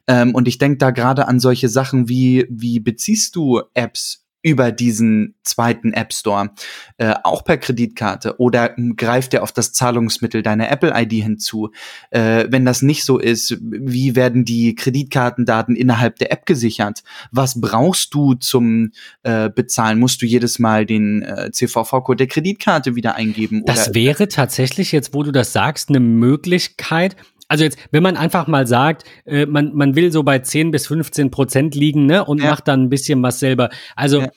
Ähm, 0.06 0.34
und 0.34 0.48
ich 0.48 0.56
denke 0.56 0.78
da 0.78 0.90
gerade 0.90 1.28
an 1.28 1.38
solche 1.38 1.68
Sachen 1.68 2.08
wie, 2.08 2.46
wie 2.48 2.80
beziehst 2.80 3.36
du 3.36 3.60
Apps 3.74 4.21
über 4.42 4.72
diesen 4.72 5.34
zweiten 5.44 5.92
App 5.92 6.12
Store, 6.12 6.50
äh, 6.98 7.14
auch 7.22 7.44
per 7.44 7.58
Kreditkarte 7.58 8.38
oder 8.38 8.74
greift 8.96 9.34
er 9.34 9.42
auf 9.42 9.52
das 9.52 9.72
Zahlungsmittel 9.72 10.42
deiner 10.42 10.70
Apple-ID 10.70 11.12
hinzu? 11.12 11.70
Äh, 12.10 12.46
wenn 12.50 12.64
das 12.64 12.82
nicht 12.82 13.04
so 13.04 13.18
ist, 13.18 13.56
wie 13.60 14.16
werden 14.16 14.44
die 14.44 14.74
Kreditkartendaten 14.74 15.76
innerhalb 15.76 16.16
der 16.16 16.32
App 16.32 16.46
gesichert? 16.46 17.02
Was 17.30 17.60
brauchst 17.60 18.14
du 18.14 18.34
zum 18.34 18.92
äh, 19.22 19.48
Bezahlen? 19.48 19.98
Musst 19.98 20.22
du 20.22 20.26
jedes 20.26 20.58
Mal 20.58 20.86
den 20.86 21.22
äh, 21.22 21.50
CVV-Code 21.52 22.16
der 22.16 22.26
Kreditkarte 22.26 22.96
wieder 22.96 23.14
eingeben? 23.14 23.62
Das 23.64 23.94
wäre 23.94 24.28
tatsächlich 24.28 24.92
jetzt, 24.92 25.14
wo 25.14 25.22
du 25.22 25.30
das 25.30 25.52
sagst, 25.52 25.88
eine 25.88 26.00
Möglichkeit, 26.00 27.16
also 27.52 27.64
jetzt, 27.64 27.78
wenn 27.90 28.02
man 28.02 28.16
einfach 28.16 28.46
mal 28.46 28.66
sagt, 28.66 29.04
äh, 29.26 29.44
man, 29.44 29.74
man 29.74 29.94
will 29.94 30.10
so 30.10 30.22
bei 30.22 30.38
10 30.38 30.70
bis 30.70 30.86
15 30.86 31.30
Prozent 31.30 31.74
liegen, 31.74 32.06
ne, 32.06 32.24
und 32.24 32.40
ja. 32.40 32.48
macht 32.48 32.66
dann 32.66 32.84
ein 32.84 32.88
bisschen 32.88 33.22
was 33.22 33.40
selber. 33.40 33.68
Also 33.94 34.22
ja. 34.22 34.28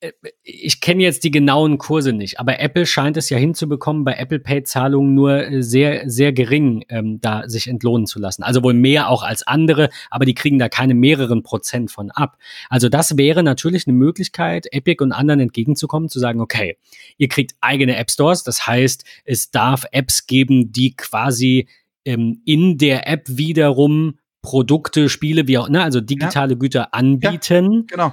Äh, 0.00 0.12
ich 0.42 0.80
kenne 0.80 1.02
jetzt 1.02 1.24
die 1.24 1.30
genauen 1.30 1.78
Kurse 1.78 2.12
nicht, 2.12 2.38
aber 2.38 2.60
Apple 2.60 2.86
scheint 2.86 3.16
es 3.16 3.30
ja 3.30 3.38
hinzubekommen, 3.38 4.04
bei 4.04 4.14
Apple 4.14 4.38
Pay-Zahlungen 4.38 5.14
nur 5.14 5.46
äh, 5.46 5.62
sehr, 5.62 6.08
sehr 6.08 6.32
gering 6.32 6.84
ähm, 6.88 7.20
da 7.20 7.48
sich 7.48 7.66
entlohnen 7.68 8.06
zu 8.06 8.18
lassen. 8.18 8.42
Also 8.42 8.62
wohl 8.62 8.74
mehr 8.74 9.08
auch 9.08 9.22
als 9.22 9.46
andere, 9.46 9.90
aber 10.10 10.24
die 10.24 10.34
kriegen 10.34 10.58
da 10.58 10.68
keine 10.68 10.94
mehreren 10.94 11.42
Prozent 11.42 11.90
von 11.90 12.10
ab. 12.10 12.38
Also 12.68 12.88
das 12.88 13.16
wäre 13.16 13.42
natürlich 13.42 13.86
eine 13.86 13.96
Möglichkeit, 13.96 14.66
Epic 14.72 15.02
und 15.02 15.12
anderen 15.12 15.40
entgegenzukommen, 15.40 16.08
zu 16.08 16.18
sagen, 16.18 16.40
okay, 16.40 16.76
ihr 17.16 17.28
kriegt 17.28 17.54
eigene 17.60 17.96
App 17.96 18.10
Stores, 18.10 18.44
das 18.44 18.66
heißt, 18.66 19.04
es 19.24 19.50
darf 19.50 19.84
Apps 19.92 20.26
geben, 20.26 20.72
die 20.72 20.94
quasi 20.94 21.68
ähm, 22.04 22.42
in 22.44 22.78
der 22.78 23.08
App 23.08 23.24
wiederum 23.26 24.18
Produkte, 24.42 25.08
Spiele, 25.08 25.48
wie 25.48 25.58
auch, 25.58 25.68
ne, 25.68 25.82
also 25.82 26.00
digitale 26.00 26.52
ja. 26.52 26.58
Güter 26.58 26.94
anbieten. 26.94 27.86
Ja, 27.90 27.96
genau. 27.96 28.12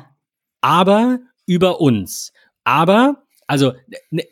Aber 0.61 1.19
über 1.45 1.81
uns. 1.81 2.31
Aber, 2.63 3.23
also 3.47 3.73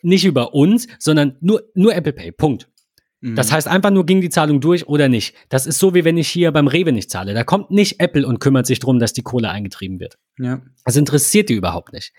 nicht 0.01 0.25
über 0.25 0.53
uns, 0.53 0.87
sondern 0.99 1.37
nur, 1.41 1.63
nur 1.75 1.95
Apple 1.95 2.13
Pay. 2.13 2.31
Punkt. 2.31 2.67
Mhm. 3.23 3.35
Das 3.35 3.51
heißt 3.51 3.67
einfach 3.67 3.89
nur, 3.89 4.05
ging 4.05 4.21
die 4.21 4.29
Zahlung 4.29 4.59
durch 4.59 4.87
oder 4.87 5.07
nicht. 5.07 5.35
Das 5.49 5.65
ist 5.65 5.79
so, 5.79 5.93
wie 5.93 6.03
wenn 6.03 6.17
ich 6.17 6.27
hier 6.27 6.51
beim 6.51 6.67
Rewe 6.67 6.91
nicht 6.91 7.09
zahle. 7.09 7.33
Da 7.33 7.43
kommt 7.43 7.71
nicht 7.71 7.99
Apple 7.99 8.27
und 8.27 8.39
kümmert 8.39 8.67
sich 8.67 8.79
darum, 8.79 8.99
dass 8.99 9.13
die 9.13 9.21
Kohle 9.21 9.49
eingetrieben 9.49 9.99
wird. 9.99 10.17
Ja. 10.37 10.61
Das 10.83 10.97
interessiert 10.97 11.49
die 11.49 11.53
überhaupt 11.53 11.93
nicht. 11.93 12.11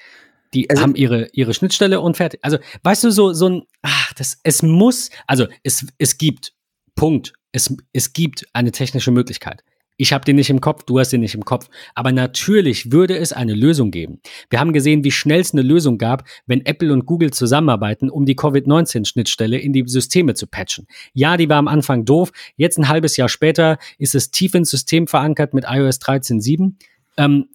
Die 0.55 0.71
also, 0.71 0.83
haben 0.83 0.95
ihre, 0.95 1.29
ihre 1.33 1.53
Schnittstelle 1.53 2.01
und 2.01 2.17
fertig. 2.17 2.41
Also, 2.43 2.59
weißt 2.83 3.05
du, 3.05 3.11
so, 3.11 3.33
so 3.33 3.49
ein, 3.49 3.63
ach, 3.83 4.15
das, 4.15 4.39
es 4.45 4.63
muss, 4.63 5.11
also, 5.27 5.47
es, 5.63 5.87
es 5.99 6.17
gibt 6.17 6.55
Punkt. 6.95 7.35
Es, 7.53 7.75
es 7.93 8.13
gibt 8.13 8.47
eine 8.53 8.73
technische 8.73 9.11
Möglichkeit. 9.11 9.63
Ich 9.97 10.13
habe 10.13 10.25
den 10.25 10.37
nicht 10.37 10.51
im 10.51 10.61
Kopf, 10.61 10.83
du 10.85 10.99
hast 10.99 11.13
den 11.13 11.21
nicht 11.21 11.35
im 11.35 11.45
Kopf. 11.45 11.69
Aber 11.95 12.11
natürlich 12.11 12.91
würde 12.91 13.17
es 13.17 13.33
eine 13.33 13.55
Lösung 13.55 13.91
geben. 13.91 14.21
Wir 14.51 14.59
haben 14.59 14.73
gesehen, 14.73 15.05
wie 15.05 15.11
schnell 15.11 15.41
es 15.41 15.53
eine 15.53 15.63
Lösung 15.63 15.99
gab, 15.99 16.25
wenn 16.47 16.67
Apple 16.67 16.93
und 16.93 17.07
Google 17.07 17.33
zusammenarbeiten, 17.33 18.11
um 18.11 18.27
die 18.27 18.35
Covid-19-Schnittstelle 18.35 19.59
in 19.59 19.73
die 19.73 19.85
Systeme 19.87 20.35
zu 20.35 20.47
patchen. 20.47 20.87
Ja, 21.13 21.37
die 21.37 21.49
war 21.49 21.59
am 21.59 21.69
Anfang 21.69 22.05
doof. 22.05 22.33
Jetzt 22.57 22.79
ein 22.79 22.89
halbes 22.89 23.17
Jahr 23.17 23.29
später 23.29 23.79
ist 23.99 24.15
es 24.15 24.31
tief 24.31 24.55
ins 24.55 24.71
System 24.71 25.07
verankert 25.07 25.55
mit 25.55 25.65
iOS 25.69 26.01
13.7. 26.01 26.73
Ähm, 27.17 27.47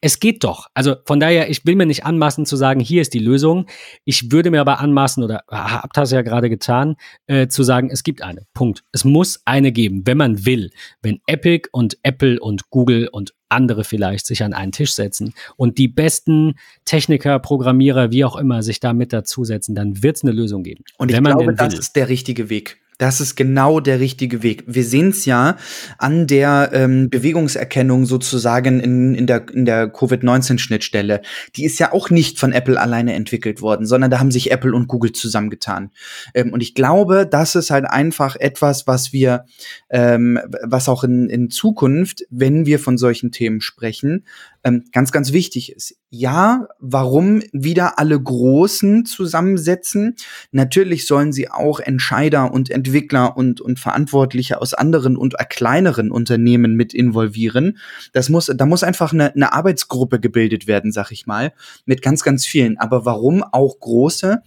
es 0.00 0.20
geht 0.20 0.44
doch. 0.44 0.66
Also 0.74 0.96
von 1.04 1.20
daher, 1.20 1.50
ich 1.50 1.66
will 1.66 1.74
mir 1.74 1.86
nicht 1.86 2.04
anmaßen 2.04 2.46
zu 2.46 2.56
sagen, 2.56 2.80
hier 2.80 3.02
ist 3.02 3.14
die 3.14 3.18
Lösung. 3.18 3.66
Ich 4.04 4.30
würde 4.30 4.50
mir 4.50 4.60
aber 4.60 4.80
anmaßen, 4.80 5.22
oder 5.22 5.42
habt 5.48 5.96
das 5.96 6.10
ja 6.10 6.22
gerade 6.22 6.48
getan, 6.48 6.96
äh, 7.26 7.48
zu 7.48 7.62
sagen, 7.62 7.90
es 7.90 8.02
gibt 8.02 8.22
eine. 8.22 8.42
Punkt. 8.54 8.84
Es 8.92 9.04
muss 9.04 9.40
eine 9.44 9.72
geben, 9.72 10.02
wenn 10.06 10.16
man 10.16 10.46
will. 10.46 10.70
Wenn 11.02 11.20
Epic 11.26 11.68
und 11.72 11.98
Apple 12.02 12.40
und 12.40 12.70
Google 12.70 13.08
und 13.08 13.34
andere 13.48 13.82
vielleicht 13.84 14.26
sich 14.26 14.42
an 14.42 14.52
einen 14.52 14.72
Tisch 14.72 14.92
setzen 14.92 15.32
und 15.56 15.78
die 15.78 15.88
besten 15.88 16.54
Techniker, 16.84 17.38
Programmierer, 17.38 18.12
wie 18.12 18.24
auch 18.24 18.36
immer, 18.36 18.62
sich 18.62 18.80
da 18.80 18.92
mit 18.92 19.12
dazusetzen, 19.12 19.74
dann 19.74 20.02
wird 20.02 20.16
es 20.16 20.22
eine 20.22 20.32
Lösung 20.32 20.62
geben. 20.62 20.84
Und 20.98 21.10
ich 21.10 21.18
glaube, 21.18 21.54
das 21.54 21.74
ist 21.74 21.96
der 21.96 22.08
richtige 22.08 22.50
Weg. 22.50 22.78
Das 22.98 23.20
ist 23.20 23.36
genau 23.36 23.78
der 23.78 24.00
richtige 24.00 24.42
Weg. 24.42 24.64
Wir 24.66 24.82
sehen 24.82 25.10
es 25.10 25.24
ja 25.24 25.56
an 25.98 26.26
der 26.26 26.70
ähm, 26.72 27.08
Bewegungserkennung 27.10 28.06
sozusagen 28.06 28.80
in, 28.80 29.14
in 29.14 29.28
der, 29.28 29.48
in 29.52 29.64
der 29.64 29.88
Covid-19-Schnittstelle. 29.88 31.22
Die 31.54 31.64
ist 31.64 31.78
ja 31.78 31.92
auch 31.92 32.10
nicht 32.10 32.40
von 32.40 32.52
Apple 32.52 32.78
alleine 32.78 33.14
entwickelt 33.14 33.62
worden, 33.62 33.86
sondern 33.86 34.10
da 34.10 34.18
haben 34.18 34.32
sich 34.32 34.50
Apple 34.50 34.74
und 34.74 34.88
Google 34.88 35.12
zusammengetan. 35.12 35.92
Ähm, 36.34 36.52
und 36.52 36.60
ich 36.60 36.74
glaube, 36.74 37.24
das 37.24 37.54
ist 37.54 37.70
halt 37.70 37.84
einfach 37.84 38.34
etwas, 38.34 38.88
was 38.88 39.12
wir, 39.12 39.44
ähm, 39.90 40.40
was 40.64 40.88
auch 40.88 41.04
in, 41.04 41.30
in 41.30 41.50
Zukunft, 41.50 42.24
wenn 42.30 42.66
wir 42.66 42.80
von 42.80 42.98
solchen 42.98 43.30
Themen 43.30 43.60
sprechen, 43.60 44.24
ähm, 44.68 44.84
ganz, 44.92 45.12
ganz 45.12 45.32
wichtig 45.32 45.72
ist. 45.72 45.96
Ja, 46.10 46.68
warum 46.78 47.42
wieder 47.52 47.98
alle 47.98 48.20
Großen 48.20 49.04
zusammensetzen? 49.04 50.16
Natürlich 50.52 51.06
sollen 51.06 51.32
sie 51.32 51.50
auch 51.50 51.80
Entscheider 51.80 52.52
und 52.52 52.70
Entwickler 52.70 53.36
und, 53.36 53.60
und 53.60 53.78
Verantwortliche 53.78 54.60
aus 54.60 54.74
anderen 54.74 55.16
und 55.16 55.34
kleineren 55.48 56.10
Unternehmen 56.10 56.74
mit 56.74 56.94
involvieren. 56.94 57.78
Das 58.12 58.28
muss, 58.28 58.46
da 58.54 58.66
muss 58.66 58.82
einfach 58.82 59.12
eine, 59.12 59.34
eine 59.34 59.52
Arbeitsgruppe 59.52 60.20
gebildet 60.20 60.66
werden, 60.66 60.92
sag 60.92 61.10
ich 61.10 61.26
mal, 61.26 61.52
mit 61.84 62.02
ganz, 62.02 62.22
ganz 62.22 62.46
vielen. 62.46 62.78
Aber 62.78 63.04
warum 63.04 63.42
auch 63.42 63.78
große? 63.80 64.42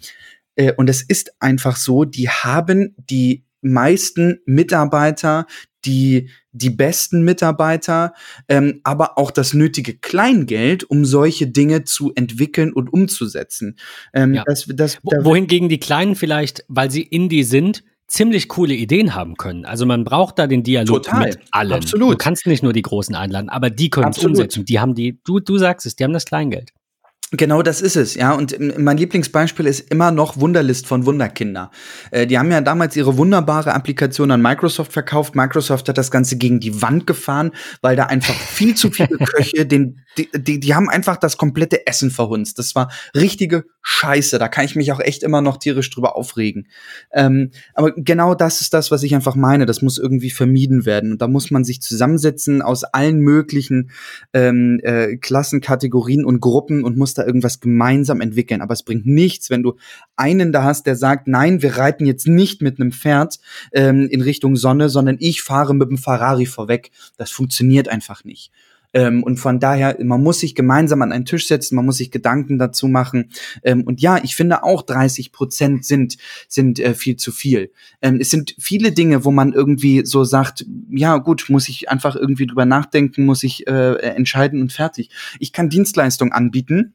Äh, 0.55 0.73
und 0.73 0.89
es 0.89 1.01
ist 1.01 1.33
einfach 1.39 1.75
so, 1.75 2.05
die 2.05 2.29
haben 2.29 2.95
die 2.97 3.43
meisten 3.61 4.39
Mitarbeiter, 4.45 5.45
die, 5.85 6.29
die 6.51 6.69
besten 6.69 7.23
Mitarbeiter, 7.23 8.13
ähm, 8.49 8.81
aber 8.83 9.17
auch 9.17 9.31
das 9.31 9.53
nötige 9.53 9.97
Kleingeld, 9.97 10.83
um 10.83 11.05
solche 11.05 11.47
Dinge 11.47 11.83
zu 11.83 12.11
entwickeln 12.15 12.73
und 12.73 12.91
umzusetzen. 12.91 13.77
Ähm, 14.13 14.33
ja. 14.33 14.43
das, 14.45 14.65
das, 14.67 14.99
da 15.03 15.23
Wohingegen 15.23 15.69
die 15.69 15.79
Kleinen 15.79 16.15
vielleicht, 16.15 16.65
weil 16.67 16.91
sie 16.91 17.03
Indie 17.03 17.43
sind, 17.43 17.83
ziemlich 18.07 18.49
coole 18.49 18.73
Ideen 18.73 19.15
haben 19.15 19.35
können. 19.37 19.65
Also 19.65 19.85
man 19.85 20.03
braucht 20.03 20.37
da 20.37 20.45
den 20.45 20.63
Dialog 20.63 21.03
Total. 21.03 21.27
mit 21.27 21.39
allen. 21.51 21.71
Absolut. 21.71 22.13
Du 22.13 22.17
kannst 22.17 22.45
nicht 22.45 22.61
nur 22.61 22.73
die 22.73 22.81
Großen 22.81 23.15
einladen, 23.15 23.49
aber 23.49 23.69
die 23.69 23.89
können 23.89 24.11
es 24.11 24.23
umsetzen. 24.23 24.65
Die 24.65 24.79
haben 24.79 24.95
die, 24.95 25.19
du, 25.23 25.39
du 25.39 25.57
sagst 25.57 25.85
es, 25.85 25.95
die 25.95 26.03
haben 26.03 26.13
das 26.13 26.25
Kleingeld. 26.25 26.71
Genau 27.33 27.61
das 27.61 27.79
ist 27.79 27.95
es, 27.95 28.15
ja. 28.15 28.33
Und 28.33 28.57
mein 28.77 28.97
Lieblingsbeispiel 28.97 29.65
ist 29.65 29.89
immer 29.89 30.11
noch 30.11 30.37
Wunderlist 30.37 30.85
von 30.85 31.05
Wunderkinder. 31.05 31.71
Äh, 32.11 32.27
die 32.27 32.37
haben 32.37 32.51
ja 32.51 32.59
damals 32.59 32.97
ihre 32.97 33.17
wunderbare 33.17 33.73
Applikation 33.73 34.31
an 34.31 34.41
Microsoft 34.41 34.91
verkauft. 34.91 35.33
Microsoft 35.33 35.87
hat 35.87 35.97
das 35.97 36.11
Ganze 36.11 36.35
gegen 36.35 36.59
die 36.59 36.81
Wand 36.81 37.07
gefahren, 37.07 37.51
weil 37.81 37.95
da 37.95 38.07
einfach 38.07 38.33
viel 38.33 38.75
zu 38.75 38.91
viele 38.91 39.17
Köche 39.17 39.65
den, 39.65 40.01
die, 40.17 40.29
die, 40.33 40.59
die 40.59 40.75
haben 40.75 40.89
einfach 40.89 41.17
das 41.17 41.37
komplette 41.37 41.87
Essen 41.87 42.11
verhunzt. 42.11 42.59
Das 42.59 42.75
war 42.75 42.91
richtige 43.15 43.65
Scheiße. 43.81 44.39
Da 44.39 44.47
kann 44.47 44.65
ich 44.65 44.75
mich 44.75 44.91
auch 44.91 44.99
echt 44.99 45.23
immer 45.23 45.41
noch 45.41 45.57
tierisch 45.57 45.89
drüber 45.89 46.15
aufregen. 46.15 46.67
Ähm, 47.13 47.51
aber 47.73 47.93
genau 47.95 48.35
das 48.35 48.61
ist 48.61 48.73
das, 48.73 48.91
was 48.91 49.03
ich 49.03 49.15
einfach 49.15 49.35
meine. 49.35 49.65
Das 49.65 49.81
muss 49.81 49.97
irgendwie 49.97 50.29
vermieden 50.29 50.85
werden. 50.85 51.13
Und 51.13 51.21
da 51.21 51.27
muss 51.27 51.49
man 51.49 51.63
sich 51.63 51.81
zusammensetzen 51.81 52.61
aus 52.61 52.83
allen 52.83 53.19
möglichen 53.19 53.91
ähm, 54.33 54.79
äh, 54.83 55.15
Klassen, 55.17 55.61
Kategorien 55.61 56.25
und 56.25 56.41
Gruppen 56.41 56.83
und 56.83 56.97
muss 56.97 57.13
da 57.13 57.25
irgendwas 57.25 57.59
gemeinsam 57.59 58.21
entwickeln. 58.21 58.61
Aber 58.61 58.73
es 58.73 58.83
bringt 58.83 59.05
nichts, 59.05 59.49
wenn 59.49 59.63
du 59.63 59.77
einen 60.15 60.51
da 60.51 60.63
hast, 60.63 60.85
der 60.85 60.95
sagt, 60.95 61.27
nein, 61.27 61.61
wir 61.61 61.77
reiten 61.77 62.05
jetzt 62.05 62.27
nicht 62.27 62.61
mit 62.61 62.79
einem 62.79 62.91
Pferd 62.91 63.39
ähm, 63.71 64.07
in 64.09 64.21
Richtung 64.21 64.55
Sonne, 64.55 64.89
sondern 64.89 65.17
ich 65.19 65.41
fahre 65.41 65.73
mit 65.73 65.89
dem 65.89 65.97
Ferrari 65.97 66.45
vorweg. 66.45 66.91
Das 67.17 67.31
funktioniert 67.31 67.87
einfach 67.87 68.23
nicht. 68.23 68.51
Ähm, 68.93 69.23
und 69.23 69.37
von 69.37 69.59
daher, 69.59 69.97
man 70.03 70.21
muss 70.21 70.39
sich 70.39 70.55
gemeinsam 70.55 71.01
an 71.01 71.11
einen 71.11 71.25
Tisch 71.25 71.47
setzen, 71.47 71.75
man 71.75 71.85
muss 71.85 71.97
sich 71.97 72.11
Gedanken 72.11 72.59
dazu 72.59 72.87
machen. 72.87 73.31
Ähm, 73.63 73.83
und 73.83 74.01
ja, 74.01 74.19
ich 74.23 74.35
finde 74.35 74.63
auch 74.63 74.81
30 74.81 75.31
Prozent 75.31 75.85
sind, 75.85 76.17
sind 76.47 76.79
äh, 76.79 76.93
viel 76.93 77.15
zu 77.15 77.31
viel. 77.31 77.71
Ähm, 78.01 78.17
es 78.19 78.29
sind 78.29 78.55
viele 78.59 78.91
Dinge, 78.91 79.25
wo 79.25 79.31
man 79.31 79.53
irgendwie 79.53 80.05
so 80.05 80.23
sagt, 80.23 80.65
ja 80.89 81.17
gut, 81.17 81.45
muss 81.49 81.69
ich 81.69 81.89
einfach 81.89 82.15
irgendwie 82.15 82.47
drüber 82.47 82.65
nachdenken, 82.65 83.25
muss 83.25 83.43
ich 83.43 83.67
äh, 83.67 83.93
entscheiden 83.95 84.61
und 84.61 84.73
fertig. 84.73 85.09
Ich 85.39 85.53
kann 85.53 85.69
Dienstleistungen 85.69 86.33
anbieten 86.33 86.93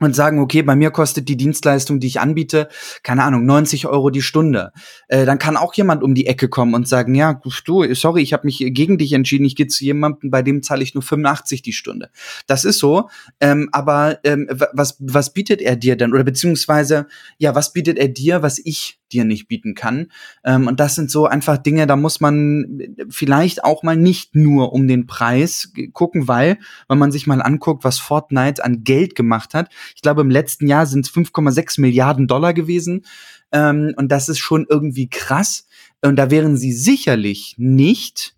und 0.00 0.14
sagen, 0.14 0.38
okay, 0.38 0.62
bei 0.62 0.76
mir 0.76 0.90
kostet 0.90 1.28
die 1.28 1.36
Dienstleistung, 1.36 2.00
die 2.00 2.06
ich 2.06 2.20
anbiete, 2.20 2.68
keine 3.02 3.24
Ahnung, 3.24 3.44
90 3.44 3.86
Euro 3.86 4.10
die 4.10 4.22
Stunde. 4.22 4.72
Äh, 5.08 5.26
dann 5.26 5.38
kann 5.38 5.56
auch 5.56 5.74
jemand 5.74 6.02
um 6.02 6.14
die 6.14 6.26
Ecke 6.26 6.48
kommen 6.48 6.74
und 6.74 6.86
sagen, 6.86 7.14
ja, 7.14 7.40
du, 7.64 7.94
sorry, 7.94 8.22
ich 8.22 8.32
habe 8.32 8.46
mich 8.46 8.58
gegen 8.58 8.98
dich 8.98 9.12
entschieden, 9.12 9.44
ich 9.44 9.56
gehe 9.56 9.66
zu 9.66 9.84
jemandem, 9.84 10.30
bei 10.30 10.42
dem 10.42 10.62
zahle 10.62 10.82
ich 10.82 10.94
nur 10.94 11.02
85 11.02 11.62
die 11.62 11.72
Stunde. 11.72 12.10
Das 12.46 12.64
ist 12.64 12.78
so, 12.78 13.08
ähm, 13.40 13.68
aber 13.72 14.18
ähm, 14.24 14.48
was, 14.72 14.96
was 15.00 15.32
bietet 15.32 15.60
er 15.60 15.76
dir 15.76 15.96
denn? 15.96 16.12
Oder 16.12 16.24
beziehungsweise, 16.24 17.06
ja, 17.38 17.54
was 17.54 17.72
bietet 17.72 17.98
er 17.98 18.08
dir, 18.08 18.42
was 18.42 18.58
ich 18.58 18.97
dir 19.08 19.24
nicht 19.24 19.48
bieten 19.48 19.74
kann? 19.74 20.10
Ähm, 20.44 20.66
und 20.66 20.80
das 20.80 20.94
sind 20.94 21.10
so 21.10 21.26
einfach 21.26 21.58
Dinge, 21.58 21.86
da 21.86 21.96
muss 21.96 22.20
man 22.20 22.96
vielleicht 23.08 23.64
auch 23.64 23.82
mal 23.82 23.96
nicht 23.96 24.34
nur 24.34 24.72
um 24.72 24.88
den 24.88 25.06
Preis 25.06 25.72
gucken, 25.92 26.28
weil, 26.28 26.58
wenn 26.88 26.98
man 26.98 27.12
sich 27.12 27.26
mal 27.26 27.42
anguckt, 27.42 27.84
was 27.84 27.98
Fortnite 27.98 28.64
an 28.64 28.84
Geld 28.84 29.14
gemacht 29.14 29.54
hat, 29.54 29.70
ich 29.94 30.02
glaube, 30.02 30.20
im 30.20 30.30
letzten 30.30 30.66
Jahr 30.66 30.86
sind 30.86 31.06
es 31.06 31.12
5,6 31.12 31.80
Milliarden 31.80 32.26
Dollar 32.26 32.54
gewesen. 32.54 33.04
Ähm, 33.52 33.94
und 33.96 34.12
das 34.12 34.28
ist 34.28 34.38
schon 34.38 34.66
irgendwie 34.68 35.08
krass. 35.08 35.66
Und 36.02 36.16
da 36.16 36.30
wären 36.30 36.56
sie 36.56 36.72
sicherlich 36.72 37.54
nicht, 37.58 38.36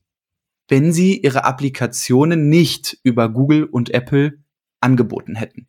wenn 0.68 0.92
sie 0.92 1.18
ihre 1.18 1.44
Applikationen 1.44 2.48
nicht 2.48 2.98
über 3.02 3.28
Google 3.28 3.64
und 3.64 3.90
Apple 3.90 4.38
angeboten 4.80 5.34
hätten. 5.34 5.66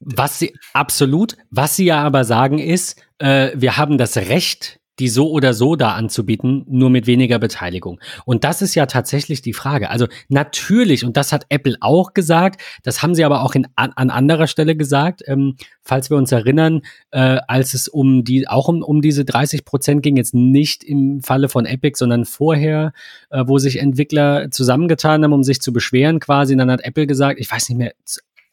Was 0.00 0.38
sie 0.38 0.54
absolut, 0.72 1.36
was 1.50 1.76
sie 1.76 1.84
ja 1.84 2.02
aber 2.02 2.24
sagen 2.24 2.58
ist, 2.58 3.00
äh, 3.18 3.50
wir 3.54 3.76
haben 3.76 3.98
das 3.98 4.16
Recht, 4.16 4.80
die 4.98 5.08
so 5.08 5.30
oder 5.30 5.54
so 5.54 5.74
da 5.74 5.94
anzubieten, 5.94 6.64
nur 6.68 6.90
mit 6.90 7.06
weniger 7.06 7.38
Beteiligung. 7.38 7.98
Und 8.24 8.44
das 8.44 8.60
ist 8.60 8.74
ja 8.74 8.86
tatsächlich 8.86 9.40
die 9.40 9.54
Frage. 9.54 9.90
Also 9.90 10.06
natürlich, 10.28 11.04
und 11.04 11.16
das 11.16 11.32
hat 11.32 11.46
Apple 11.48 11.76
auch 11.80 12.12
gesagt, 12.12 12.60
das 12.82 13.02
haben 13.02 13.14
sie 13.14 13.24
aber 13.24 13.42
auch 13.42 13.54
in, 13.54 13.66
an, 13.74 13.92
an 13.96 14.10
anderer 14.10 14.46
Stelle 14.46 14.76
gesagt, 14.76 15.22
ähm, 15.26 15.56
falls 15.82 16.10
wir 16.10 16.18
uns 16.18 16.30
erinnern, 16.30 16.82
äh, 17.10 17.38
als 17.48 17.72
es 17.74 17.88
um 17.88 18.22
die, 18.22 18.46
auch 18.46 18.68
um, 18.68 18.82
um 18.82 19.00
diese 19.00 19.24
30 19.24 19.64
Prozent 19.64 20.02
ging, 20.02 20.16
jetzt 20.16 20.34
nicht 20.34 20.84
im 20.84 21.22
Falle 21.22 21.48
von 21.48 21.64
Epic, 21.64 21.98
sondern 21.98 22.26
vorher, 22.26 22.92
äh, 23.30 23.44
wo 23.46 23.58
sich 23.58 23.78
Entwickler 23.78 24.50
zusammengetan 24.50 25.24
haben, 25.24 25.32
um 25.32 25.42
sich 25.42 25.60
zu 25.62 25.72
beschweren 25.72 26.20
quasi. 26.20 26.52
Und 26.52 26.58
dann 26.58 26.70
hat 26.70 26.84
Apple 26.84 27.06
gesagt, 27.06 27.40
ich 27.40 27.50
weiß 27.50 27.70
nicht 27.70 27.78
mehr, 27.78 27.94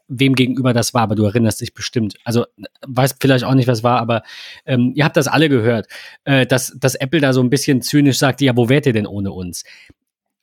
wem 0.09 0.35
gegenüber 0.35 0.73
das 0.73 0.93
war, 0.93 1.03
aber 1.03 1.15
du 1.15 1.23
erinnerst 1.23 1.61
dich 1.61 1.73
bestimmt. 1.73 2.15
Also 2.25 2.45
weißt 2.85 3.17
vielleicht 3.21 3.45
auch 3.45 3.53
nicht, 3.53 3.67
was 3.67 3.83
war, 3.83 3.99
aber 3.99 4.23
ähm, 4.65 4.91
ihr 4.95 5.05
habt 5.05 5.15
das 5.15 5.27
alle 5.27 5.47
gehört, 5.47 5.87
äh, 6.25 6.45
dass, 6.45 6.75
dass 6.77 6.95
Apple 6.95 7.21
da 7.21 7.31
so 7.31 7.41
ein 7.41 7.49
bisschen 7.49 7.81
zynisch 7.81 8.17
sagt, 8.17 8.41
ja, 8.41 8.57
wo 8.57 8.67
wärt 8.67 8.85
ihr 8.85 8.93
denn 8.93 9.07
ohne 9.07 9.31
uns? 9.31 9.63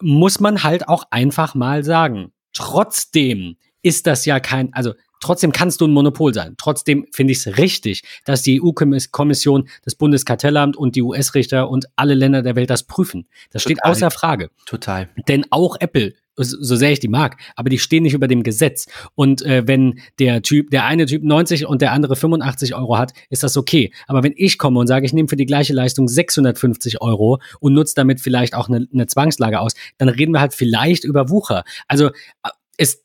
Muss 0.00 0.40
man 0.40 0.62
halt 0.62 0.88
auch 0.88 1.04
einfach 1.10 1.54
mal 1.54 1.84
sagen. 1.84 2.32
Trotzdem 2.52 3.56
ist 3.82 4.06
das 4.06 4.24
ja 4.24 4.40
kein, 4.40 4.72
also 4.72 4.94
Trotzdem 5.20 5.52
kannst 5.52 5.80
du 5.80 5.86
ein 5.86 5.92
Monopol 5.92 6.34
sein. 6.34 6.54
Trotzdem 6.58 7.06
finde 7.10 7.32
ich 7.32 7.38
es 7.38 7.58
richtig, 7.58 8.02
dass 8.24 8.42
die 8.42 8.60
EU-Kommission, 8.62 9.68
das 9.82 9.94
Bundeskartellamt 9.94 10.76
und 10.76 10.94
die 10.94 11.02
US-Richter 11.02 11.70
und 11.70 11.86
alle 11.96 12.14
Länder 12.14 12.42
der 12.42 12.54
Welt 12.54 12.70
das 12.70 12.82
prüfen. 12.82 13.26
Das 13.50 13.62
Total. 13.62 13.76
steht 13.76 13.84
außer 13.84 14.10
Frage. 14.10 14.50
Total. 14.66 15.08
Denn 15.26 15.46
auch 15.50 15.76
Apple 15.80 16.14
so 16.36 16.76
sehr 16.76 16.92
ich 16.92 17.00
die 17.00 17.08
mag, 17.08 17.36
aber 17.56 17.70
die 17.70 17.78
stehen 17.78 18.02
nicht 18.02 18.14
über 18.14 18.28
dem 18.28 18.42
Gesetz. 18.42 18.86
Und 19.14 19.42
äh, 19.42 19.66
wenn 19.66 20.00
der 20.18 20.42
Typ, 20.42 20.70
der 20.70 20.84
eine 20.84 21.06
Typ 21.06 21.22
90 21.22 21.66
und 21.66 21.82
der 21.82 21.92
andere 21.92 22.16
85 22.16 22.74
Euro 22.74 22.98
hat, 22.98 23.12
ist 23.30 23.42
das 23.42 23.56
okay. 23.56 23.92
Aber 24.06 24.22
wenn 24.22 24.34
ich 24.36 24.58
komme 24.58 24.78
und 24.78 24.86
sage, 24.86 25.06
ich 25.06 25.12
nehme 25.12 25.28
für 25.28 25.36
die 25.36 25.46
gleiche 25.46 25.72
Leistung 25.72 26.08
650 26.08 27.00
Euro 27.00 27.40
und 27.60 27.72
nutze 27.72 27.94
damit 27.94 28.20
vielleicht 28.20 28.54
auch 28.54 28.68
eine, 28.68 28.86
eine 28.92 29.06
Zwangslage 29.06 29.60
aus, 29.60 29.74
dann 29.98 30.08
reden 30.08 30.32
wir 30.32 30.40
halt 30.40 30.54
vielleicht 30.54 31.04
über 31.04 31.30
Wucher. 31.30 31.64
Also 31.88 32.08
äh, 32.08 32.50
es, 32.76 33.02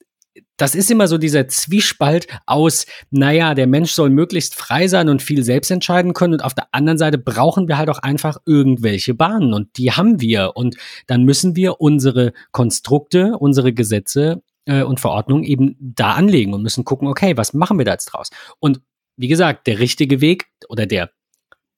das 0.58 0.76
ist 0.76 0.92
immer 0.92 1.08
so 1.08 1.18
dieser 1.18 1.48
Zwiespalt 1.48 2.28
aus, 2.46 2.86
naja, 3.10 3.54
der 3.54 3.68
Mensch 3.68 3.92
soll 3.92 4.10
möglichst 4.10 4.56
frei 4.56 4.88
sein 4.88 5.10
und 5.10 5.22
viel 5.22 5.44
selbst 5.44 5.72
entscheiden 5.72 6.14
können. 6.14 6.34
Und 6.34 6.44
auf 6.44 6.54
der 6.54 6.68
anderen 6.72 6.98
Seite 6.98 7.18
brauchen 7.18 7.68
wir 7.68 7.78
halt 7.78 7.90
auch 7.90 8.00
einfach 8.00 8.38
irgendwelche 8.46 9.14
Bahnen 9.14 9.54
und 9.54 9.78
die 9.78 9.92
haben 9.92 10.22
wir. 10.22 10.52
Und 10.56 10.78
dann 11.08 11.24
müssen 11.24 11.56
wir 11.56 11.82
unsere 11.82 12.34
Konstrukte, 12.52 13.38
unsere 13.40 13.74
Gesetze 13.74 14.42
äh, 14.66 14.84
und 14.84 15.00
Verordnungen 15.00 15.44
eben 15.44 15.76
da 15.80 16.14
anlegen 16.14 16.54
und 16.54 16.64
müssen 16.64 16.86
gucken, 16.86 17.08
okay, 17.08 17.36
was 17.36 17.54
machen 17.54 17.78
wir 17.78 17.86
da 17.86 17.92
jetzt 17.92 18.06
draus? 18.06 18.30
Und 18.60 18.82
wie 19.18 19.28
gesagt, 19.28 19.68
der 19.68 19.80
richtige 19.80 20.22
Weg 20.22 20.48
oder 20.70 20.86
der 20.86 21.12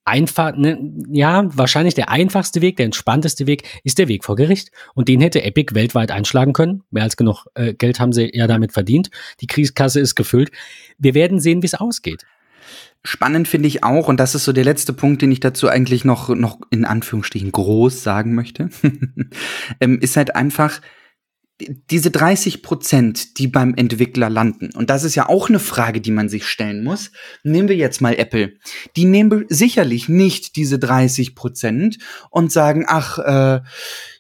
einfach, 0.06 0.56
ne, 0.56 0.78
ja, 1.10 1.46
wahrscheinlich 1.56 1.94
der 1.94 2.10
einfachste 2.10 2.62
Weg, 2.62 2.78
der 2.78 2.86
entspannteste 2.86 3.48
Weg 3.48 3.64
ist 3.84 4.00
der 4.00 4.08
Weg 4.08 4.24
vor 4.26 4.36
Gericht. 4.36 4.72
Und 4.94 5.08
den 5.08 5.22
hätte 5.22 5.44
Epic 5.44 5.74
weltweit 5.76 6.12
einschlagen 6.12 6.54
können. 6.54 6.84
Mehr 6.92 7.04
als 7.04 7.18
genug 7.18 7.46
äh, 7.56 7.74
Geld 7.74 8.00
haben 8.00 8.14
sie 8.14 8.30
ja 8.34 8.48
damit 8.48 8.74
verdient. 8.74 9.10
Die 9.42 9.48
Kriegskasse 9.48 10.00
ist 10.00 10.16
gefüllt. 10.16 10.52
Wir 10.98 11.14
werden 11.14 11.40
sehen, 11.40 11.62
wie 11.62 11.68
es 11.68 11.76
ausgeht. 11.76 12.26
Spannend 13.06 13.50
finde 13.50 13.68
ich 13.68 13.84
auch, 13.84 14.08
und 14.08 14.20
das 14.20 14.34
ist 14.34 14.46
so 14.46 14.54
der 14.54 14.64
letzte 14.64 14.94
Punkt, 14.94 15.22
den 15.22 15.32
ich 15.32 15.42
dazu 15.42 15.68
eigentlich 15.68 16.06
noch, 16.06 16.30
noch 16.30 16.60
in 16.70 16.86
Anführungsstrichen 16.86 17.52
groß 17.52 18.02
sagen 18.02 18.34
möchte, 18.34 18.70
ähm, 19.82 20.00
ist 20.00 20.16
halt 20.16 20.36
einfach, 20.36 20.80
diese 21.60 22.10
30 22.10 22.64
Prozent, 22.64 23.38
die 23.38 23.48
beim 23.48 23.76
Entwickler 23.76 24.30
landen, 24.30 24.72
und 24.76 24.90
das 24.90 25.04
ist 25.04 25.16
ja 25.16 25.30
auch 25.30 25.50
eine 25.50 25.60
Frage, 25.60 26.02
die 26.02 26.12
man 26.12 26.28
sich 26.28 26.46
stellen 26.46 26.84
muss. 26.84 27.12
Nehmen 27.44 27.70
wir 27.70 27.76
jetzt 27.76 28.02
mal 28.02 28.16
Apple. 28.16 28.54
Die 28.96 29.06
nehmen 29.06 29.46
sicherlich 29.50 30.10
nicht 30.10 30.56
diese 30.56 30.80
30 30.80 31.36
Prozent 31.36 32.00
und 32.32 32.52
sagen, 32.52 32.86
ach, 32.88 33.20
äh, 33.20 33.62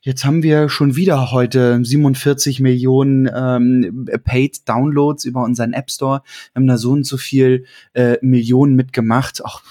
jetzt 0.01 0.25
haben 0.25 0.43
wir 0.43 0.69
schon 0.69 0.95
wieder 0.95 1.31
heute 1.31 1.83
47 1.83 2.59
Millionen 2.59 3.29
ähm, 3.33 4.07
Paid 4.23 4.69
Downloads 4.69 5.25
über 5.25 5.43
unseren 5.43 5.73
App 5.73 5.89
Store. 5.89 6.21
Wir 6.53 6.61
haben 6.61 6.67
da 6.67 6.77
so 6.77 6.91
und 6.91 7.05
so 7.05 7.17
viel 7.17 7.65
äh, 7.93 8.17
Millionen 8.21 8.75
mitgemacht. 8.75 9.41
Ach, 9.43 9.63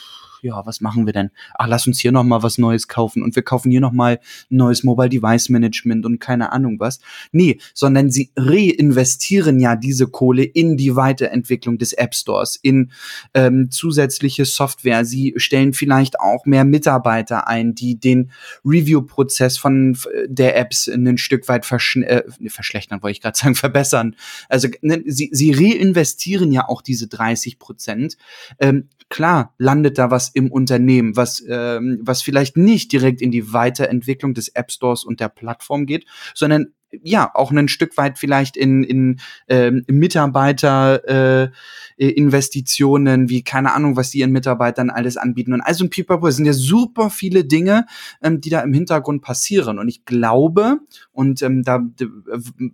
ja, 0.43 0.66
was 0.66 0.80
machen 0.80 1.07
wir 1.07 1.12
denn? 1.12 1.30
Ach, 1.55 1.68
lass 1.68 1.86
uns 1.86 2.01
hier 2.01 2.11
noch 2.11 2.24
mal 2.24 2.43
was 2.43 2.59
Neues 2.59 2.88
kaufen 2.88 3.22
und 3.22 3.36
wir 3.36 3.45
kaufen 3.45 3.70
hier 3.70 3.80
noch 3.80 3.93
mal 3.93 4.18
ein 4.51 4.57
neues 4.57 4.82
Mobile 4.82 5.09
Device 5.09 5.49
Management 5.49 6.05
und 6.05 6.18
keine 6.18 6.51
Ahnung 6.53 6.80
was. 6.80 6.99
Nee, 7.30 7.59
sondern 7.74 8.11
sie 8.11 8.32
reinvestieren 8.36 9.61
ja 9.61 9.76
diese 9.76 10.09
Kohle 10.09 10.43
in 10.43 10.76
die 10.76 10.97
Weiterentwicklung 10.97 11.78
des 11.78 11.93
App 11.93 12.14
Stores, 12.14 12.57
in 12.61 12.90
ähm, 13.34 13.70
zusätzliche 13.70 14.45
Software. 14.45 15.05
Sie 15.05 15.34
stellen 15.36 15.72
vielleicht 15.72 16.18
auch 16.18 16.45
mehr 16.45 16.64
Mitarbeiter 16.64 17.47
ein, 17.47 17.76
die 17.76 17.99
den 17.99 18.32
Review-Prozess 18.64 19.59
von 19.59 19.97
der 20.26 20.57
Apps 20.57 20.88
ein 20.88 21.18
Stück 21.18 21.49
weit 21.49 21.70
äh, 21.70 22.22
verschlechtern, 22.49 23.01
wollte 23.03 23.12
ich 23.12 23.20
gerade 23.20 23.38
sagen, 23.38 23.55
verbessern. 23.62 24.16
Also 24.49 24.68
ne, 24.80 25.05
sie, 25.07 25.30
sie 25.32 25.53
reinvestieren 25.53 26.51
ja 26.51 26.68
auch 26.68 26.82
diese 26.82 27.07
30 27.07 27.61
Prozent. 27.61 28.16
Ähm, 28.59 28.88
klar 29.09 29.55
landet 29.59 29.99
da 29.99 30.11
was 30.11 30.31
im 30.34 30.50
Unternehmen, 30.50 31.16
was, 31.16 31.42
ähm, 31.48 32.00
was 32.02 32.22
vielleicht 32.22 32.56
nicht 32.56 32.92
direkt 32.92 33.22
in 33.22 33.30
die 33.30 33.52
Weiterentwicklung 33.52 34.34
des 34.34 34.48
App 34.48 34.70
Stores 34.70 35.04
und 35.04 35.20
der 35.20 35.28
Plattform 35.28 35.86
geht, 35.86 36.06
sondern 36.34 36.74
ja, 37.02 37.30
auch 37.34 37.50
ein 37.50 37.68
Stück 37.68 37.96
weit 37.96 38.18
vielleicht 38.18 38.56
in, 38.56 38.82
in 38.82 39.20
ähm, 39.48 39.84
Mitarbeiter 39.88 41.46
äh, 41.46 41.50
wie 41.98 43.42
keine 43.42 43.72
Ahnung, 43.72 43.96
was 43.96 44.10
die 44.10 44.18
ihren 44.18 44.32
Mitarbeitern 44.32 44.90
alles 44.90 45.16
anbieten. 45.16 45.52
Und 45.52 45.60
also 45.60 45.84
ein 45.84 45.90
Pipapo 45.90 46.30
sind 46.30 46.44
ja 46.44 46.52
super 46.52 47.10
viele 47.10 47.44
Dinge, 47.44 47.86
ähm, 48.22 48.40
die 48.40 48.50
da 48.50 48.60
im 48.60 48.74
Hintergrund 48.74 49.22
passieren. 49.22 49.78
Und 49.78 49.88
ich 49.88 50.04
glaube, 50.04 50.80
und 51.12 51.42
ähm, 51.42 51.62
da 51.62 51.80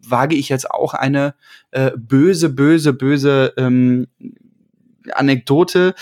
wage 0.08 0.34
ich 0.34 0.48
jetzt 0.48 0.70
auch 0.70 0.94
eine 0.94 1.34
äh, 1.70 1.92
böse, 1.96 2.48
böse, 2.48 2.92
böse 2.92 3.52
ähm, 3.56 4.06
Anekdote. 5.12 5.94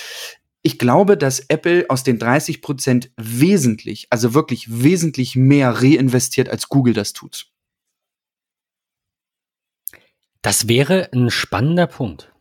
Ich 0.66 0.80
glaube, 0.80 1.16
dass 1.16 1.38
Apple 1.38 1.86
aus 1.90 2.02
den 2.02 2.18
30 2.18 2.60
Prozent 2.60 3.12
wesentlich, 3.16 4.08
also 4.10 4.34
wirklich 4.34 4.82
wesentlich 4.82 5.36
mehr 5.36 5.70
reinvestiert, 5.70 6.48
als 6.48 6.68
Google 6.68 6.92
das 6.92 7.12
tut. 7.12 7.52
Das 10.42 10.66
wäre 10.66 11.08
ein 11.12 11.30
spannender 11.30 11.86
Punkt. 11.86 12.32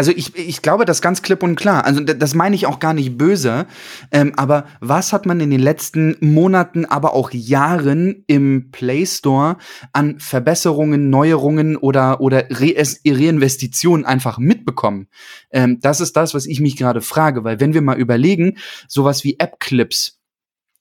Also 0.00 0.12
ich, 0.12 0.34
ich 0.34 0.62
glaube 0.62 0.86
das 0.86 1.02
ganz 1.02 1.20
klipp 1.20 1.42
und 1.42 1.56
klar. 1.56 1.84
Also 1.84 2.00
das 2.00 2.34
meine 2.34 2.56
ich 2.56 2.64
auch 2.64 2.78
gar 2.78 2.94
nicht 2.94 3.18
böse. 3.18 3.66
Ähm, 4.10 4.32
aber 4.34 4.64
was 4.80 5.12
hat 5.12 5.26
man 5.26 5.40
in 5.40 5.50
den 5.50 5.60
letzten 5.60 6.16
Monaten, 6.20 6.86
aber 6.86 7.12
auch 7.12 7.32
Jahren 7.32 8.24
im 8.26 8.70
Play 8.70 9.04
Store 9.04 9.58
an 9.92 10.18
Verbesserungen, 10.18 11.10
Neuerungen 11.10 11.76
oder, 11.76 12.22
oder 12.22 12.46
Re 12.48 12.76
Reinvestitionen 13.06 14.06
einfach 14.06 14.38
mitbekommen? 14.38 15.08
Ähm, 15.50 15.80
das 15.82 16.00
ist 16.00 16.16
das, 16.16 16.32
was 16.32 16.46
ich 16.46 16.60
mich 16.60 16.78
gerade 16.78 17.02
frage. 17.02 17.44
Weil 17.44 17.60
wenn 17.60 17.74
wir 17.74 17.82
mal 17.82 17.98
überlegen, 17.98 18.56
sowas 18.88 19.22
wie 19.22 19.38
App-Clips, 19.38 20.18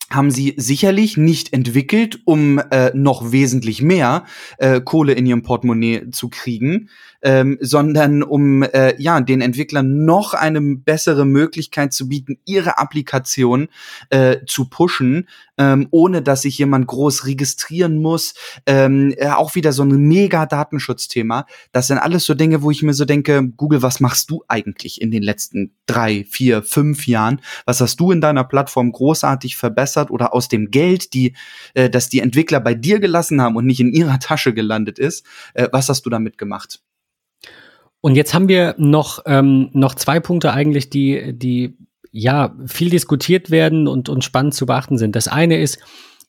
haben 0.10 0.32
sie 0.32 0.56
sicherlich 0.58 1.18
nicht 1.18 1.54
entwickelt, 1.54 2.20
um 2.26 2.60
äh, 2.72 2.92
noch 2.96 3.32
wesentlich 3.32 3.82
mehr 3.82 4.26
äh, 4.58 4.82
Kohle 4.82 5.14
in 5.14 5.26
ihrem 5.26 5.44
Portemonnaie 5.44 6.10
zu 6.12 6.30
kriegen, 6.30 6.90
ähm, 7.22 7.58
sondern 7.62 8.24
um 8.24 8.64
äh, 8.64 8.96
ja 9.02 9.20
den 9.22 9.42
Entwicklern 9.42 10.06
noch 10.06 10.34
eine 10.34 10.62
bessere 10.62 11.26
Möglichkeit 11.26 11.94
zu 11.94 12.08
bieten, 12.08 12.40
ihre 12.46 12.78
Applikation 12.78 13.68
äh, 14.10 14.38
zu 14.46 14.66
pushen, 14.70 15.28
ähm, 15.58 15.88
ohne 15.92 16.22
dass 16.22 16.44
sich 16.44 16.58
jemand 16.58 16.88
groß 16.88 17.26
registrieren 17.26 18.02
muss. 18.02 18.34
Ähm, 18.66 19.14
äh, 19.18 19.30
auch 19.30 19.56
wieder 19.56 19.74
so 19.74 19.84
ein 19.84 19.90
mega 19.90 20.46
Datenschutzthema. 20.46 21.46
Das 21.72 21.88
sind 21.88 21.98
alles 21.98 22.26
so 22.26 22.34
Dinge, 22.34 22.62
wo 22.62 22.72
ich 22.72 22.84
mir 22.84 22.94
so 22.94 23.06
denke, 23.06 23.48
Google, 23.58 23.82
was 23.82 24.00
machst 24.00 24.30
du 24.32 24.44
eigentlich 24.48 25.02
in 25.02 25.12
den 25.12 25.24
letzten 25.24 25.76
drei, 25.86 26.26
vier, 26.30 26.64
fünf 26.64 27.08
Jahren? 27.08 27.42
Was 27.66 27.82
hast 27.82 28.00
du 28.00 28.12
in 28.12 28.22
deiner 28.22 28.44
Plattform 28.44 28.92
großartig 28.92 29.58
verbessert 29.58 30.12
oder 30.12 30.34
aus 30.34 30.48
dem 30.48 30.72
Geld, 30.72 31.14
die, 31.14 31.36
äh, 31.74 31.90
das 31.90 32.10
die 32.10 32.20
Entwickler 32.20 32.60
bei 32.60 32.74
dir 32.74 33.00
gelassen 33.00 33.42
haben 33.42 33.56
und 33.56 33.66
nicht 33.66 33.80
in 33.80 33.94
ihrer 33.94 34.20
Tasche 34.20 34.54
gelandet 34.54 35.00
ist, 35.00 35.26
äh, 35.54 35.68
was 35.72 35.90
hast 35.90 36.06
du 36.06 36.10
damit 36.10 36.38
gemacht? 36.38 36.80
Und 38.02 38.16
jetzt 38.16 38.34
haben 38.34 38.48
wir 38.48 38.76
noch, 38.78 39.20
ähm, 39.26 39.70
noch 39.74 39.96
zwei 39.96 40.20
Punkte 40.20 40.54
eigentlich, 40.54 40.90
die, 40.90 41.34
die 41.38 41.78
ja 42.12 42.56
viel 42.66 42.90
diskutiert 42.90 43.52
werden 43.52 43.88
und, 43.88 44.10
und 44.10 44.24
spannend 44.24 44.54
zu 44.54 44.66
beachten 44.66 44.98
sind. 44.98 45.16
Das 45.16 45.28
eine 45.28 45.60
ist, 45.60 45.80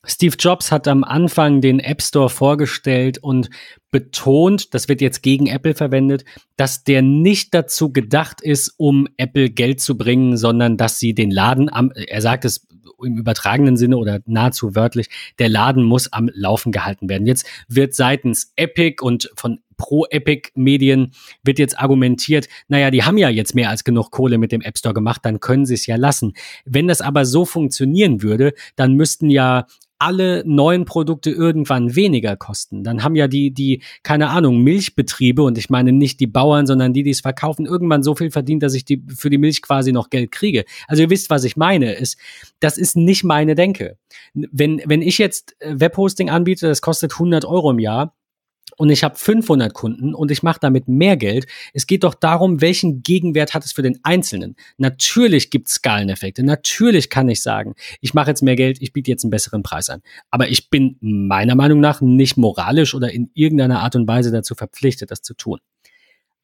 Steve 0.03 0.35
Jobs 0.37 0.71
hat 0.71 0.87
am 0.87 1.03
Anfang 1.03 1.61
den 1.61 1.79
App 1.79 2.01
Store 2.01 2.29
vorgestellt 2.29 3.19
und 3.19 3.49
betont, 3.91 4.73
das 4.73 4.89
wird 4.89 4.99
jetzt 4.99 5.21
gegen 5.21 5.45
Apple 5.45 5.75
verwendet, 5.75 6.25
dass 6.57 6.83
der 6.83 7.03
nicht 7.03 7.53
dazu 7.53 7.93
gedacht 7.93 8.41
ist, 8.41 8.73
um 8.77 9.07
Apple 9.17 9.51
Geld 9.51 9.79
zu 9.79 9.97
bringen, 9.97 10.37
sondern 10.37 10.75
dass 10.75 10.97
sie 10.97 11.13
den 11.13 11.29
Laden 11.29 11.71
am, 11.71 11.91
er 11.91 12.21
sagt 12.21 12.45
es 12.45 12.67
im 13.03 13.17
übertragenen 13.17 13.77
Sinne 13.77 13.97
oder 13.97 14.21
nahezu 14.25 14.75
wörtlich, 14.75 15.07
der 15.39 15.49
Laden 15.49 15.83
muss 15.83 16.11
am 16.11 16.29
Laufen 16.33 16.71
gehalten 16.71 17.09
werden. 17.09 17.27
Jetzt 17.27 17.45
wird 17.67 17.93
seitens 17.93 18.53
Epic 18.55 19.03
und 19.03 19.31
von 19.35 19.59
Pro-Epic-Medien 19.81 21.11
wird 21.43 21.57
jetzt 21.57 21.79
argumentiert, 21.79 22.47
naja, 22.67 22.91
die 22.91 23.01
haben 23.01 23.17
ja 23.17 23.29
jetzt 23.29 23.55
mehr 23.55 23.71
als 23.71 23.83
genug 23.83 24.11
Kohle 24.11 24.37
mit 24.37 24.51
dem 24.51 24.61
App 24.61 24.77
Store 24.77 24.93
gemacht, 24.93 25.21
dann 25.23 25.39
können 25.39 25.65
sie 25.65 25.73
es 25.73 25.87
ja 25.87 25.95
lassen. 25.95 26.33
Wenn 26.65 26.87
das 26.87 27.01
aber 27.01 27.25
so 27.25 27.45
funktionieren 27.45 28.21
würde, 28.21 28.53
dann 28.75 28.93
müssten 28.93 29.31
ja 29.31 29.65
alle 29.97 30.43
neuen 30.45 30.85
Produkte 30.85 31.31
irgendwann 31.31 31.95
weniger 31.95 32.35
kosten. 32.35 32.83
Dann 32.83 33.03
haben 33.03 33.15
ja 33.15 33.27
die, 33.27 33.51
die, 33.51 33.81
keine 34.03 34.29
Ahnung, 34.29 34.61
Milchbetriebe, 34.61 35.41
und 35.41 35.57
ich 35.57 35.69
meine 35.69 35.91
nicht 35.91 36.19
die 36.19 36.27
Bauern, 36.27 36.67
sondern 36.67 36.93
die, 36.93 37.03
die 37.03 37.11
es 37.11 37.21
verkaufen, 37.21 37.65
irgendwann 37.65 38.03
so 38.03 38.15
viel 38.15 38.31
verdient, 38.31 38.61
dass 38.61 38.75
ich 38.75 38.85
die, 38.85 39.03
für 39.15 39.31
die 39.31 39.37
Milch 39.39 39.63
quasi 39.63 39.91
noch 39.91 40.09
Geld 40.09 40.31
kriege. 40.31 40.65
Also 40.87 41.03
ihr 41.03 41.09
wisst, 41.09 41.29
was 41.29 41.43
ich 41.43 41.55
meine. 41.55 41.93
Ist, 41.93 42.17
das 42.59 42.77
ist 42.77 42.95
nicht 42.95 43.23
meine 43.23 43.55
Denke. 43.55 43.97
Wenn, 44.33 44.81
wenn 44.85 45.01
ich 45.01 45.17
jetzt 45.17 45.55
äh, 45.59 45.79
Webhosting 45.79 46.29
anbiete, 46.29 46.67
das 46.67 46.81
kostet 46.81 47.13
100 47.13 47.45
Euro 47.45 47.71
im 47.71 47.79
Jahr, 47.79 48.15
und 48.81 48.89
ich 48.89 49.03
habe 49.03 49.15
500 49.15 49.75
Kunden 49.75 50.15
und 50.15 50.31
ich 50.31 50.41
mache 50.41 50.57
damit 50.59 50.87
mehr 50.87 51.15
Geld. 51.15 51.45
Es 51.71 51.85
geht 51.85 52.03
doch 52.03 52.15
darum, 52.15 52.61
welchen 52.61 53.03
Gegenwert 53.03 53.53
hat 53.53 53.63
es 53.63 53.73
für 53.73 53.83
den 53.83 53.99
Einzelnen. 54.01 54.55
Natürlich 54.79 55.51
gibt 55.51 55.67
es 55.67 55.75
Skaleneffekte. 55.75 56.41
Natürlich 56.41 57.11
kann 57.11 57.29
ich 57.29 57.43
sagen, 57.43 57.75
ich 57.99 58.15
mache 58.15 58.31
jetzt 58.31 58.41
mehr 58.41 58.55
Geld, 58.55 58.81
ich 58.81 58.91
biete 58.91 59.11
jetzt 59.11 59.23
einen 59.23 59.29
besseren 59.29 59.61
Preis 59.61 59.91
an. 59.91 60.01
Aber 60.31 60.49
ich 60.49 60.71
bin 60.71 60.97
meiner 60.99 61.53
Meinung 61.53 61.79
nach 61.79 62.01
nicht 62.01 62.37
moralisch 62.37 62.95
oder 62.95 63.11
in 63.11 63.29
irgendeiner 63.35 63.81
Art 63.81 63.95
und 63.95 64.07
Weise 64.07 64.31
dazu 64.31 64.55
verpflichtet, 64.55 65.11
das 65.11 65.21
zu 65.21 65.35
tun. 65.35 65.59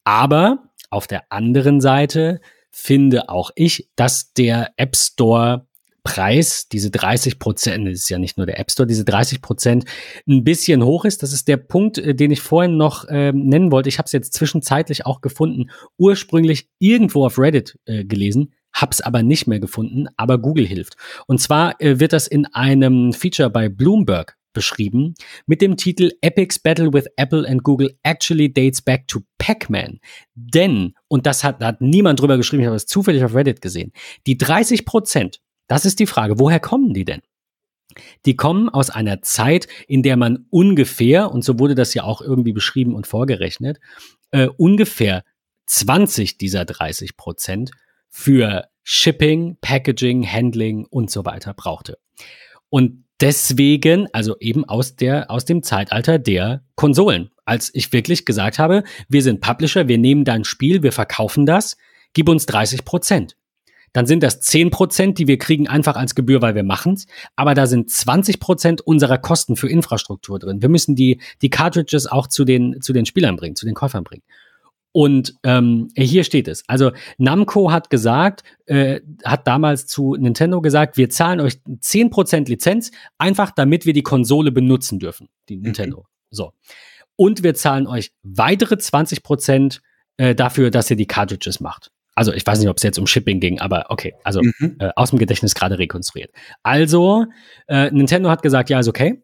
Aber 0.03 0.69
auf 0.91 1.07
der 1.07 1.23
anderen 1.31 1.81
Seite 1.81 2.39
finde 2.69 3.29
auch 3.29 3.49
ich, 3.55 3.89
dass 3.95 4.33
der 4.33 4.73
App 4.77 4.95
Store 4.95 5.66
Preis, 6.07 6.69
diese 6.69 6.89
30 6.89 7.37
Prozent, 7.37 7.85
das 7.85 7.95
ist 7.95 8.09
ja 8.09 8.17
nicht 8.17 8.37
nur 8.37 8.45
der 8.45 8.61
App 8.61 8.71
Store, 8.71 8.87
diese 8.87 9.03
30 9.03 9.41
Prozent 9.41 9.83
ein 10.25 10.45
bisschen 10.45 10.85
hoch 10.85 11.03
ist. 11.03 11.21
Das 11.21 11.33
ist 11.33 11.49
der 11.49 11.57
Punkt, 11.57 11.97
äh, 11.97 12.15
den 12.15 12.31
ich 12.31 12.39
vorhin 12.39 12.77
noch 12.77 13.03
äh, 13.09 13.33
nennen 13.33 13.73
wollte. 13.73 13.89
Ich 13.89 13.97
habe 13.97 14.05
es 14.05 14.13
jetzt 14.13 14.33
zwischenzeitlich 14.33 15.05
auch 15.05 15.19
gefunden, 15.19 15.69
ursprünglich 15.97 16.69
irgendwo 16.79 17.25
auf 17.25 17.37
Reddit 17.37 17.77
äh, 17.83 18.05
gelesen, 18.05 18.53
hab's 18.73 19.01
aber 19.01 19.21
nicht 19.21 19.47
mehr 19.47 19.59
gefunden, 19.59 20.07
aber 20.15 20.37
Google 20.37 20.65
hilft. 20.65 20.95
Und 21.27 21.41
zwar 21.41 21.75
äh, 21.81 21.99
wird 21.99 22.13
das 22.13 22.27
in 22.27 22.45
einem 22.45 23.11
Feature 23.11 23.49
bei 23.49 23.67
Bloomberg 23.67 24.37
beschrieben 24.53 25.13
mit 25.45 25.61
dem 25.61 25.75
Titel 25.75 26.13
Epic's 26.21 26.57
Battle 26.57 26.93
with 26.93 27.05
Apple 27.17 27.45
and 27.45 27.63
Google 27.63 27.99
actually 28.03 28.51
dates 28.51 28.81
back 28.81 29.09
to 29.09 29.19
Pac-Man. 29.39 29.99
Denn, 30.35 30.93
und 31.09 31.25
das 31.25 31.43
hat, 31.43 31.61
hat 31.61 31.81
niemand 31.81 32.21
drüber 32.21 32.37
geschrieben, 32.37 32.61
ich 32.61 32.67
habe 32.67 32.77
es 32.77 32.85
zufällig 32.85 33.25
auf 33.25 33.35
Reddit 33.35 33.61
gesehen, 33.61 33.91
die 34.25 34.37
30 34.37 34.85
Prozent 34.85 35.41
das 35.67 35.85
ist 35.85 35.99
die 35.99 36.07
Frage, 36.07 36.39
woher 36.39 36.59
kommen 36.59 36.93
die 36.93 37.05
denn? 37.05 37.21
Die 38.25 38.35
kommen 38.35 38.69
aus 38.69 38.89
einer 38.89 39.21
Zeit, 39.21 39.67
in 39.87 40.03
der 40.03 40.17
man 40.17 40.45
ungefähr, 40.49 41.31
und 41.31 41.43
so 41.43 41.59
wurde 41.59 41.75
das 41.75 41.93
ja 41.93 42.03
auch 42.03 42.21
irgendwie 42.21 42.53
beschrieben 42.53 42.95
und 42.95 43.07
vorgerechnet, 43.07 43.79
äh, 44.31 44.47
ungefähr 44.57 45.23
20 45.67 46.37
dieser 46.37 46.65
30 46.65 47.17
Prozent 47.17 47.71
für 48.09 48.67
Shipping, 48.83 49.57
Packaging, 49.61 50.25
Handling 50.25 50.85
und 50.85 51.11
so 51.11 51.25
weiter 51.25 51.53
brauchte. 51.53 51.97
Und 52.69 53.03
deswegen, 53.19 54.07
also 54.13 54.37
eben 54.39 54.65
aus 54.65 54.95
der, 54.95 55.31
aus 55.31 55.45
dem 55.45 55.63
Zeitalter 55.63 56.19
der 56.19 56.63
Konsolen, 56.75 57.31
als 57.45 57.73
ich 57.73 57.91
wirklich 57.93 58.25
gesagt 58.25 58.59
habe, 58.59 58.83
wir 59.09 59.23
sind 59.23 59.41
Publisher, 59.41 59.87
wir 59.87 59.97
nehmen 59.97 60.25
dein 60.25 60.43
Spiel, 60.43 60.83
wir 60.83 60.91
verkaufen 60.91 61.45
das, 61.45 61.77
gib 62.13 62.29
uns 62.29 62.45
30 62.45 62.85
Prozent 62.85 63.36
dann 63.97 64.05
sind 64.05 64.21
das 64.21 64.41
10 64.41 64.69
Prozent, 64.69 65.17
die 65.17 65.25
wir 65.25 65.39
kriegen 65.39 65.67
einfach 65.67 65.95
als 65.95 66.13
Gebühr, 66.13 66.39
weil 66.39 66.53
wir 66.53 66.61
machen's. 66.61 67.07
Aber 67.35 67.55
da 67.55 67.65
sind 67.65 67.89
20 67.89 68.39
Prozent 68.39 68.79
unserer 68.81 69.17
Kosten 69.17 69.55
für 69.55 69.67
Infrastruktur 69.67 70.37
drin. 70.37 70.61
Wir 70.61 70.69
müssen 70.69 70.95
die, 70.95 71.19
die 71.41 71.49
Cartridges 71.49 72.05
auch 72.05 72.27
zu 72.27 72.45
den, 72.45 72.79
zu 72.79 72.93
den 72.93 73.07
Spielern 73.07 73.37
bringen, 73.37 73.55
zu 73.55 73.65
den 73.65 73.73
Käufern 73.73 74.03
bringen. 74.03 74.21
Und 74.91 75.33
ähm, 75.41 75.89
hier 75.95 76.23
steht 76.23 76.47
es. 76.47 76.63
Also 76.67 76.91
Namco 77.17 77.71
hat 77.71 77.89
gesagt, 77.89 78.43
äh, 78.67 79.01
hat 79.25 79.47
damals 79.47 79.87
zu 79.87 80.13
Nintendo 80.13 80.61
gesagt, 80.61 80.97
wir 80.97 81.09
zahlen 81.09 81.39
euch 81.39 81.55
10% 81.67 82.47
Lizenz, 82.49 82.91
einfach 83.17 83.49
damit 83.49 83.87
wir 83.87 83.93
die 83.93 84.03
Konsole 84.03 84.51
benutzen 84.51 84.99
dürfen, 84.99 85.27
die 85.49 85.57
mhm. 85.57 85.63
Nintendo. 85.63 86.01
Mhm. 86.01 86.05
So. 86.29 86.53
Und 87.15 87.41
wir 87.41 87.55
zahlen 87.55 87.87
euch 87.87 88.11
weitere 88.21 88.75
20% 88.75 89.79
äh, 90.17 90.35
dafür, 90.35 90.69
dass 90.69 90.91
ihr 90.91 90.97
die 90.97 91.07
Cartridges 91.07 91.59
macht. 91.61 91.89
Also 92.17 92.33
ich 92.33 92.47
weiß 92.47 92.57
nicht, 92.57 92.67
ob 92.67 92.77
es 92.77 92.83
jetzt 92.83 92.97
um 92.97 93.05
Shipping 93.05 93.39
ging, 93.39 93.59
aber 93.59 93.85
okay, 93.89 94.15
also 94.23 94.41
mhm. 94.41 94.77
äh, 94.79 94.89
aus 94.95 95.11
dem 95.11 95.19
Gedächtnis 95.19 95.53
gerade 95.53 95.77
rekonstruiert. 95.77 96.31
Also, 96.63 97.27
äh, 97.67 97.91
Nintendo 97.91 98.31
hat 98.31 98.41
gesagt, 98.41 98.71
ja, 98.71 98.79
ist 98.79 98.87
okay. 98.87 99.21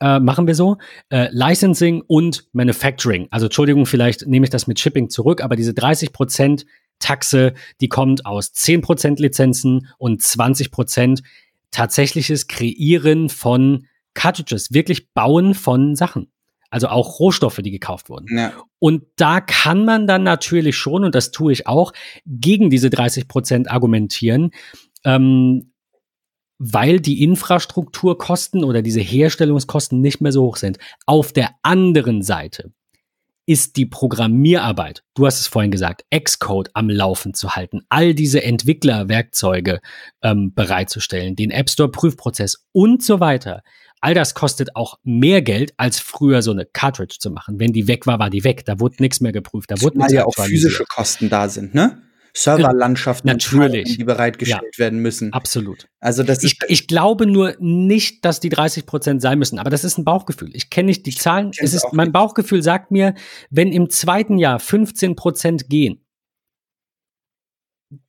Äh, 0.00 0.18
machen 0.18 0.48
wir 0.48 0.56
so. 0.56 0.78
Äh, 1.10 1.28
Licensing 1.30 2.02
und 2.08 2.48
Manufacturing. 2.52 3.28
Also 3.30 3.46
Entschuldigung, 3.46 3.86
vielleicht 3.86 4.26
nehme 4.26 4.42
ich 4.42 4.50
das 4.50 4.66
mit 4.66 4.80
Shipping 4.80 5.08
zurück, 5.08 5.40
aber 5.40 5.54
diese 5.54 5.70
30% 5.70 6.64
Taxe, 6.98 7.54
die 7.80 7.88
kommt 7.88 8.26
aus 8.26 8.52
10% 8.54 9.22
Lizenzen 9.22 9.86
und 9.96 10.20
20% 10.20 11.22
tatsächliches 11.70 12.48
Kreieren 12.48 13.28
von 13.28 13.86
Cartridges, 14.14 14.72
wirklich 14.72 15.12
Bauen 15.12 15.54
von 15.54 15.94
Sachen. 15.94 16.32
Also 16.70 16.88
auch 16.88 17.18
Rohstoffe, 17.18 17.58
die 17.62 17.70
gekauft 17.70 18.08
wurden. 18.08 18.26
Ja. 18.36 18.52
Und 18.78 19.02
da 19.16 19.40
kann 19.40 19.84
man 19.84 20.06
dann 20.06 20.22
natürlich 20.22 20.76
schon, 20.76 21.04
und 21.04 21.14
das 21.14 21.32
tue 21.32 21.52
ich 21.52 21.66
auch, 21.66 21.92
gegen 22.26 22.70
diese 22.70 22.90
30 22.90 23.28
Prozent 23.28 23.70
argumentieren, 23.70 24.52
ähm, 25.04 25.72
weil 26.58 27.00
die 27.00 27.22
Infrastrukturkosten 27.22 28.64
oder 28.64 28.82
diese 28.82 29.00
Herstellungskosten 29.00 30.00
nicht 30.00 30.20
mehr 30.20 30.30
so 30.30 30.42
hoch 30.42 30.56
sind. 30.56 30.78
Auf 31.06 31.32
der 31.32 31.50
anderen 31.62 32.22
Seite 32.22 32.72
ist 33.46 33.76
die 33.76 33.86
Programmierarbeit, 33.86 35.02
du 35.14 35.26
hast 35.26 35.40
es 35.40 35.48
vorhin 35.48 35.72
gesagt, 35.72 36.04
Xcode 36.14 36.70
am 36.74 36.88
Laufen 36.88 37.34
zu 37.34 37.56
halten, 37.56 37.80
all 37.88 38.14
diese 38.14 38.44
Entwicklerwerkzeuge 38.44 39.80
ähm, 40.22 40.54
bereitzustellen, 40.54 41.34
den 41.34 41.50
App 41.50 41.68
Store 41.68 41.90
Prüfprozess 41.90 42.64
und 42.70 43.02
so 43.02 43.18
weiter. 43.18 43.62
All 44.00 44.14
das 44.14 44.34
kostet 44.34 44.76
auch 44.76 44.98
mehr 45.02 45.42
Geld, 45.42 45.74
als 45.76 46.00
früher 46.00 46.42
so 46.42 46.52
eine 46.52 46.64
Cartridge 46.64 47.16
zu 47.18 47.30
machen. 47.30 47.60
Wenn 47.60 47.72
die 47.72 47.86
weg 47.86 48.06
war, 48.06 48.18
war 48.18 48.30
die 48.30 48.44
weg. 48.44 48.64
Da 48.64 48.80
wurde 48.80 48.96
nichts 49.00 49.20
mehr 49.20 49.32
geprüft. 49.32 49.70
Da 49.70 49.80
wurde 49.80 49.98
ja 50.12 50.24
auch 50.24 50.34
physische 50.34 50.84
Kosten 50.84 51.28
da 51.28 51.48
sind, 51.48 51.74
ne? 51.74 52.02
Serverlandschaften, 52.32 53.28
Natürlich. 53.28 53.96
die 53.96 54.04
bereitgestellt 54.04 54.76
ja, 54.76 54.78
werden 54.78 55.00
müssen. 55.00 55.32
Absolut. 55.32 55.88
Also 55.98 56.22
das 56.22 56.42
ich, 56.44 56.58
ich 56.68 56.86
glaube 56.86 57.26
nur 57.26 57.56
nicht, 57.58 58.24
dass 58.24 58.40
die 58.40 58.48
30 58.48 58.86
Prozent 58.86 59.20
sein 59.20 59.38
müssen, 59.38 59.58
aber 59.58 59.70
das 59.70 59.84
ist 59.84 59.98
ein 59.98 60.04
Bauchgefühl. 60.04 60.50
Ich 60.54 60.70
kenne 60.70 60.86
nicht 60.86 61.06
die 61.06 61.14
Zahlen. 61.14 61.50
Es 61.56 61.74
ist, 61.74 61.92
mein 61.92 62.12
Bauchgefühl 62.12 62.62
sagt 62.62 62.90
mir, 62.90 63.14
wenn 63.50 63.72
im 63.72 63.90
zweiten 63.90 64.38
Jahr 64.38 64.60
15 64.60 65.16
Prozent 65.16 65.68
gehen, 65.68 66.06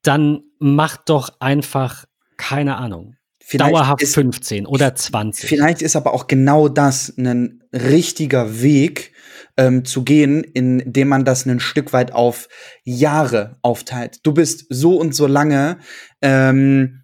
dann 0.04 0.44
macht 0.60 1.10
doch 1.10 1.40
einfach 1.40 2.06
keine 2.38 2.78
Ahnung. 2.78 3.16
Vielleicht 3.52 3.74
Dauerhaft 3.74 4.02
ist, 4.02 4.14
15 4.14 4.66
oder 4.66 4.96
20. 4.96 5.50
Vielleicht 5.50 5.82
ist 5.82 5.98
aber 5.98 6.14
auch 6.14 6.28
genau 6.28 6.70
das 6.70 7.14
ein 7.18 7.62
richtiger 7.74 8.62
Weg 8.62 9.12
ähm, 9.58 9.84
zu 9.84 10.06
gehen, 10.06 10.42
indem 10.42 11.10
man 11.10 11.26
das 11.26 11.46
ein 11.46 11.60
Stück 11.60 11.92
weit 11.92 12.14
auf 12.14 12.48
Jahre 12.86 13.58
aufteilt. 13.62 14.20
Du 14.24 14.34
bist 14.34 14.68
so 14.70 14.96
und 14.96 15.14
so 15.14 15.28
lange 15.28 15.80
ähm, 16.22 17.01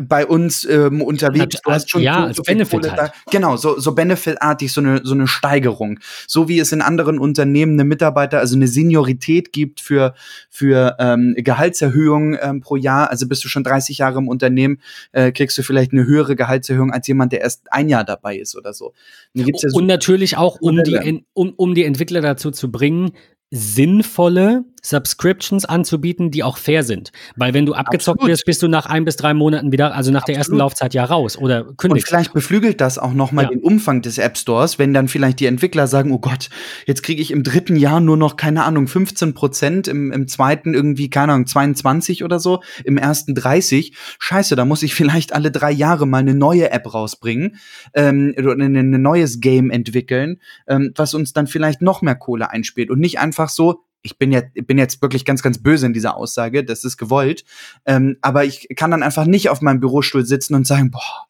bei 0.00 0.26
uns 0.26 0.64
ähm, 0.64 1.02
unterwegs. 1.02 1.60
Du 1.62 1.70
hast 1.70 1.90
schon 1.90 2.02
ja, 2.02 2.20
so, 2.20 2.26
als 2.26 2.36
so 2.36 2.42
Benefit 2.42 2.90
halt. 2.90 3.12
Genau, 3.30 3.56
so, 3.56 3.78
so 3.78 3.94
benefitartig, 3.94 4.72
so 4.72 4.80
eine, 4.80 5.00
so 5.04 5.14
eine 5.14 5.26
Steigerung. 5.26 6.00
So 6.26 6.48
wie 6.48 6.58
es 6.58 6.72
in 6.72 6.82
anderen 6.82 7.18
Unternehmen 7.18 7.72
eine 7.72 7.84
Mitarbeiter, 7.84 8.38
also 8.38 8.56
eine 8.56 8.68
Seniorität 8.68 9.52
gibt 9.52 9.80
für, 9.80 10.14
für 10.50 10.96
ähm, 10.98 11.34
Gehaltserhöhung 11.36 12.36
ähm, 12.40 12.60
pro 12.60 12.76
Jahr. 12.76 13.10
Also 13.10 13.28
bist 13.28 13.44
du 13.44 13.48
schon 13.48 13.64
30 13.64 13.98
Jahre 13.98 14.18
im 14.18 14.28
Unternehmen, 14.28 14.80
äh, 15.12 15.32
kriegst 15.32 15.56
du 15.58 15.62
vielleicht 15.62 15.92
eine 15.92 16.06
höhere 16.06 16.36
Gehaltserhöhung 16.36 16.92
als 16.92 17.06
jemand, 17.06 17.32
der 17.32 17.40
erst 17.40 17.72
ein 17.72 17.88
Jahr 17.88 18.04
dabei 18.04 18.36
ist 18.36 18.56
oder 18.56 18.72
so. 18.72 18.92
Und, 19.34 19.46
ja 19.46 19.52
so 19.54 19.78
und 19.78 19.86
natürlich 19.86 20.36
auch, 20.36 20.60
um 20.60 20.82
die, 20.82 21.24
um, 21.32 21.52
um 21.56 21.74
die 21.74 21.84
Entwickler 21.84 22.20
dazu 22.20 22.50
zu 22.50 22.70
bringen, 22.70 23.12
sinnvolle 23.50 24.64
Subscriptions 24.82 25.64
anzubieten, 25.64 26.30
die 26.30 26.42
auch 26.42 26.56
fair 26.56 26.82
sind. 26.82 27.12
Weil 27.36 27.54
wenn 27.54 27.66
du 27.66 27.74
abgezockt 27.74 28.18
Absolut. 28.18 28.32
wirst, 28.32 28.44
bist 28.44 28.62
du 28.62 28.68
nach 28.68 28.86
ein 28.86 29.04
bis 29.04 29.16
drei 29.16 29.34
Monaten 29.34 29.72
wieder, 29.72 29.94
also 29.94 30.10
nach 30.10 30.22
Absolut. 30.22 30.28
der 30.28 30.36
ersten 30.36 30.56
Laufzeit 30.56 30.94
ja 30.94 31.04
raus 31.04 31.36
oder 31.36 31.64
kündigst. 31.64 32.06
Und 32.06 32.08
vielleicht 32.08 32.32
beflügelt 32.32 32.80
das 32.80 32.98
auch 32.98 33.12
noch 33.12 33.32
mal 33.32 33.42
ja. 33.42 33.48
den 33.48 33.60
Umfang 33.60 34.02
des 34.02 34.18
App 34.18 34.36
Stores, 34.38 34.78
wenn 34.78 34.94
dann 34.94 35.08
vielleicht 35.08 35.40
die 35.40 35.46
Entwickler 35.46 35.86
sagen, 35.86 36.12
oh 36.12 36.18
Gott, 36.18 36.48
jetzt 36.86 37.02
kriege 37.02 37.22
ich 37.22 37.30
im 37.30 37.42
dritten 37.42 37.76
Jahr 37.76 38.00
nur 38.00 38.16
noch, 38.16 38.36
keine 38.36 38.64
Ahnung, 38.64 38.88
15 38.88 39.34
Prozent, 39.34 39.88
im, 39.88 40.12
im 40.12 40.28
zweiten 40.28 40.74
irgendwie, 40.74 41.10
keine 41.10 41.32
Ahnung, 41.32 41.46
22 41.46 42.24
oder 42.24 42.40
so, 42.40 42.62
im 42.84 42.96
ersten 42.96 43.34
30. 43.34 43.94
Scheiße, 44.18 44.56
da 44.56 44.64
muss 44.64 44.82
ich 44.82 44.94
vielleicht 44.94 45.32
alle 45.32 45.50
drei 45.50 45.70
Jahre 45.70 46.06
mal 46.06 46.18
eine 46.18 46.34
neue 46.34 46.70
App 46.70 46.92
rausbringen 46.92 47.56
ähm, 47.94 48.34
oder 48.38 48.52
ein 48.52 48.90
neues 49.02 49.40
Game 49.40 49.70
entwickeln, 49.70 50.40
ähm, 50.66 50.92
was 50.96 51.14
uns 51.14 51.32
dann 51.32 51.46
vielleicht 51.46 51.82
noch 51.82 52.02
mehr 52.02 52.14
Kohle 52.14 52.50
einspielt 52.50 52.90
und 52.90 53.00
nicht 53.00 53.18
einfach 53.18 53.48
so, 53.48 53.84
ich 54.02 54.18
bin 54.18 54.32
jetzt, 54.32 54.54
bin 54.66 54.78
jetzt 54.78 55.02
wirklich 55.02 55.24
ganz, 55.24 55.42
ganz 55.42 55.62
böse 55.62 55.86
in 55.86 55.92
dieser 55.92 56.16
Aussage, 56.16 56.64
das 56.64 56.84
ist 56.84 56.96
gewollt. 56.96 57.44
Ähm, 57.84 58.16
aber 58.22 58.44
ich 58.44 58.68
kann 58.76 58.90
dann 58.90 59.02
einfach 59.02 59.26
nicht 59.26 59.48
auf 59.48 59.60
meinem 59.60 59.80
Bürostuhl 59.80 60.24
sitzen 60.24 60.54
und 60.54 60.66
sagen, 60.66 60.90
boah, 60.90 61.26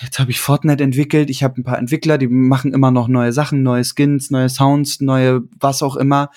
jetzt 0.00 0.18
habe 0.18 0.30
ich 0.30 0.40
Fortnite 0.40 0.82
entwickelt, 0.82 1.30
ich 1.30 1.42
habe 1.42 1.60
ein 1.60 1.64
paar 1.64 1.78
Entwickler, 1.78 2.18
die 2.18 2.28
machen 2.28 2.72
immer 2.72 2.90
noch 2.90 3.08
neue 3.08 3.32
Sachen, 3.32 3.62
neue 3.62 3.84
Skins, 3.84 4.30
neue 4.30 4.48
Sounds, 4.48 5.00
neue 5.00 5.42
was 5.58 5.82
auch 5.82 5.96
immer. 5.96 6.30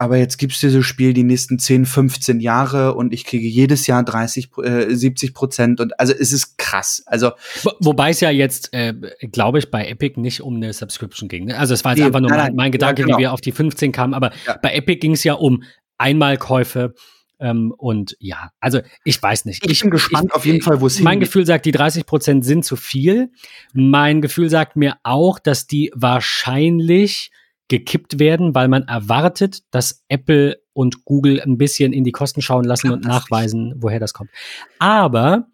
Aber 0.00 0.16
jetzt 0.16 0.38
gibt's 0.38 0.60
dieses 0.60 0.86
Spiel 0.86 1.12
die 1.12 1.24
nächsten 1.24 1.58
10, 1.58 1.84
15 1.84 2.40
Jahre 2.40 2.94
und 2.94 3.12
ich 3.12 3.26
kriege 3.26 3.46
jedes 3.46 3.86
Jahr 3.86 4.02
30, 4.02 4.48
äh, 4.62 4.94
70 4.94 5.34
Prozent 5.34 5.78
und 5.78 6.00
also 6.00 6.14
es 6.18 6.32
ist 6.32 6.56
krass. 6.56 7.02
Also 7.04 7.32
wobei 7.80 8.08
es 8.08 8.20
ja 8.20 8.30
jetzt, 8.30 8.72
äh, 8.72 8.94
glaube 9.30 9.58
ich, 9.58 9.70
bei 9.70 9.86
Epic 9.86 10.18
nicht 10.18 10.40
um 10.40 10.56
eine 10.56 10.72
Subscription 10.72 11.28
ging. 11.28 11.44
Ne? 11.44 11.58
Also 11.58 11.74
es 11.74 11.84
war 11.84 11.92
jetzt 11.92 11.98
nee, 11.98 12.06
einfach 12.06 12.20
nur 12.20 12.30
nein, 12.30 12.38
mein, 12.38 12.56
mein 12.56 12.72
Gedanke, 12.72 13.02
ja, 13.02 13.06
genau. 13.08 13.18
wie 13.18 13.22
wir 13.24 13.32
auf 13.34 13.42
die 13.42 13.52
15 13.52 13.92
kamen. 13.92 14.14
Aber 14.14 14.30
ja. 14.46 14.56
bei 14.62 14.72
Epic 14.72 15.00
ging 15.00 15.12
es 15.12 15.22
ja 15.22 15.34
um 15.34 15.64
Einmalkäufe 15.98 16.94
ähm, 17.38 17.74
und 17.76 18.16
ja, 18.20 18.52
also 18.58 18.80
ich 19.04 19.22
weiß 19.22 19.44
nicht. 19.44 19.66
Ich, 19.66 19.70
ich 19.70 19.80
bin 19.82 19.90
gespannt 19.90 20.28
ich, 20.30 20.34
auf 20.34 20.46
jeden 20.46 20.62
Fall, 20.62 20.80
wo 20.80 20.86
es 20.86 20.94
hingeht. 20.94 21.04
Mein 21.04 21.20
Gefühl 21.20 21.44
sagt, 21.44 21.66
die 21.66 21.72
30 21.72 22.06
Prozent 22.06 22.46
sind 22.46 22.64
zu 22.64 22.76
viel. 22.76 23.32
Mein 23.74 24.22
Gefühl 24.22 24.48
sagt 24.48 24.76
mir 24.76 24.96
auch, 25.02 25.38
dass 25.38 25.66
die 25.66 25.92
wahrscheinlich 25.94 27.32
gekippt 27.70 28.18
werden, 28.18 28.54
weil 28.54 28.68
man 28.68 28.82
erwartet, 28.82 29.62
dass 29.70 30.04
Apple 30.08 30.60
und 30.74 31.04
Google 31.04 31.40
ein 31.40 31.56
bisschen 31.56 31.92
in 31.92 32.04
die 32.04 32.12
Kosten 32.12 32.42
schauen 32.42 32.64
lassen 32.64 32.90
und 32.90 33.04
nachweisen, 33.04 33.74
woher 33.76 34.00
das 34.00 34.12
kommt. 34.12 34.30
Aber 34.78 35.46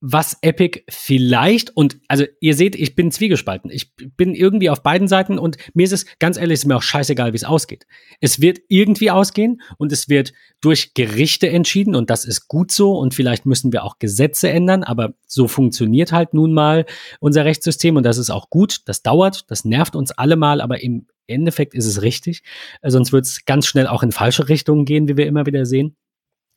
was 0.00 0.36
Epic 0.42 0.82
vielleicht 0.88 1.76
und 1.76 1.98
also 2.06 2.24
ihr 2.40 2.54
seht, 2.54 2.76
ich 2.76 2.94
bin 2.94 3.10
zwiegespalten. 3.10 3.70
Ich 3.70 3.94
bin 3.96 4.34
irgendwie 4.34 4.70
auf 4.70 4.82
beiden 4.82 5.08
Seiten 5.08 5.38
und 5.38 5.56
mir 5.74 5.84
ist 5.84 5.92
es 5.92 6.06
ganz 6.18 6.36
ehrlich, 6.36 6.54
ist 6.54 6.66
mir 6.66 6.76
auch 6.76 6.82
scheißegal, 6.82 7.32
wie 7.32 7.36
es 7.36 7.44
ausgeht. 7.44 7.86
Es 8.20 8.40
wird 8.40 8.60
irgendwie 8.68 9.10
ausgehen 9.10 9.60
und 9.78 9.92
es 9.92 10.08
wird 10.08 10.32
durch 10.60 10.94
Gerichte 10.94 11.48
entschieden 11.48 11.94
und 11.94 12.08
das 12.08 12.24
ist 12.24 12.46
gut 12.46 12.72
so 12.72 12.98
und 12.98 13.14
vielleicht 13.14 13.46
müssen 13.46 13.72
wir 13.72 13.84
auch 13.84 13.98
Gesetze 13.98 14.48
ändern, 14.50 14.84
aber 14.84 15.14
so 15.26 15.48
funktioniert 15.48 16.12
halt 16.12 16.34
nun 16.34 16.52
mal 16.52 16.86
unser 17.20 17.44
Rechtssystem 17.44 17.96
und 17.96 18.04
das 18.04 18.18
ist 18.18 18.30
auch 18.30 18.48
gut. 18.48 18.82
Das 18.86 19.02
dauert, 19.02 19.50
das 19.50 19.64
nervt 19.64 19.96
uns 19.96 20.12
alle 20.12 20.36
mal, 20.36 20.60
aber 20.60 20.82
im 20.82 21.06
Endeffekt 21.26 21.74
ist 21.74 21.86
es 21.86 22.02
richtig. 22.02 22.42
Sonst 22.82 23.12
wird 23.12 23.26
es 23.26 23.44
ganz 23.44 23.66
schnell 23.66 23.86
auch 23.86 24.02
in 24.02 24.12
falsche 24.12 24.48
Richtungen 24.48 24.84
gehen, 24.84 25.08
wie 25.08 25.16
wir 25.16 25.26
immer 25.26 25.46
wieder 25.46 25.66
sehen. 25.66 25.96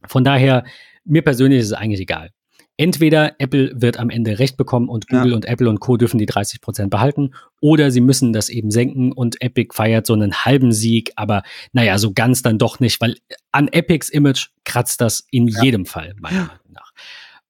Von 0.07 0.23
daher, 0.23 0.63
mir 1.03 1.21
persönlich 1.21 1.59
ist 1.59 1.67
es 1.67 1.73
eigentlich 1.73 2.01
egal 2.01 2.31
entweder 2.79 3.35
Apple 3.39 3.73
wird 3.75 3.99
am 3.99 4.09
Ende 4.09 4.39
recht 4.39 4.55
bekommen 4.55 4.87
und 4.87 5.07
Google 5.09 5.31
ja. 5.31 5.35
und 5.35 5.45
Apple 5.45 5.69
und 5.69 5.81
Co. 5.81 5.97
dürfen 5.97 6.17
die 6.17 6.25
30 6.25 6.61
Prozent 6.61 6.89
behalten, 6.89 7.31
oder 7.59 7.91
sie 7.91 7.99
müssen 7.99 8.31
das 8.31 8.47
eben 8.47 8.71
senken 8.71 9.11
und 9.11 9.41
Epic 9.41 9.75
feiert 9.75 10.07
so 10.07 10.13
einen 10.13 10.33
halben 10.33 10.71
Sieg, 10.71 11.11
aber 11.17 11.43
naja, 11.73 11.97
so 11.97 12.13
ganz 12.13 12.41
dann 12.41 12.57
doch 12.57 12.79
nicht, 12.79 13.01
weil 13.01 13.17
an 13.51 13.67
Epics 13.67 14.09
Image 14.09 14.47
kratzt 14.63 15.01
das 15.01 15.27
in 15.29 15.49
ja. 15.49 15.61
jedem 15.61 15.85
Fall, 15.85 16.15
meiner 16.19 16.45
Meinung 16.45 16.71
nach. 16.71 16.91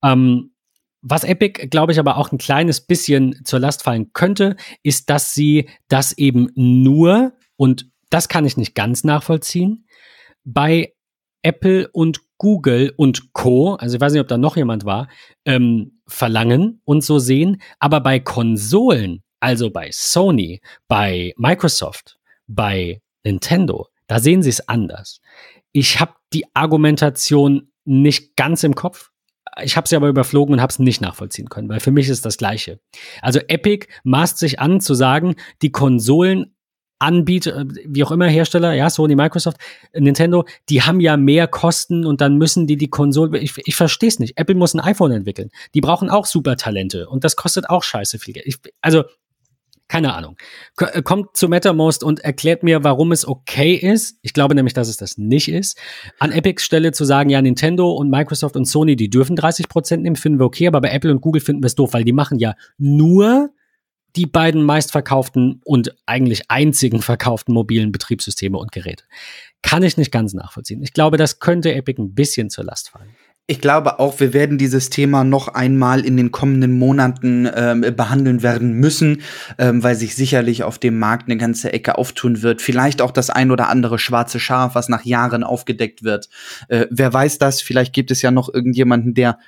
Ähm, 0.03 0.51
was 1.01 1.23
Epic, 1.23 1.67
glaube 1.67 1.91
ich, 1.91 1.99
aber 1.99 2.17
auch 2.17 2.31
ein 2.31 2.37
kleines 2.37 2.81
bisschen 2.81 3.43
zur 3.45 3.59
Last 3.59 3.83
fallen 3.83 4.11
könnte, 4.13 4.55
ist, 4.83 5.09
dass 5.09 5.33
sie 5.33 5.69
das 5.87 6.17
eben 6.17 6.49
nur, 6.55 7.33
und 7.55 7.89
das 8.09 8.27
kann 8.27 8.45
ich 8.45 8.57
nicht 8.57 8.75
ganz 8.75 9.03
nachvollziehen, 9.03 9.85
bei 10.43 10.93
Apple 11.41 11.89
und 11.91 12.21
Google 12.37 12.93
und 12.95 13.33
Co., 13.33 13.75
also 13.75 13.95
ich 13.95 14.01
weiß 14.01 14.13
nicht, 14.13 14.21
ob 14.21 14.27
da 14.27 14.37
noch 14.37 14.57
jemand 14.57 14.85
war, 14.85 15.09
ähm, 15.45 15.99
verlangen 16.07 16.81
und 16.85 17.03
so 17.03 17.19
sehen. 17.19 17.61
Aber 17.79 18.01
bei 18.01 18.19
Konsolen, 18.19 19.23
also 19.39 19.69
bei 19.69 19.89
Sony, 19.91 20.61
bei 20.87 21.33
Microsoft, 21.37 22.17
bei 22.47 23.01
Nintendo, 23.23 23.87
da 24.07 24.19
sehen 24.19 24.41
sie 24.41 24.49
es 24.49 24.67
anders. 24.67 25.21
Ich 25.71 25.99
habe 25.99 26.13
die 26.33 26.45
Argumentation 26.55 27.71
nicht 27.85 28.35
ganz 28.35 28.63
im 28.63 28.73
Kopf. 28.73 29.11
Ich 29.63 29.77
habe 29.77 29.87
sie 29.87 29.95
aber 29.95 30.07
überflogen 30.07 30.53
und 30.53 30.61
habe 30.61 30.71
es 30.71 30.79
nicht 30.79 31.01
nachvollziehen 31.01 31.49
können, 31.49 31.69
weil 31.69 31.79
für 31.79 31.91
mich 31.91 32.09
ist 32.09 32.25
das 32.25 32.37
Gleiche. 32.37 32.79
Also 33.21 33.39
Epic 33.47 33.87
maßt 34.03 34.37
sich 34.37 34.59
an 34.59 34.81
zu 34.81 34.93
sagen, 34.93 35.35
die 35.61 35.71
Konsolen 35.71 36.53
Anbieter, 36.99 37.65
wie 37.85 38.03
auch 38.03 38.11
immer 38.11 38.27
Hersteller, 38.27 38.73
ja, 38.73 38.89
Sony, 38.89 39.15
Microsoft, 39.15 39.57
Nintendo, 39.93 40.45
die 40.67 40.81
haben 40.81 40.99
ja 40.99 41.15
mehr 41.15 41.47
Kosten 41.47 42.05
und 42.05 42.19
dann 42.19 42.37
müssen 42.37 42.67
die 42.67 42.75
die 42.75 42.89
Konsole, 42.89 43.39
ich, 43.39 43.53
ich 43.57 43.75
verstehe 43.77 44.09
es 44.09 44.19
nicht. 44.19 44.37
Apple 44.37 44.55
muss 44.55 44.73
ein 44.73 44.81
iPhone 44.81 45.13
entwickeln. 45.13 45.49
Die 45.73 45.79
brauchen 45.79 46.09
auch 46.09 46.25
super 46.25 46.57
Talente 46.57 47.07
und 47.07 47.23
das 47.23 47.37
kostet 47.37 47.69
auch 47.69 47.83
scheiße 47.83 48.19
viel 48.19 48.33
Geld. 48.33 48.45
Ich, 48.45 48.57
also, 48.81 49.05
keine 49.89 50.13
Ahnung. 50.13 50.37
Äh, 50.77 51.01
kommt 51.01 51.35
zu 51.35 51.49
MetaMost 51.49 52.03
und 52.03 52.21
erklärt 52.21 52.63
mir, 52.63 52.83
warum 52.83 53.11
es 53.11 53.27
okay 53.27 53.73
ist. 53.73 54.19
Ich 54.21 54.33
glaube 54.33 54.55
nämlich, 54.55 54.73
dass 54.73 54.87
es 54.87 54.97
das 54.97 55.17
nicht 55.17 55.49
ist. 55.49 55.77
An 56.19 56.31
Epics 56.31 56.63
Stelle 56.63 56.93
zu 56.93 57.03
sagen, 57.03 57.29
ja, 57.29 57.41
Nintendo 57.41 57.91
und 57.91 58.09
Microsoft 58.09 58.55
und 58.55 58.65
Sony, 58.65 58.95
die 58.95 59.09
dürfen 59.09 59.35
30 59.35 59.67
Prozent 59.67 60.03
nehmen, 60.03 60.15
finden 60.15 60.39
wir 60.39 60.45
okay, 60.45 60.67
aber 60.67 60.79
bei 60.79 60.91
Apple 60.91 61.11
und 61.11 61.21
Google 61.21 61.41
finden 61.41 61.63
wir 61.63 61.67
es 61.67 61.75
doof, 61.75 61.93
weil 61.93 62.05
die 62.05 62.13
machen 62.13 62.39
ja 62.39 62.55
nur 62.77 63.49
die 64.15 64.25
beiden 64.25 64.63
meistverkauften 64.63 65.61
und 65.65 65.95
eigentlich 66.05 66.49
einzigen 66.49 67.01
verkauften 67.01 67.53
mobilen 67.53 67.91
Betriebssysteme 67.91 68.57
und 68.57 68.71
Geräte. 68.71 69.03
Kann 69.61 69.83
ich 69.83 69.97
nicht 69.97 70.11
ganz 70.11 70.33
nachvollziehen. 70.33 70.81
Ich 70.83 70.93
glaube, 70.93 71.17
das 71.17 71.39
könnte 71.39 71.73
Epic 71.73 72.01
ein 72.01 72.13
bisschen 72.13 72.49
zur 72.49 72.63
Last 72.63 72.89
fallen. 72.89 73.15
Ich 73.49 73.61
glaube 73.61 73.97
auch, 73.97 74.19
wir 74.19 74.31
werden 74.31 74.59
dieses 74.59 74.91
Thema 74.91 75.23
noch 75.23 75.47
einmal 75.47 76.05
in 76.05 76.17
den 76.17 76.31
kommenden 76.31 76.77
Monaten 76.77 77.49
ähm, 77.51 77.81
behandeln 77.97 78.43
werden 78.43 78.73
müssen, 78.73 79.23
ähm, 79.57 79.81
weil 79.81 79.95
sich 79.95 80.15
sicherlich 80.15 80.61
auf 80.61 80.77
dem 80.77 80.99
Markt 80.99 81.27
eine 81.27 81.37
ganze 81.37 81.73
Ecke 81.73 81.97
auftun 81.97 82.43
wird. 82.43 82.61
Vielleicht 82.61 83.01
auch 83.01 83.09
das 83.09 83.31
ein 83.31 83.49
oder 83.49 83.67
andere 83.67 83.97
schwarze 83.97 84.39
Schaf, 84.39 84.75
was 84.75 84.87
nach 84.87 85.03
Jahren 85.03 85.43
aufgedeckt 85.43 86.03
wird. 86.03 86.29
Äh, 86.67 86.85
wer 86.91 87.11
weiß 87.11 87.39
das? 87.39 87.59
Vielleicht 87.59 87.91
gibt 87.91 88.11
es 88.11 88.21
ja 88.21 88.29
noch 88.29 88.53
irgendjemanden, 88.53 89.15
der 89.15 89.39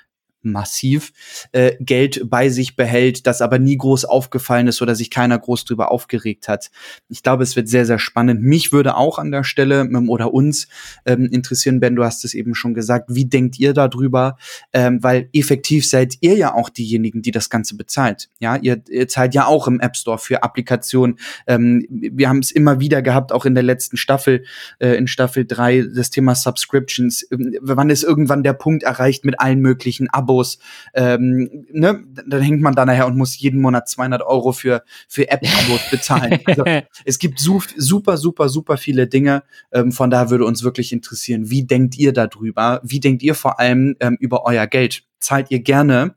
massiv 0.44 1.12
äh, 1.52 1.74
Geld 1.80 2.30
bei 2.30 2.50
sich 2.50 2.76
behält, 2.76 3.28
das 3.28 3.42
aber 3.42 3.60
nie 3.60 3.78
groß 3.78 4.06
aufgefallen 4.06 4.68
ist 4.68 4.82
oder 4.82 4.96
sich 4.96 5.10
keiner 5.10 5.38
groß 5.38 5.66
drüber 5.66 5.92
aufgeregt 5.92 6.48
hat. 6.48 6.72
Ich 7.10 7.24
glaube, 7.24 7.44
es 7.44 7.56
wird 7.56 7.70
sehr, 7.70 7.86
sehr 7.86 8.00
spannend. 8.00 8.42
Mich 8.42 8.72
würde 8.72 8.96
auch 8.96 9.20
an 9.20 9.32
der 9.32 9.44
Stelle 9.44 9.82
ähm, 9.82 10.10
oder 10.10 10.34
uns 10.34 10.68
ähm, 11.06 11.28
interessieren, 11.32 11.80
Ben, 11.80 11.96
du 11.96 12.04
hast 12.04 12.26
es 12.26 12.34
eben 12.34 12.56
schon 12.56 12.74
gesagt, 12.74 13.10
wie 13.10 13.26
denkt 13.26 13.60
ihr 13.60 13.74
darüber? 13.74 14.38
Ähm, 14.74 15.04
weil 15.04 15.30
effektiv 15.34 15.88
seid 15.88 16.16
ihr 16.22 16.36
ja 16.36 16.54
auch 16.54 16.70
diejenigen, 16.70 17.22
die 17.22 17.32
das 17.32 17.50
Ganze 17.50 17.76
bezahlt. 17.76 18.30
Ja, 18.40 18.56
ihr, 18.56 18.82
ihr 18.90 19.08
zahlt 19.08 19.36
ja 19.36 19.46
auch 19.46 19.68
im 19.68 19.80
App 19.80 19.96
Store 19.96 20.18
für 20.18 20.44
Applikationen. 20.44 21.18
Ähm, 21.48 21.86
wir 21.90 22.30
haben 22.30 22.40
es 22.40 22.52
immer 22.52 22.80
wieder 22.80 23.02
gehabt, 23.02 23.32
auch 23.32 23.46
in 23.46 23.54
der 23.54 23.64
letzten 23.64 23.98
Staffel, 23.98 24.44
äh, 24.80 24.96
in 24.96 25.08
Staffel 25.08 25.46
drei 25.46 25.84
das 25.94 26.10
Thema 26.10 26.36
Subscriptions. 26.36 27.28
Ähm, 27.32 27.56
wann 27.62 27.90
ist 27.90 28.04
irgendwann 28.04 28.44
der 28.44 28.54
Punkt 28.54 28.84
erreicht 28.84 29.24
mit 29.26 29.40
allen 29.40 29.60
möglichen 29.60 30.10
Abos? 30.10 30.31
Abos, 30.32 30.60
ähm, 30.94 31.66
ne, 31.72 32.04
dann 32.26 32.42
hängt 32.42 32.62
man 32.62 32.74
da 32.74 32.86
nachher 32.86 33.08
und 33.08 33.18
muss 33.18 33.38
jeden 33.38 33.62
Monat 33.62 33.90
200 33.90 34.22
Euro 34.22 34.54
für, 34.54 34.84
für 35.08 35.30
App-Abos 35.30 35.90
bezahlen. 35.92 36.40
also, 36.46 36.64
es 37.06 37.20
gibt 37.20 37.40
su 37.40 37.62
super, 37.76 38.18
super, 38.18 38.50
super 38.50 38.78
viele 38.78 39.08
Dinge. 39.08 39.44
Ähm, 39.72 39.92
von 39.92 40.10
daher 40.10 40.30
würde 40.30 40.46
uns 40.46 40.64
wirklich 40.64 40.94
interessieren, 40.94 41.50
wie 41.50 41.64
denkt 41.64 41.98
ihr 41.98 42.14
darüber? 42.14 42.80
Wie 42.84 43.00
denkt 43.00 43.24
ihr 43.24 43.36
vor 43.36 43.60
allem 43.60 43.96
ähm, 44.00 44.18
über 44.20 44.46
euer 44.46 44.68
Geld? 44.68 45.04
Zahlt 45.20 45.52
ihr 45.52 45.60
gerne 45.60 46.16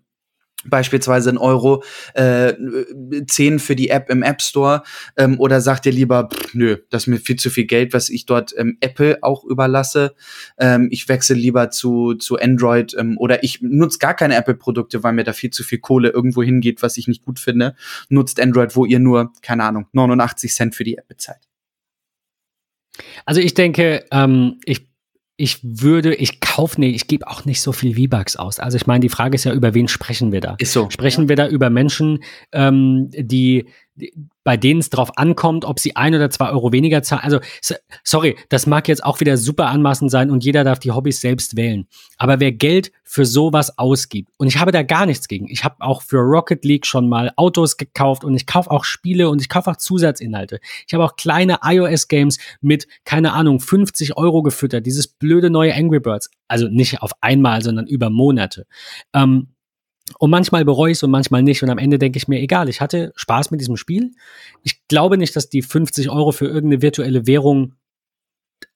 beispielsweise 0.67 1.31
ein 1.31 1.39
Euro 1.39 1.83
äh, 2.15 2.55
10 3.27 3.59
für 3.59 3.77
die 3.77 3.91
App 3.91 4.11
im 4.11 4.23
App 4.23 4.43
Store 4.43 4.83
ähm, 5.17 5.39
oder 5.41 5.61
sagt 5.61 5.87
ihr 5.87 5.93
lieber, 5.93 6.29
pff, 6.33 6.55
nö, 6.55 6.77
das 6.91 7.05
ist 7.05 7.07
mir 7.09 7.19
viel 7.19 7.37
zu 7.37 7.51
viel 7.51 7.65
Geld, 7.65 7.93
was 7.93 8.09
ich 8.09 8.27
dort 8.27 8.55
ähm, 8.57 8.77
Apple 8.81 9.19
auch 9.23 9.45
überlasse. 9.45 10.15
Ähm, 10.59 10.89
ich 10.91 11.09
wechsle 11.09 11.37
lieber 11.37 11.71
zu, 11.71 12.15
zu 12.15 12.39
Android 12.39 12.95
ähm, 12.99 13.19
oder 13.19 13.43
ich 13.43 13.61
nutze 13.63 13.99
gar 13.99 14.15
keine 14.15 14.37
Apple-Produkte, 14.37 15.03
weil 15.03 15.13
mir 15.13 15.25
da 15.25 15.33
viel 15.33 15.51
zu 15.51 15.65
viel 15.65 15.79
Kohle 15.79 16.11
irgendwo 16.11 16.43
hingeht, 16.43 16.83
was 16.83 16.97
ich 16.97 17.09
nicht 17.09 17.25
gut 17.25 17.39
finde. 17.39 17.75
Nutzt 18.09 18.41
Android, 18.41 18.77
wo 18.77 18.85
ihr 18.85 18.99
nur, 18.99 19.33
keine 19.43 19.65
Ahnung, 19.65 19.87
89 19.93 20.53
Cent 20.53 20.75
für 20.75 20.85
die 20.85 20.99
App 20.99 21.09
bezahlt. 21.09 21.41
Also 23.25 23.41
ich 23.41 23.55
denke, 23.55 24.05
ähm, 24.11 24.61
ich 24.65 24.87
ich 25.37 25.59
würde, 25.63 26.15
ich 26.15 26.41
kaufe 26.41 26.81
nicht, 26.81 26.95
ich 26.95 27.07
gebe 27.09 27.27
auch 27.27 27.45
nicht 27.45 27.61
so 27.61 27.73
viel 27.73 27.97
V-Bucks 27.97 28.37
aus. 28.37 28.61
Also 28.61 28.77
ich 28.77 28.87
meine, 28.87 29.01
die 29.01 29.09
Frage 29.09 29.35
ist 29.35 29.45
ja, 29.45 29.53
über 29.53 29.75
wen 29.75 29.89
sprechen 29.89 30.31
wir 30.31 30.41
da? 30.41 30.55
Ist 30.59 30.73
so. 30.73 30.89
Sprechen 30.91 31.25
ja. 31.25 31.29
wir 31.31 31.37
da 31.37 31.49
über 31.49 31.71
Menschen, 31.71 32.23
ähm, 32.53 33.11
die, 33.11 33.67
bei 34.43 34.57
denen 34.57 34.81
es 34.81 34.91
drauf 34.91 35.17
ankommt, 35.17 35.65
ob 35.65 35.79
sie 35.79 35.97
ein 35.97 36.15
oder 36.15 36.29
zwei 36.29 36.51
Euro 36.51 36.73
weniger 36.73 37.03
zahlen. 37.03 37.23
Also, 37.23 37.41
sorry, 38.03 38.37
das 38.49 38.67
mag 38.67 38.89
jetzt 38.89 39.05
auch 39.05 39.21
wieder 39.21 39.37
super 39.37 39.67
anmaßend 39.67 40.11
sein 40.11 40.31
und 40.31 40.45
jeder 40.45 40.65
darf 40.65 40.79
die 40.81 40.91
Hobbys 40.91 41.21
selbst 41.21 41.57
wählen. 41.57 41.87
Aber 42.19 42.41
wer 42.41 42.53
Geld 42.53 42.93
für 43.05 43.25
sowas 43.25 43.79
ausgibt, 43.79 44.31
und 44.37 44.49
ich 44.49 44.59
habe 44.59 44.73
da 44.73 44.83
gar 44.83 45.07
nichts 45.07 45.29
gegen. 45.29 45.49
Ich 45.49 45.65
habe 45.65 45.77
auch 45.79 46.03
für 46.03 46.19
Rocket 46.19 46.65
League 46.65 46.87
schon 46.87 47.09
mal 47.09 47.31
Autos 47.37 47.77
gekauft 47.77 48.25
und 48.25 48.35
ich 48.35 48.47
kaufe 48.47 48.71
auch 48.71 48.85
Spiele 48.85 49.31
und 49.31 49.41
ich 49.41 49.49
kaufe 49.49 49.71
auch 49.71 49.77
Zusatzinhalte. 49.77 50.61
Ich 50.87 50.95
habe 50.95 51.05
auch 51.05 51.17
kleine 51.17 51.61
iOS-Games 51.63 52.39
mit, 52.61 52.87
keine 53.05 53.33
Ahnung, 53.33 53.61
50 53.61 54.17
Euro 54.17 54.43
gefüttert. 54.43 54.85
Dieses 54.85 55.07
blöde 55.07 55.51
neue 55.51 55.75
Angry 55.75 56.01
Birds. 56.01 56.31
Also 56.49 56.69
nicht 56.69 57.01
auf 57.01 57.13
einmal, 57.21 57.63
sondern 57.63 57.87
über 57.87 58.11
Monate. 58.11 58.67
Ähm, 59.15 59.54
und 60.19 60.31
manchmal 60.31 60.65
bereue 60.65 60.93
ich 60.93 60.99
es 60.99 61.03
und 61.03 61.11
manchmal 61.11 61.43
nicht. 61.43 61.63
Und 61.63 61.71
am 61.71 61.79
Ende 61.79 61.99
denke 61.99 62.19
ich 62.19 62.29
mir, 62.29 62.41
egal, 62.41 62.69
ich 62.69 62.81
hatte 62.81 63.13
Spaß 63.17 63.51
mit 63.51 63.61
diesem 63.61 63.77
Spiel. 63.77 64.13
Ich 64.63 64.87
glaube 64.87 65.17
nicht, 65.17 65.35
dass 65.35 65.49
die 65.49 65.63
50 65.63 66.11
Euro 66.11 66.33
für 66.33 66.47
irgendeine 66.47 66.83
virtuelle 66.83 67.27
Währung 67.27 67.75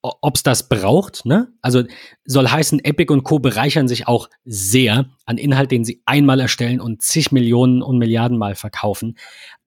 ob 0.03 0.37
es 0.37 0.43
das 0.43 0.69
braucht. 0.69 1.25
Ne? 1.25 1.49
Also 1.63 1.85
soll 2.25 2.49
heißen, 2.49 2.85
Epic 2.85 3.13
und 3.13 3.25
Co. 3.25 3.39
bereichern 3.39 3.89
sich 3.89 4.07
auch 4.07 4.29
sehr 4.45 5.07
an 5.25 5.39
Inhalt, 5.39 5.71
den 5.71 5.85
sie 5.85 6.03
einmal 6.07 6.41
erstellen 6.41 6.81
und 6.81 7.03
zig 7.03 7.33
Millionen 7.33 7.83
und 7.83 7.99
Milliarden 7.99 8.39
Mal 8.39 8.55
verkaufen. 8.55 9.17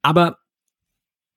Aber 0.01 0.37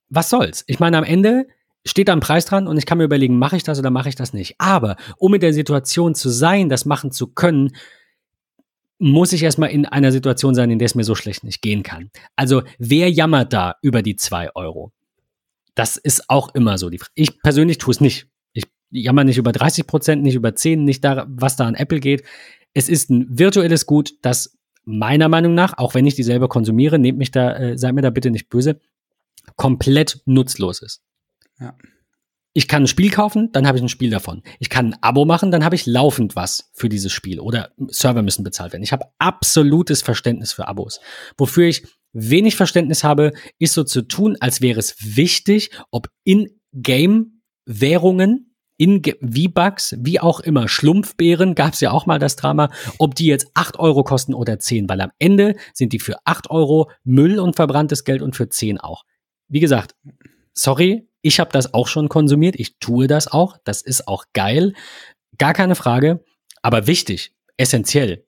was 0.08 0.30
soll's? 0.30 0.64
Ich 0.66 0.80
meine, 0.80 0.98
am 0.98 1.04
Ende 1.04 1.46
steht 1.84 2.08
da 2.08 2.12
ein 2.12 2.20
Preis 2.20 2.46
dran 2.46 2.66
und 2.66 2.78
ich 2.78 2.86
kann 2.86 2.98
mir 2.98 3.04
überlegen, 3.04 3.38
mache 3.38 3.56
ich 3.56 3.62
das 3.62 3.78
oder 3.78 3.90
mache 3.90 4.08
ich 4.08 4.16
das 4.16 4.32
nicht. 4.32 4.54
Aber 4.58 4.96
um 5.18 5.34
in 5.34 5.40
der 5.40 5.52
Situation 5.52 6.14
zu 6.14 6.30
sein, 6.30 6.68
das 6.68 6.84
machen 6.84 7.10
zu 7.10 7.28
können, 7.28 7.72
muss 8.98 9.32
ich 9.32 9.42
erstmal 9.42 9.70
in 9.70 9.86
einer 9.86 10.12
Situation 10.12 10.54
sein, 10.54 10.70
in 10.70 10.78
der 10.78 10.86
es 10.86 10.94
mir 10.94 11.04
so 11.04 11.14
schlecht 11.14 11.44
nicht 11.44 11.62
gehen 11.62 11.82
kann. 11.82 12.10
Also 12.36 12.62
wer 12.78 13.10
jammert 13.10 13.52
da 13.52 13.76
über 13.82 14.02
die 14.02 14.16
zwei 14.16 14.54
Euro? 14.54 14.92
Das 15.74 15.96
ist 15.96 16.30
auch 16.30 16.54
immer 16.54 16.78
so. 16.78 16.90
Ich 17.14 17.42
persönlich 17.42 17.78
tue 17.78 17.92
es 17.92 18.00
nicht. 18.00 18.28
Ich 18.52 18.64
jammer 18.90 19.24
nicht 19.24 19.38
über 19.38 19.50
30 19.50 19.86
Prozent, 19.86 20.22
nicht 20.22 20.36
über 20.36 20.54
10, 20.54 20.84
nicht 20.84 21.04
da, 21.04 21.26
was 21.28 21.56
da 21.56 21.66
an 21.66 21.74
Apple 21.74 22.00
geht. 22.00 22.22
Es 22.72 22.88
ist 22.88 23.10
ein 23.10 23.26
virtuelles 23.28 23.86
Gut, 23.86 24.14
das 24.22 24.56
meiner 24.84 25.28
Meinung 25.28 25.54
nach, 25.54 25.78
auch 25.78 25.94
wenn 25.94 26.06
ich 26.06 26.14
die 26.14 26.22
selber 26.22 26.48
konsumiere, 26.48 26.98
nehmt 26.98 27.18
mich 27.18 27.30
da, 27.30 27.56
äh, 27.56 27.78
seid 27.78 27.94
mir 27.94 28.02
da 28.02 28.10
bitte 28.10 28.30
nicht 28.30 28.48
böse, 28.48 28.80
komplett 29.56 30.20
nutzlos 30.26 30.82
ist. 30.82 31.02
Ja. 31.58 31.76
Ich 32.56 32.68
kann 32.68 32.84
ein 32.84 32.86
Spiel 32.86 33.10
kaufen, 33.10 33.50
dann 33.52 33.66
habe 33.66 33.78
ich 33.78 33.82
ein 33.82 33.88
Spiel 33.88 34.10
davon. 34.10 34.44
Ich 34.60 34.70
kann 34.70 34.92
ein 34.92 35.02
Abo 35.02 35.24
machen, 35.24 35.50
dann 35.50 35.64
habe 35.64 35.74
ich 35.74 35.86
laufend 35.86 36.36
was 36.36 36.70
für 36.72 36.88
dieses 36.88 37.10
Spiel 37.12 37.40
oder 37.40 37.72
Server 37.88 38.22
müssen 38.22 38.44
bezahlt 38.44 38.72
werden. 38.72 38.84
Ich 38.84 38.92
habe 38.92 39.06
absolutes 39.18 40.02
Verständnis 40.02 40.52
für 40.52 40.68
Abos. 40.68 41.00
Wofür 41.36 41.66
ich 41.66 41.84
wenig 42.12 42.54
Verständnis 42.54 43.02
habe, 43.02 43.32
ist 43.58 43.74
so 43.74 43.82
zu 43.82 44.02
tun, 44.02 44.36
als 44.38 44.60
wäre 44.60 44.78
es 44.78 45.16
wichtig, 45.16 45.70
ob 45.90 46.10
in-Game-Währungen 46.22 48.54
in 48.76 49.02
V-Bucks, 49.02 49.96
wie 50.00 50.20
auch 50.20 50.40
immer, 50.40 50.68
Schlumpfbeeren, 50.68 51.54
gab 51.54 51.74
es 51.74 51.80
ja 51.80 51.90
auch 51.90 52.06
mal 52.06 52.18
das 52.18 52.36
Drama, 52.36 52.70
ob 52.98 53.14
die 53.14 53.26
jetzt 53.26 53.48
acht 53.54 53.78
Euro 53.78 54.04
kosten 54.04 54.34
oder 54.34 54.58
zehn, 54.58 54.88
weil 54.88 55.00
am 55.00 55.10
Ende 55.18 55.56
sind 55.72 55.92
die 55.92 56.00
für 56.00 56.16
acht 56.24 56.50
Euro 56.50 56.90
Müll 57.04 57.38
und 57.38 57.56
verbranntes 57.56 58.04
Geld 58.04 58.22
und 58.22 58.36
für 58.36 58.48
zehn 58.48 58.78
auch. 58.78 59.04
Wie 59.48 59.60
gesagt, 59.60 59.94
sorry, 60.52 61.08
ich 61.24 61.40
habe 61.40 61.50
das 61.50 61.72
auch 61.72 61.88
schon 61.88 62.08
konsumiert, 62.08 62.54
ich 62.58 62.78
tue 62.78 63.06
das 63.06 63.28
auch, 63.28 63.56
das 63.64 63.80
ist 63.80 64.06
auch 64.06 64.26
geil, 64.34 64.74
gar 65.38 65.54
keine 65.54 65.74
Frage, 65.74 66.22
aber 66.62 66.86
wichtig, 66.86 67.34
essentiell, 67.56 68.26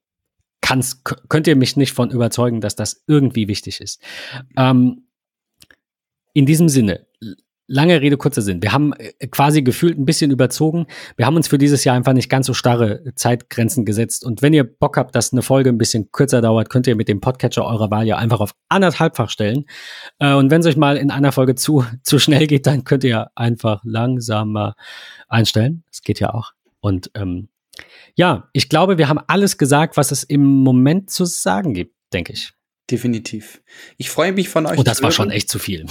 kannst, 0.63 1.05
könnt 1.05 1.47
ihr 1.47 1.57
mich 1.57 1.77
nicht 1.77 1.93
von 1.93 2.11
überzeugen, 2.11 2.63
dass 2.63 2.75
das 2.75 3.05
irgendwie 3.07 3.49
wichtig 3.49 3.81
ist. 3.81 4.03
Ähm, 4.57 5.09
in 6.33 6.47
diesem 6.47 6.71
Sinne, 6.71 7.06
lange 7.67 8.01
Rede, 8.01 8.17
kurzer 8.17 8.43
Sinn. 8.43 8.63
Wir 8.63 8.73
haben 8.73 8.93
äh, 8.95 9.27
quasi 9.29 9.63
gefühlt 9.63 9.99
ein 9.99 10.05
bisschen 10.05 10.31
überzogen. 10.31 10.87
Wir 11.17 11.27
haben 11.27 11.37
uns 11.37 11.49
für 11.49 11.59
dieses 11.59 11.85
Jahr 11.85 11.97
einfach 11.97 12.13
nicht 12.13 12.29
ganz 12.29 12.47
so 12.47 12.55
starre 12.55 13.03
Zeitgrenzen 13.15 13.85
gesetzt. 13.85 14.25
Und 14.25 14.43
wenn 14.43 14.53
ihr 14.53 14.65
Bock 14.65 14.97
habt, 14.97 15.15
dass 15.15 15.33
eine 15.33 15.43
Folge 15.43 15.71
ein 15.71 15.79
bisschen 15.79 16.11
kürzer 16.13 16.41
dauert, 16.41 16.71
könnt 16.71 16.87
ihr 16.87 16.97
mit 16.97 17.09
dem 17.09 17.21
Podcatcher 17.21 17.65
eurer 17.65 17.91
Wahl 17.91 18.07
ja 18.07 18.17
einfach 18.17 18.41
auf 18.41 18.55
anderthalbfach 18.69 19.31
stellen. 19.31 19.65
Äh, 20.19 20.35
und 20.35 20.51
wenn 20.51 20.61
es 20.61 20.67
euch 20.67 20.77
mal 20.77 20.97
in 20.97 21.11
einer 21.11 21.33
Folge 21.33 21.55
zu, 21.55 21.85
zu 22.03 22.19
schnell 22.19 22.47
geht, 22.47 22.67
dann 22.67 22.85
könnt 22.85 23.05
ihr 23.05 23.31
einfach 23.35 23.83
langsamer 23.85 24.75
einstellen. 25.29 25.85
Das 25.91 26.03
geht 26.03 26.21
ja 26.21 26.35
auch. 26.35 26.53
Und 26.81 27.11
ähm, 27.15 27.49
ja, 28.15 28.49
ich 28.53 28.69
glaube, 28.69 28.97
wir 28.99 29.09
haben 29.09 29.21
alles 29.27 29.59
gesagt, 29.59 29.97
was 29.97 30.11
es 30.11 30.23
im 30.23 30.63
Moment 30.63 31.11
zu 31.11 31.25
sagen 31.25 31.75
gibt, 31.75 31.95
denke 32.13 32.33
ich. 32.33 32.53
Definitiv. 32.89 33.63
Ich 33.97 34.11
freue 34.11 34.33
mich 34.33 34.49
von 34.49 34.65
euch. 34.65 34.79
Oh, 34.79 34.85
das 34.85 35.03
war 35.03 35.11
schon 35.11 35.33
echt 35.33 35.49
zu 35.49 35.59
viel. 35.59 35.87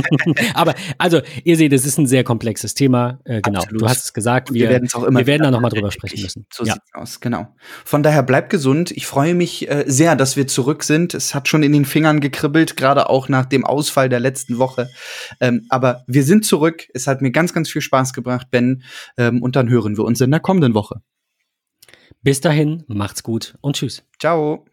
Aber 0.54 0.74
also, 0.98 1.20
ihr 1.44 1.56
seht, 1.56 1.72
es 1.72 1.86
ist 1.86 1.96
ein 1.96 2.06
sehr 2.06 2.24
komplexes 2.24 2.74
Thema. 2.74 3.20
Äh, 3.24 3.40
genau, 3.40 3.60
Absolut. 3.60 3.82
du 3.82 3.88
hast 3.88 4.04
es 4.06 4.12
gesagt. 4.12 4.52
Wir, 4.52 4.62
wir 4.62 4.70
werden 4.70 4.88
auch 4.92 5.04
immer. 5.04 5.20
Wir 5.20 5.28
werden 5.28 5.44
da 5.44 5.52
nochmal 5.52 5.70
drüber 5.70 5.92
sprechen 5.92 6.20
müssen. 6.20 6.46
So 6.52 6.64
ja. 6.64 6.72
sieht's 6.72 6.92
aus, 6.92 7.20
genau. 7.20 7.54
Von 7.84 8.02
daher 8.02 8.24
bleibt 8.24 8.50
gesund. 8.50 8.90
Ich 8.90 9.06
freue 9.06 9.36
mich 9.36 9.70
äh, 9.70 9.84
sehr, 9.86 10.16
dass 10.16 10.36
wir 10.36 10.48
zurück 10.48 10.82
sind. 10.82 11.14
Es 11.14 11.36
hat 11.36 11.46
schon 11.46 11.62
in 11.62 11.72
den 11.72 11.84
Fingern 11.84 12.18
gekribbelt, 12.18 12.76
gerade 12.76 13.08
auch 13.08 13.28
nach 13.28 13.46
dem 13.46 13.64
Ausfall 13.64 14.08
der 14.08 14.18
letzten 14.18 14.58
Woche. 14.58 14.90
Ähm, 15.40 15.66
aber 15.68 16.02
wir 16.08 16.24
sind 16.24 16.44
zurück. 16.44 16.88
Es 16.94 17.06
hat 17.06 17.22
mir 17.22 17.30
ganz, 17.30 17.52
ganz 17.52 17.70
viel 17.70 17.82
Spaß 17.82 18.12
gebracht, 18.12 18.48
Ben. 18.50 18.82
Ähm, 19.16 19.40
und 19.40 19.54
dann 19.54 19.68
hören 19.68 19.96
wir 19.96 20.02
uns 20.02 20.20
in 20.20 20.32
der 20.32 20.40
kommenden 20.40 20.74
Woche. 20.74 21.00
Bis 22.22 22.42
dahin, 22.42 22.84
macht's 22.86 23.22
gut 23.22 23.56
und 23.62 23.76
tschüss. 23.76 24.02
Ciao. 24.18 24.66